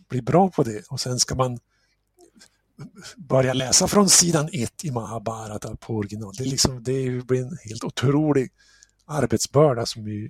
[0.10, 1.60] bli bra på det och sen ska man
[3.18, 6.34] börja läsa från sidan ett i Mahabharata på original.
[6.38, 8.52] Det, är liksom, det blir en helt otrolig
[9.06, 10.30] arbetsbörda som ju,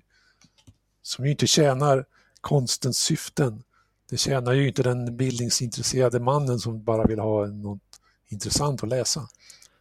[1.02, 2.06] som ju inte tjänar
[2.42, 3.64] konstens syften.
[4.10, 7.82] Det tjänar ju inte den bildningsintresserade mannen som bara vill ha något
[8.30, 9.28] intressant att läsa.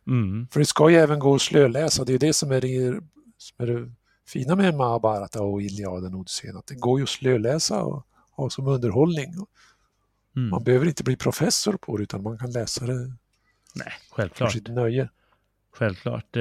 [0.07, 0.49] Mm.
[0.51, 3.01] För det ska ju även gå att slöläsa, det är det som är det,
[3.39, 3.93] som är det
[4.27, 8.51] fina med Mahabharata och Iliaden och Odysseen, att det går ju att slöläsa och ha
[8.51, 9.35] som underhållning.
[10.37, 10.49] Mm.
[10.51, 12.95] Man behöver inte bli professor på det, utan man kan läsa det
[13.75, 14.53] Nej, självklart.
[14.53, 15.09] för sitt nöje.
[15.75, 16.37] Självklart.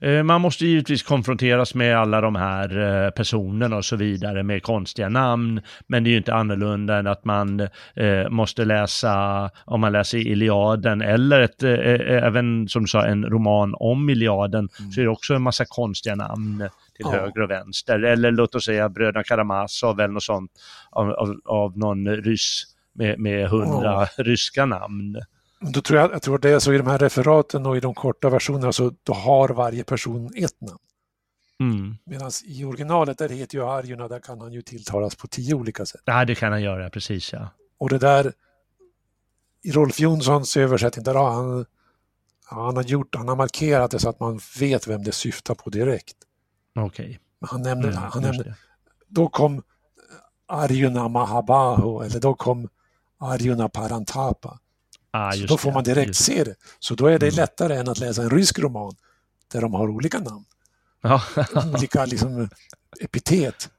[0.00, 4.62] Eh, man måste givetvis konfronteras med alla de här eh, personerna och så vidare med
[4.62, 5.60] konstiga namn.
[5.86, 7.60] Men det är ju inte annorlunda än att man
[7.94, 13.74] eh, måste läsa, om man läser Iliaden eller ett, även som du sa, en roman
[13.78, 14.92] om Iliaden, mm.
[14.92, 16.68] så är det också en massa konstiga namn
[16.98, 17.20] till ja.
[17.20, 18.02] höger och vänster.
[18.02, 20.50] Eller låt oss säga bröderna Karamazov eller något sånt
[20.90, 24.24] av, av, av någon ryss med, med hundra ja.
[24.24, 25.20] ryska namn.
[25.60, 27.94] Då tror jag, jag tror det är så i de här referaten och i de
[27.94, 30.78] korta versionerna så då har varje person ett namn.
[31.60, 31.96] Mm.
[32.06, 35.86] Medan i originalet där heter ju Arjuna, där kan han ju tilltalas på tio olika
[35.86, 36.00] sätt.
[36.04, 37.48] Ja, det kan han göra, precis ja.
[37.78, 38.32] Och det där
[39.62, 41.66] i Rolf Jonssons översättning, där har han,
[42.44, 45.70] han har gjort, han har markerat det så att man vet vem det syftar på
[45.70, 46.16] direkt.
[46.84, 47.04] Okej.
[47.04, 47.18] Okay.
[47.40, 48.54] Han nämnde, mm, han nämnde
[49.08, 49.62] då kom
[50.46, 52.68] Arjuna Mahabahu eller då kom
[53.18, 54.58] Arjuna Parantapa.
[55.10, 56.54] Ah, så då får man direkt se det.
[56.78, 57.36] Så då är det mm.
[57.36, 58.96] lättare än att läsa en rysk roman
[59.52, 60.44] där de har olika namn.
[61.00, 61.22] Ja.
[61.74, 62.48] olika liksom,
[63.00, 63.70] epitet.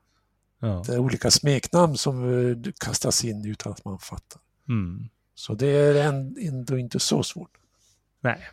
[0.59, 0.84] Ja.
[0.85, 4.41] Det är olika smeknamn som uh, kastas in utan att man fattar.
[4.69, 5.09] Mm.
[5.35, 7.51] Så det är ändå inte så svårt.
[8.21, 8.49] Nej.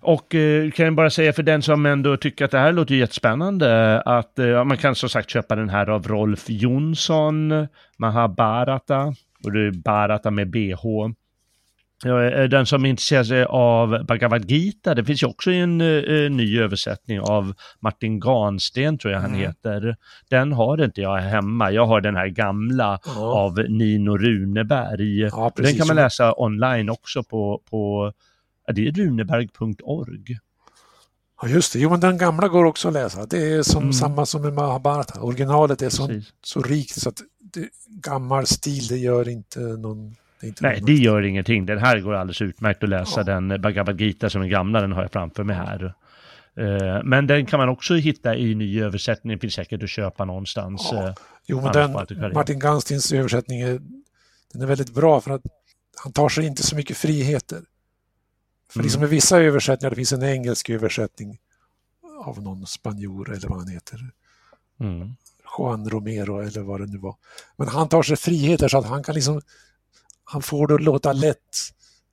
[0.00, 2.94] Och eh, kan jag bara säga för den som ändå tycker att det här låter
[2.94, 9.52] jättespännande att eh, man kan som sagt köpa den här av Rolf Jonsson, Mahabharata, och
[9.52, 10.84] det är Bharata med BH.
[12.50, 17.20] Den som intresserar sig av Bhagavad Gita, det finns ju också en uh, ny översättning
[17.20, 19.40] av Martin Gansten, tror jag han mm.
[19.40, 19.96] heter.
[20.30, 23.20] Den har inte jag hemma, jag har den här gamla ja.
[23.20, 25.20] av Nino Runeberg.
[25.20, 28.12] Ja, den kan man läsa online också på, på
[28.72, 30.38] det är runeberg.org.
[31.42, 33.26] Ja just det, jo men den gamla går också att läsa.
[33.26, 33.92] Det är som, mm.
[33.92, 35.20] samma som med Mahabharata.
[35.20, 37.22] Originalet är så, så rikt så att
[37.52, 41.66] det, gammal stil, det gör inte någon det Nej, det gör ingenting.
[41.66, 43.20] Den här går alldeles utmärkt att läsa.
[43.20, 43.24] Ja.
[43.24, 45.84] Den Bhagavad Gita som är gamla, den har jag framför mig här.
[46.58, 49.38] Uh, men den kan man också hitta i ny översättning.
[49.38, 50.88] Finns säkert att köpa någonstans.
[50.92, 51.08] Ja.
[51.08, 51.14] Uh,
[51.46, 51.92] jo, men den,
[52.32, 53.80] Martin Ganstins översättning är,
[54.52, 55.42] den är väldigt bra för att
[56.02, 57.60] han tar sig inte så mycket friheter.
[58.70, 58.84] För mm.
[58.84, 61.38] liksom i vissa översättningar, det finns en engelsk översättning
[62.24, 64.10] av någon spanjor eller vad han heter.
[64.80, 65.14] Mm.
[65.58, 67.16] Juan Romero eller vad det nu var.
[67.56, 69.40] Men han tar sig friheter så att han kan liksom,
[70.24, 71.56] han får det att låta lätt,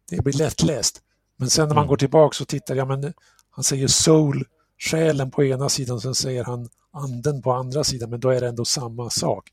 [0.10, 1.02] det blir lättläst.
[1.38, 1.90] Men sen när man mm.
[1.90, 3.14] går tillbaka och tittar, ja men
[3.50, 4.46] han säger soul,
[4.78, 8.48] själen på ena sidan, sen säger han anden på andra sidan, men då är det
[8.48, 9.50] ändå samma sak.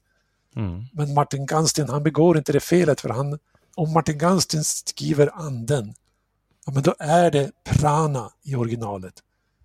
[0.56, 0.84] Mm.
[0.92, 3.38] Men Martin Ganstin, han begår inte det felet för han,
[3.74, 5.94] om Martin Ganstin skriver anden,
[6.66, 9.14] ja, men då är det prana i originalet.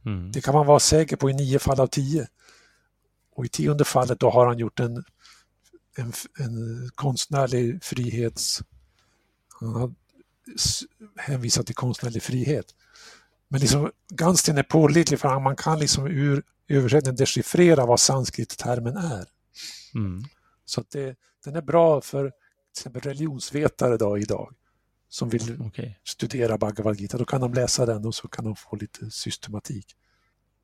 [0.05, 0.31] Mm.
[0.31, 2.27] Det kan man vara säker på i nio fall av tio.
[3.35, 5.03] Och i tionde fallet då har han gjort en,
[5.97, 8.61] en, en konstnärlig frihets...
[9.59, 9.93] Han har
[11.17, 12.65] hänvisat till konstnärlig frihet.
[13.47, 19.25] Men liksom, Ganstin är pålitlig för man kan liksom ur översättningen dechiffrera vad sanskrit-termen är.
[19.95, 20.23] Mm.
[20.65, 24.53] Så det, den är bra för till exempel religionsvetare då, idag
[25.09, 25.93] som vill okay.
[26.03, 27.17] studera Bhagavad Gita.
[27.17, 29.85] Då kan de läsa den och så kan de få lite systematik.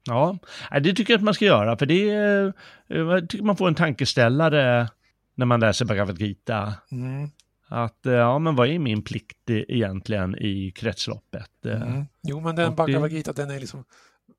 [0.06, 0.38] Ja,
[0.72, 2.54] det tycker jag att man ska göra, för det är,
[2.88, 4.90] jag tycker man får en tankeställare
[5.36, 6.74] när man läser Bhagavad Gita.
[6.92, 7.30] Mm.
[7.68, 11.66] Att, ja men vad är min plikt egentligen i kretsloppet?
[11.66, 12.06] Mm.
[12.24, 13.86] Jo, men den Bhagavad Gita, den är liksom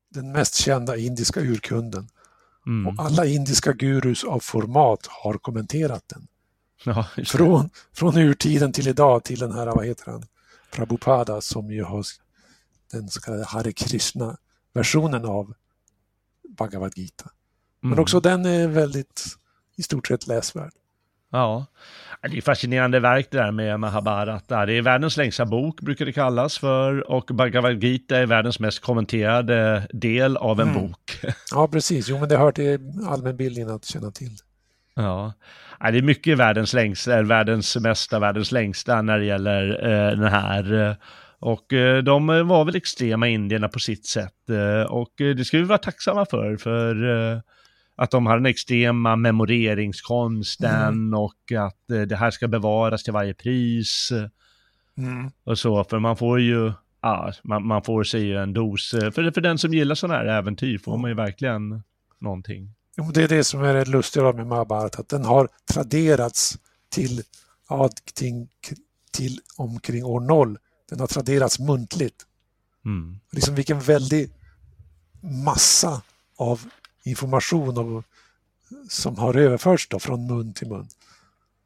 [0.09, 2.07] den mest kända indiska urkunden.
[2.65, 2.87] Mm.
[2.87, 6.27] Och alla indiska gurus av format har kommenterat den.
[6.83, 10.23] Ja, från, från urtiden till idag till den här, vad heter han,
[10.71, 12.05] Prabhupada som ju har
[12.91, 15.53] den så kallade Hare Krishna-versionen av
[16.57, 17.29] Bhagavad Gita.
[17.81, 18.01] Men mm.
[18.01, 19.25] också den är väldigt
[19.75, 20.71] i stort sett läsvärd.
[21.31, 21.65] Ja,
[22.21, 24.65] det är fascinerande verk det där med Mahabharata.
[24.65, 28.79] Det är världens längsta bok, brukar det kallas för, och Bhagavad Gita är världens mest
[28.79, 30.81] kommenterade del av en mm.
[30.81, 31.19] bok.
[31.51, 32.09] Ja, precis.
[32.09, 34.37] Jo, men det hör till allmänbildningen att känna till.
[34.95, 35.33] Ja,
[35.79, 40.97] det är mycket världens längsta, världens mesta, världens längsta när det gäller eh, den här.
[41.39, 44.49] Och eh, de var väl extrema indierna på sitt sätt.
[44.49, 47.39] Eh, och det ska vi vara tacksamma för, för eh,
[47.95, 51.13] att de har den extrema memoreringskonsten mm.
[51.13, 54.11] och att eh, det här ska bevaras till varje pris.
[54.97, 55.31] Mm.
[55.43, 58.93] Och så, för man får ju, ja, man, man får sig en dos.
[58.93, 61.83] Eh, för, för den som gillar sådana här äventyr får man ju verkligen
[62.19, 62.74] någonting.
[62.97, 66.57] Jo, det är det som är det lustiga med Mahabharata, att den har traderats
[66.89, 67.23] till,
[67.69, 68.47] ja, till,
[69.11, 70.57] till omkring år noll.
[70.89, 72.25] Den har traderats muntligt.
[72.85, 73.19] Mm.
[73.31, 74.31] Liksom vilken väldig
[75.21, 76.01] massa
[76.35, 76.69] av
[77.03, 78.03] information och,
[78.89, 80.87] som har överförts då från mun till mun.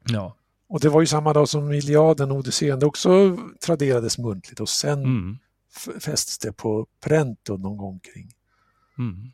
[0.04, 0.36] Ja.
[0.68, 4.68] Och det var ju samma dag som Iliaden och Odysseen, det också traderades muntligt och
[4.68, 5.38] sen mm.
[6.00, 8.34] fästes det på pränt någon gång kring
[8.98, 9.32] mm.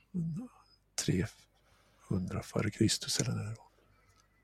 [2.08, 3.54] 300 före Kristus eller när.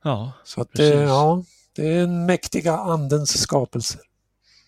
[0.04, 1.44] Ja, Så att det, ja,
[1.76, 4.00] det är en mäktiga andens skapelser.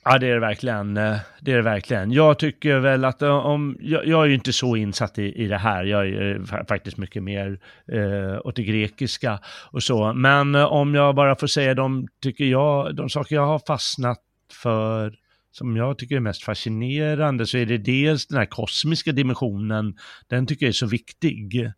[0.04, 0.96] Ja, det är det verkligen.
[0.96, 2.12] Eh, det är det verkligen.
[2.12, 5.46] Jag tycker väl att eh, om, jag, jag är ju inte så insatt i, i
[5.46, 5.84] det här.
[5.84, 7.60] Jag är eh, faktiskt mycket mer
[7.92, 9.40] eh, åt det grekiska
[9.70, 10.12] och så.
[10.12, 14.18] Men eh, om jag bara får säga de, tycker jag, de saker jag har fastnat
[14.62, 15.14] för
[15.52, 19.96] som jag tycker är mest fascinerande så är det dels den här kosmiska dimensionen.
[20.28, 21.72] Den tycker jag är så viktig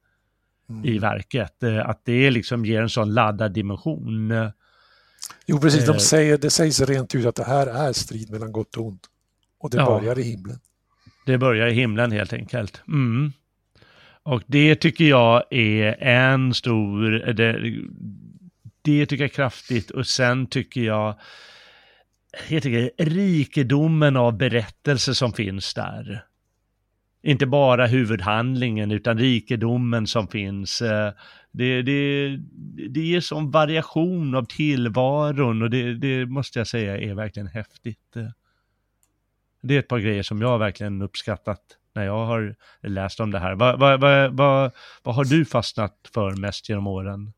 [0.68, 0.84] mm.
[0.84, 1.62] i verket.
[1.84, 4.32] Att det liksom ger en sån laddad dimension.
[5.46, 5.86] Jo, precis.
[5.86, 5.98] De eh.
[5.98, 9.02] säger, det sägs rent ut att det här är strid mellan gott och ont.
[9.58, 10.58] Och det ja, börjar i himlen.
[11.26, 12.82] Det börjar i himlen helt enkelt.
[12.88, 13.32] Mm.
[14.22, 17.52] Och det tycker jag är en stor, det,
[18.82, 21.18] det tycker jag är kraftigt och sen tycker jag,
[22.48, 26.25] jag tycker rikedomen av berättelser som finns där.
[27.22, 30.82] Inte bara huvudhandlingen utan rikedomen som finns.
[30.82, 31.12] Eh,
[31.52, 32.28] det, det,
[32.88, 38.14] det ger sån variation av tillvaron och det, det måste jag säga är verkligen häftigt.
[39.62, 41.60] Det är ett par grejer som jag verkligen uppskattat
[41.94, 43.54] när jag har läst om det här.
[43.54, 44.72] Vad, vad, vad, vad,
[45.02, 47.32] vad har du fastnat för mest genom åren?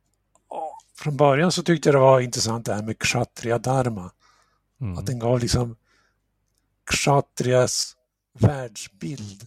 [0.96, 4.10] Från början så tyckte jag det var intressant det här med kshatriya dharma.
[4.80, 4.98] Mm.
[4.98, 5.76] Att den gav liksom
[6.90, 7.96] kshatriyas
[8.38, 9.42] världsbild.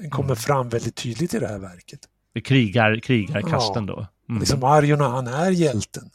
[0.00, 0.36] Den kommer mm.
[0.36, 2.08] fram väldigt tydligt i det här verket
[2.40, 4.06] krigar, krigarkasten ja, då.
[4.28, 4.40] Mm.
[4.40, 6.10] Liksom Arjuna, han är hjälten.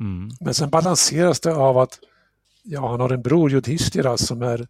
[0.00, 0.30] Mm.
[0.40, 1.98] Men sen balanseras det av att
[2.62, 4.68] ja, han har en bror, Yudhishthira, som är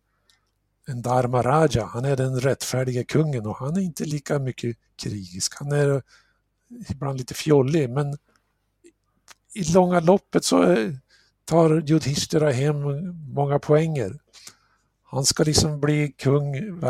[0.86, 1.84] en Dharma Raja.
[1.84, 5.54] Han är den rättfärdige kungen och han är inte lika mycket krigisk.
[5.58, 6.02] Han är
[6.88, 8.18] ibland lite fjollig, men
[9.54, 10.76] i långa loppet så
[11.44, 12.76] tar Yudhishthira hem
[13.34, 14.18] många poänger.
[15.10, 16.80] Han ska liksom bli kung,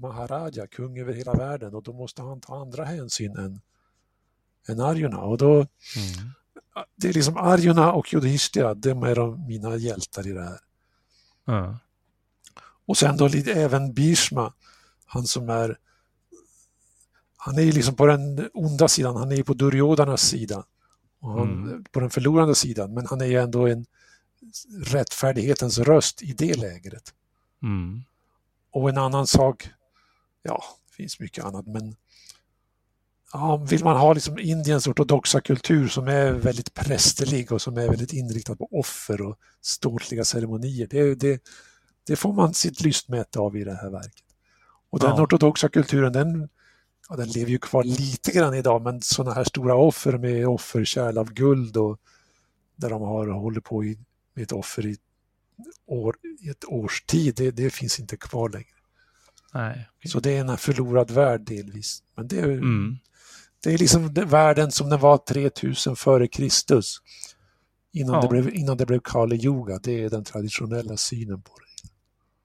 [0.00, 3.60] Maharaja, kung över hela världen och då måste han ta andra hänsyn än,
[4.68, 5.18] än Arjuna.
[5.18, 5.66] Och då, mm.
[6.96, 10.60] Det är liksom Arjuna och Yudhishthira, de är de mina hjältar i det här.
[11.48, 11.74] Mm.
[12.86, 14.52] Och sen då även Bhishma,
[15.06, 15.78] han som är
[17.36, 20.64] han är liksom på den onda sidan, han är på Duryodanas sida.
[21.20, 21.84] Och han, mm.
[21.84, 23.86] På den förlorande sidan, men han är ju ändå en
[24.82, 27.14] rättfärdighetens röst i det lägret.
[27.62, 28.02] Mm.
[28.70, 29.68] Och en annan sak,
[30.42, 31.96] ja, det finns mycket annat, men
[33.32, 37.88] ja, vill man ha liksom Indiens ortodoxa kultur som är väldigt prästerlig och som är
[37.88, 41.42] väldigt inriktad på offer och ståtliga ceremonier, det, det,
[42.06, 44.24] det får man sitt lystmäte av i det här verket.
[44.90, 45.22] Och den ja.
[45.22, 46.48] ortodoxa kulturen, den,
[47.08, 51.18] ja, den lever ju kvar lite grann idag, men sådana här stora offer med offerkärl
[51.18, 51.98] av guld och
[52.76, 53.98] där de har hållit på i,
[54.34, 54.96] med ett offer i
[55.86, 56.16] år,
[56.50, 58.66] ett års tid, det, det finns inte kvar längre.
[59.54, 60.10] Nej, okay.
[60.10, 62.02] Så det är en förlorad värld delvis.
[62.16, 62.98] Men det är, mm.
[63.64, 66.96] det är liksom världen som den var 3000 före Kristus.
[67.92, 68.20] Innan, ja.
[68.20, 71.88] det blev, innan det blev Kali Yoga, det är den traditionella synen på det.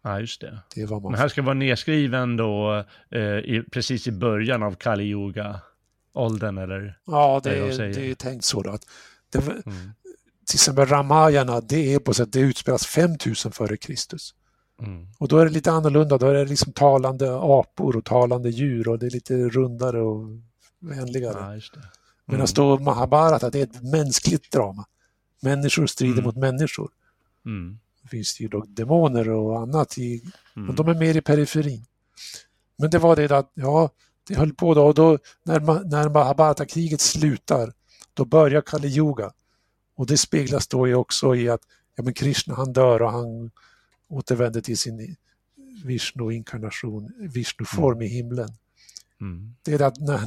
[0.03, 0.59] Ja, just det.
[0.75, 4.75] det var man Men här ska vara nedskriven då eh, i, precis i början av
[4.75, 6.99] Kali Yoga-åldern eller?
[7.05, 8.61] Ja, det, är, det är tänkt så.
[8.61, 8.85] Då, att
[9.31, 9.91] det, mm
[10.45, 14.33] till exempel Ramayana, det är på sätt det utspelas 5000 före Kristus.
[14.81, 15.07] Mm.
[15.17, 18.87] Och då är det lite annorlunda, då är det liksom talande apor och talande djur
[18.87, 20.27] och det är lite rundare och
[20.79, 21.37] vänligare.
[21.39, 21.61] Ja, mm.
[22.25, 24.85] Medan då Mahabharata, det är ett mänskligt drama.
[25.41, 26.25] Människor strider mm.
[26.25, 26.89] mot människor.
[27.45, 27.79] Mm.
[28.01, 30.21] Det finns ju dock demoner och annat, i,
[30.55, 30.69] mm.
[30.69, 31.85] och de är mer i periferin.
[32.77, 33.89] Men det var det att, ja,
[34.27, 35.59] det höll på då och då när,
[35.89, 37.73] när Mahabharata-kriget slutar,
[38.13, 39.31] då börjar Kali Yuga.
[39.95, 41.61] Och det speglas då också i att
[41.95, 43.51] ja, men Krishna han dör och han
[44.07, 45.15] återvänder till sin
[45.83, 48.49] Vishnu-inkarnation, Vishnu-form i himlen.
[49.21, 49.55] Mm.
[49.61, 50.19] Det är att när,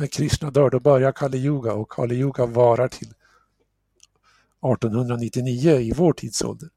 [0.00, 6.12] när Krishna dör, då börjar Kali Yuga och Kali Yuga varar till 1899 i vår
[6.12, 6.68] tidsålder.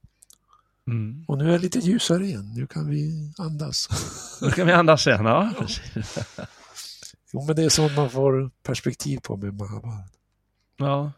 [0.88, 1.26] Mm.
[1.28, 3.90] Och nu är det lite ljusare igen, nu kan vi andas.
[4.42, 5.54] Nu kan vi andas igen, ja.
[7.34, 10.10] jo, men det är sånt man får perspektiv på med Mahabharata.
[10.78, 11.12] Ja,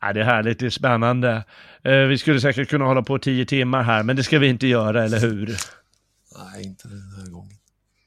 [0.00, 1.44] Ja, det är härligt, det är spännande.
[1.84, 4.66] Eh, vi skulle säkert kunna hålla på tio timmar här, men det ska vi inte
[4.66, 5.56] göra, eller hur?
[6.38, 7.56] Nej, inte den här gången.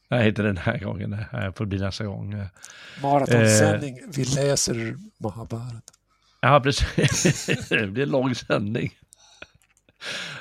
[0.09, 1.09] Nej, inte den här gången.
[1.31, 2.45] Det får bli nästa gång.
[3.01, 4.03] Maratonsändning, eh.
[4.15, 5.83] vi läser Mahabharat.
[6.41, 7.45] Ja, precis.
[7.69, 8.93] det blir en lång sändning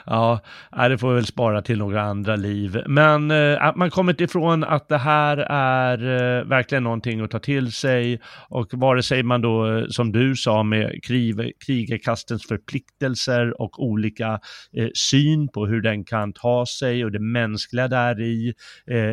[0.07, 0.41] ja,
[0.77, 2.83] äh, det får vi väl spara till några andra liv.
[2.87, 7.39] Men eh, att man kommit ifrån att det här är eh, verkligen någonting att ta
[7.39, 13.83] till sig och vare sig man då, som du sa, med krig, krigarkastens förpliktelser och
[13.83, 14.41] olika
[14.77, 18.55] eh, syn på hur den kan ta sig och det mänskliga där i,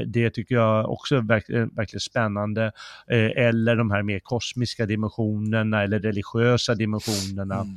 [0.08, 2.72] det tycker jag också är verkligen, verkligen spännande.
[3.36, 7.56] Eller de här mer kosmiska dimensionerna eller religiösa dimensionerna.
[7.56, 7.76] Mm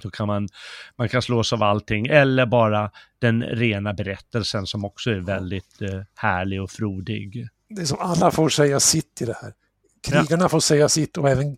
[0.00, 0.48] så kan man,
[0.96, 6.02] man kan slås av allting, eller bara den rena berättelsen som också är väldigt eh,
[6.14, 7.48] härlig och frodig.
[7.68, 9.54] Det är som alla får säga sitt i det här.
[10.02, 10.48] Krigarna ja.
[10.48, 11.56] får säga sitt och även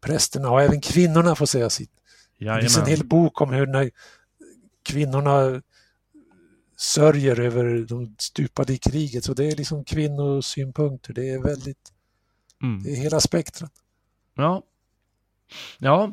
[0.00, 1.90] prästerna och även kvinnorna får säga sitt.
[2.38, 2.56] Jajamän.
[2.56, 3.90] Det finns en hel bok om hur när
[4.82, 5.62] kvinnorna
[6.76, 9.24] sörjer över de stupade i kriget.
[9.24, 11.12] Så det är liksom kvinnosynpunkter.
[11.12, 11.92] Det är väldigt,
[12.62, 12.82] mm.
[12.82, 13.72] det är hela spektrat.
[14.34, 14.62] Ja.
[15.78, 16.12] Ja.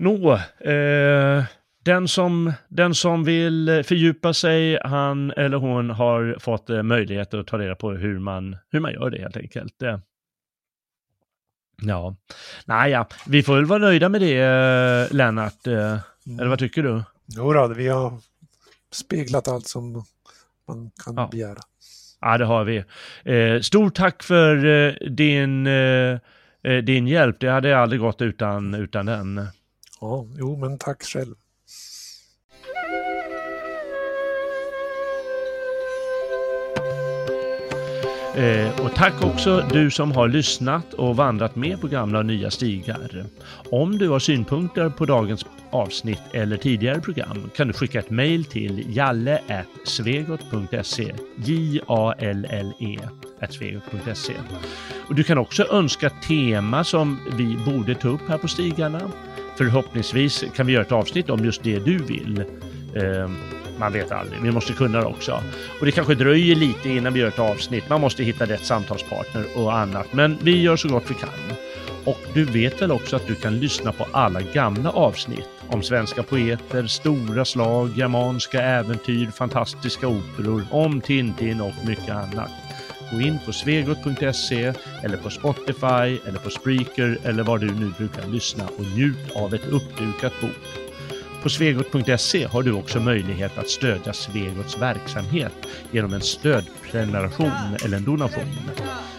[0.00, 0.32] Nå,
[0.70, 1.44] eh,
[1.84, 7.46] den, som, den som vill fördjupa sig, han eller hon har fått eh, möjlighet att
[7.46, 9.82] ta reda på hur man, hur man gör det helt enkelt.
[9.82, 9.98] Eh.
[11.82, 12.16] Ja,
[12.64, 15.66] naja, vi får väl vara nöjda med det, eh, Lennart.
[15.66, 15.98] Eh,
[16.40, 17.02] eller vad tycker du?
[17.26, 18.18] Jo då, vi har
[18.92, 20.04] speglat allt som
[20.68, 21.28] man kan ja.
[21.32, 21.60] begära.
[22.20, 22.84] Ja, det har vi.
[23.24, 26.18] Eh, stort tack för eh, din, eh,
[26.62, 27.40] eh, din hjälp.
[27.40, 29.46] Det hade aldrig gått utan, utan den.
[30.00, 31.34] Ja, jo men tack själv.
[38.34, 42.50] Eh, och tack också du som har lyssnat och vandrat med på gamla och nya
[42.50, 43.24] stigar.
[43.70, 48.44] Om du har synpunkter på dagens avsnitt eller tidigare program kan du skicka ett mejl
[48.44, 52.98] till jalle.svegot.se J-A-L-L-E
[53.50, 54.34] svegot.se
[55.08, 59.10] Och du kan också önska tema som vi borde ta upp här på stigarna.
[59.60, 62.44] Förhoppningsvis kan vi göra ett avsnitt om just det du vill.
[62.94, 63.30] Eh,
[63.78, 65.42] man vet aldrig, vi måste kunna det också.
[65.80, 67.88] Och det kanske dröjer lite innan vi gör ett avsnitt.
[67.88, 70.12] Man måste hitta rätt samtalspartner och annat.
[70.12, 71.28] Men vi gör så gott vi kan.
[72.04, 76.22] Och du vet väl också att du kan lyssna på alla gamla avsnitt om svenska
[76.22, 82.50] poeter, stora slag, germanska äventyr, fantastiska operor, om Tintin och mycket annat.
[83.12, 84.72] Gå in på svegot.se
[85.02, 89.54] eller på Spotify eller på Spreaker eller var du nu brukar lyssna och njut av
[89.54, 90.90] ett uppdukat bord.
[91.42, 95.52] På svegot.se har du också möjlighet att stödja Svegots verksamhet
[95.90, 98.54] genom en stödprenumeration eller en donation.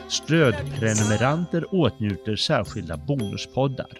[0.09, 3.97] Stödprenumeranter åtnjuter särskilda bonuspoddar.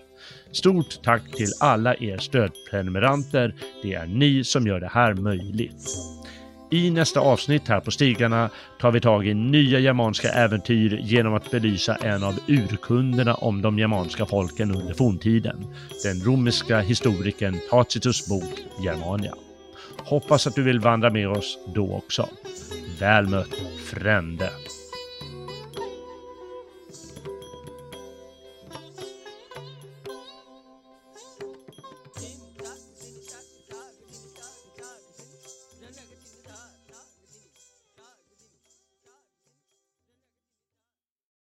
[0.51, 3.55] Stort tack till alla er stödprenumeranter.
[3.84, 5.97] Det är ni som gör det här möjligt.
[6.73, 8.49] I nästa avsnitt här på Stigarna
[8.80, 13.80] tar vi tag i nya germanska äventyr genom att belysa en av urkunderna om de
[13.80, 15.65] germanska folken under forntiden.
[16.03, 19.34] Den romerska historikern Tacitus bok Germania.
[19.98, 22.30] Hoppas att du vill vandra med oss då också.
[22.99, 24.49] Väl mött, frände!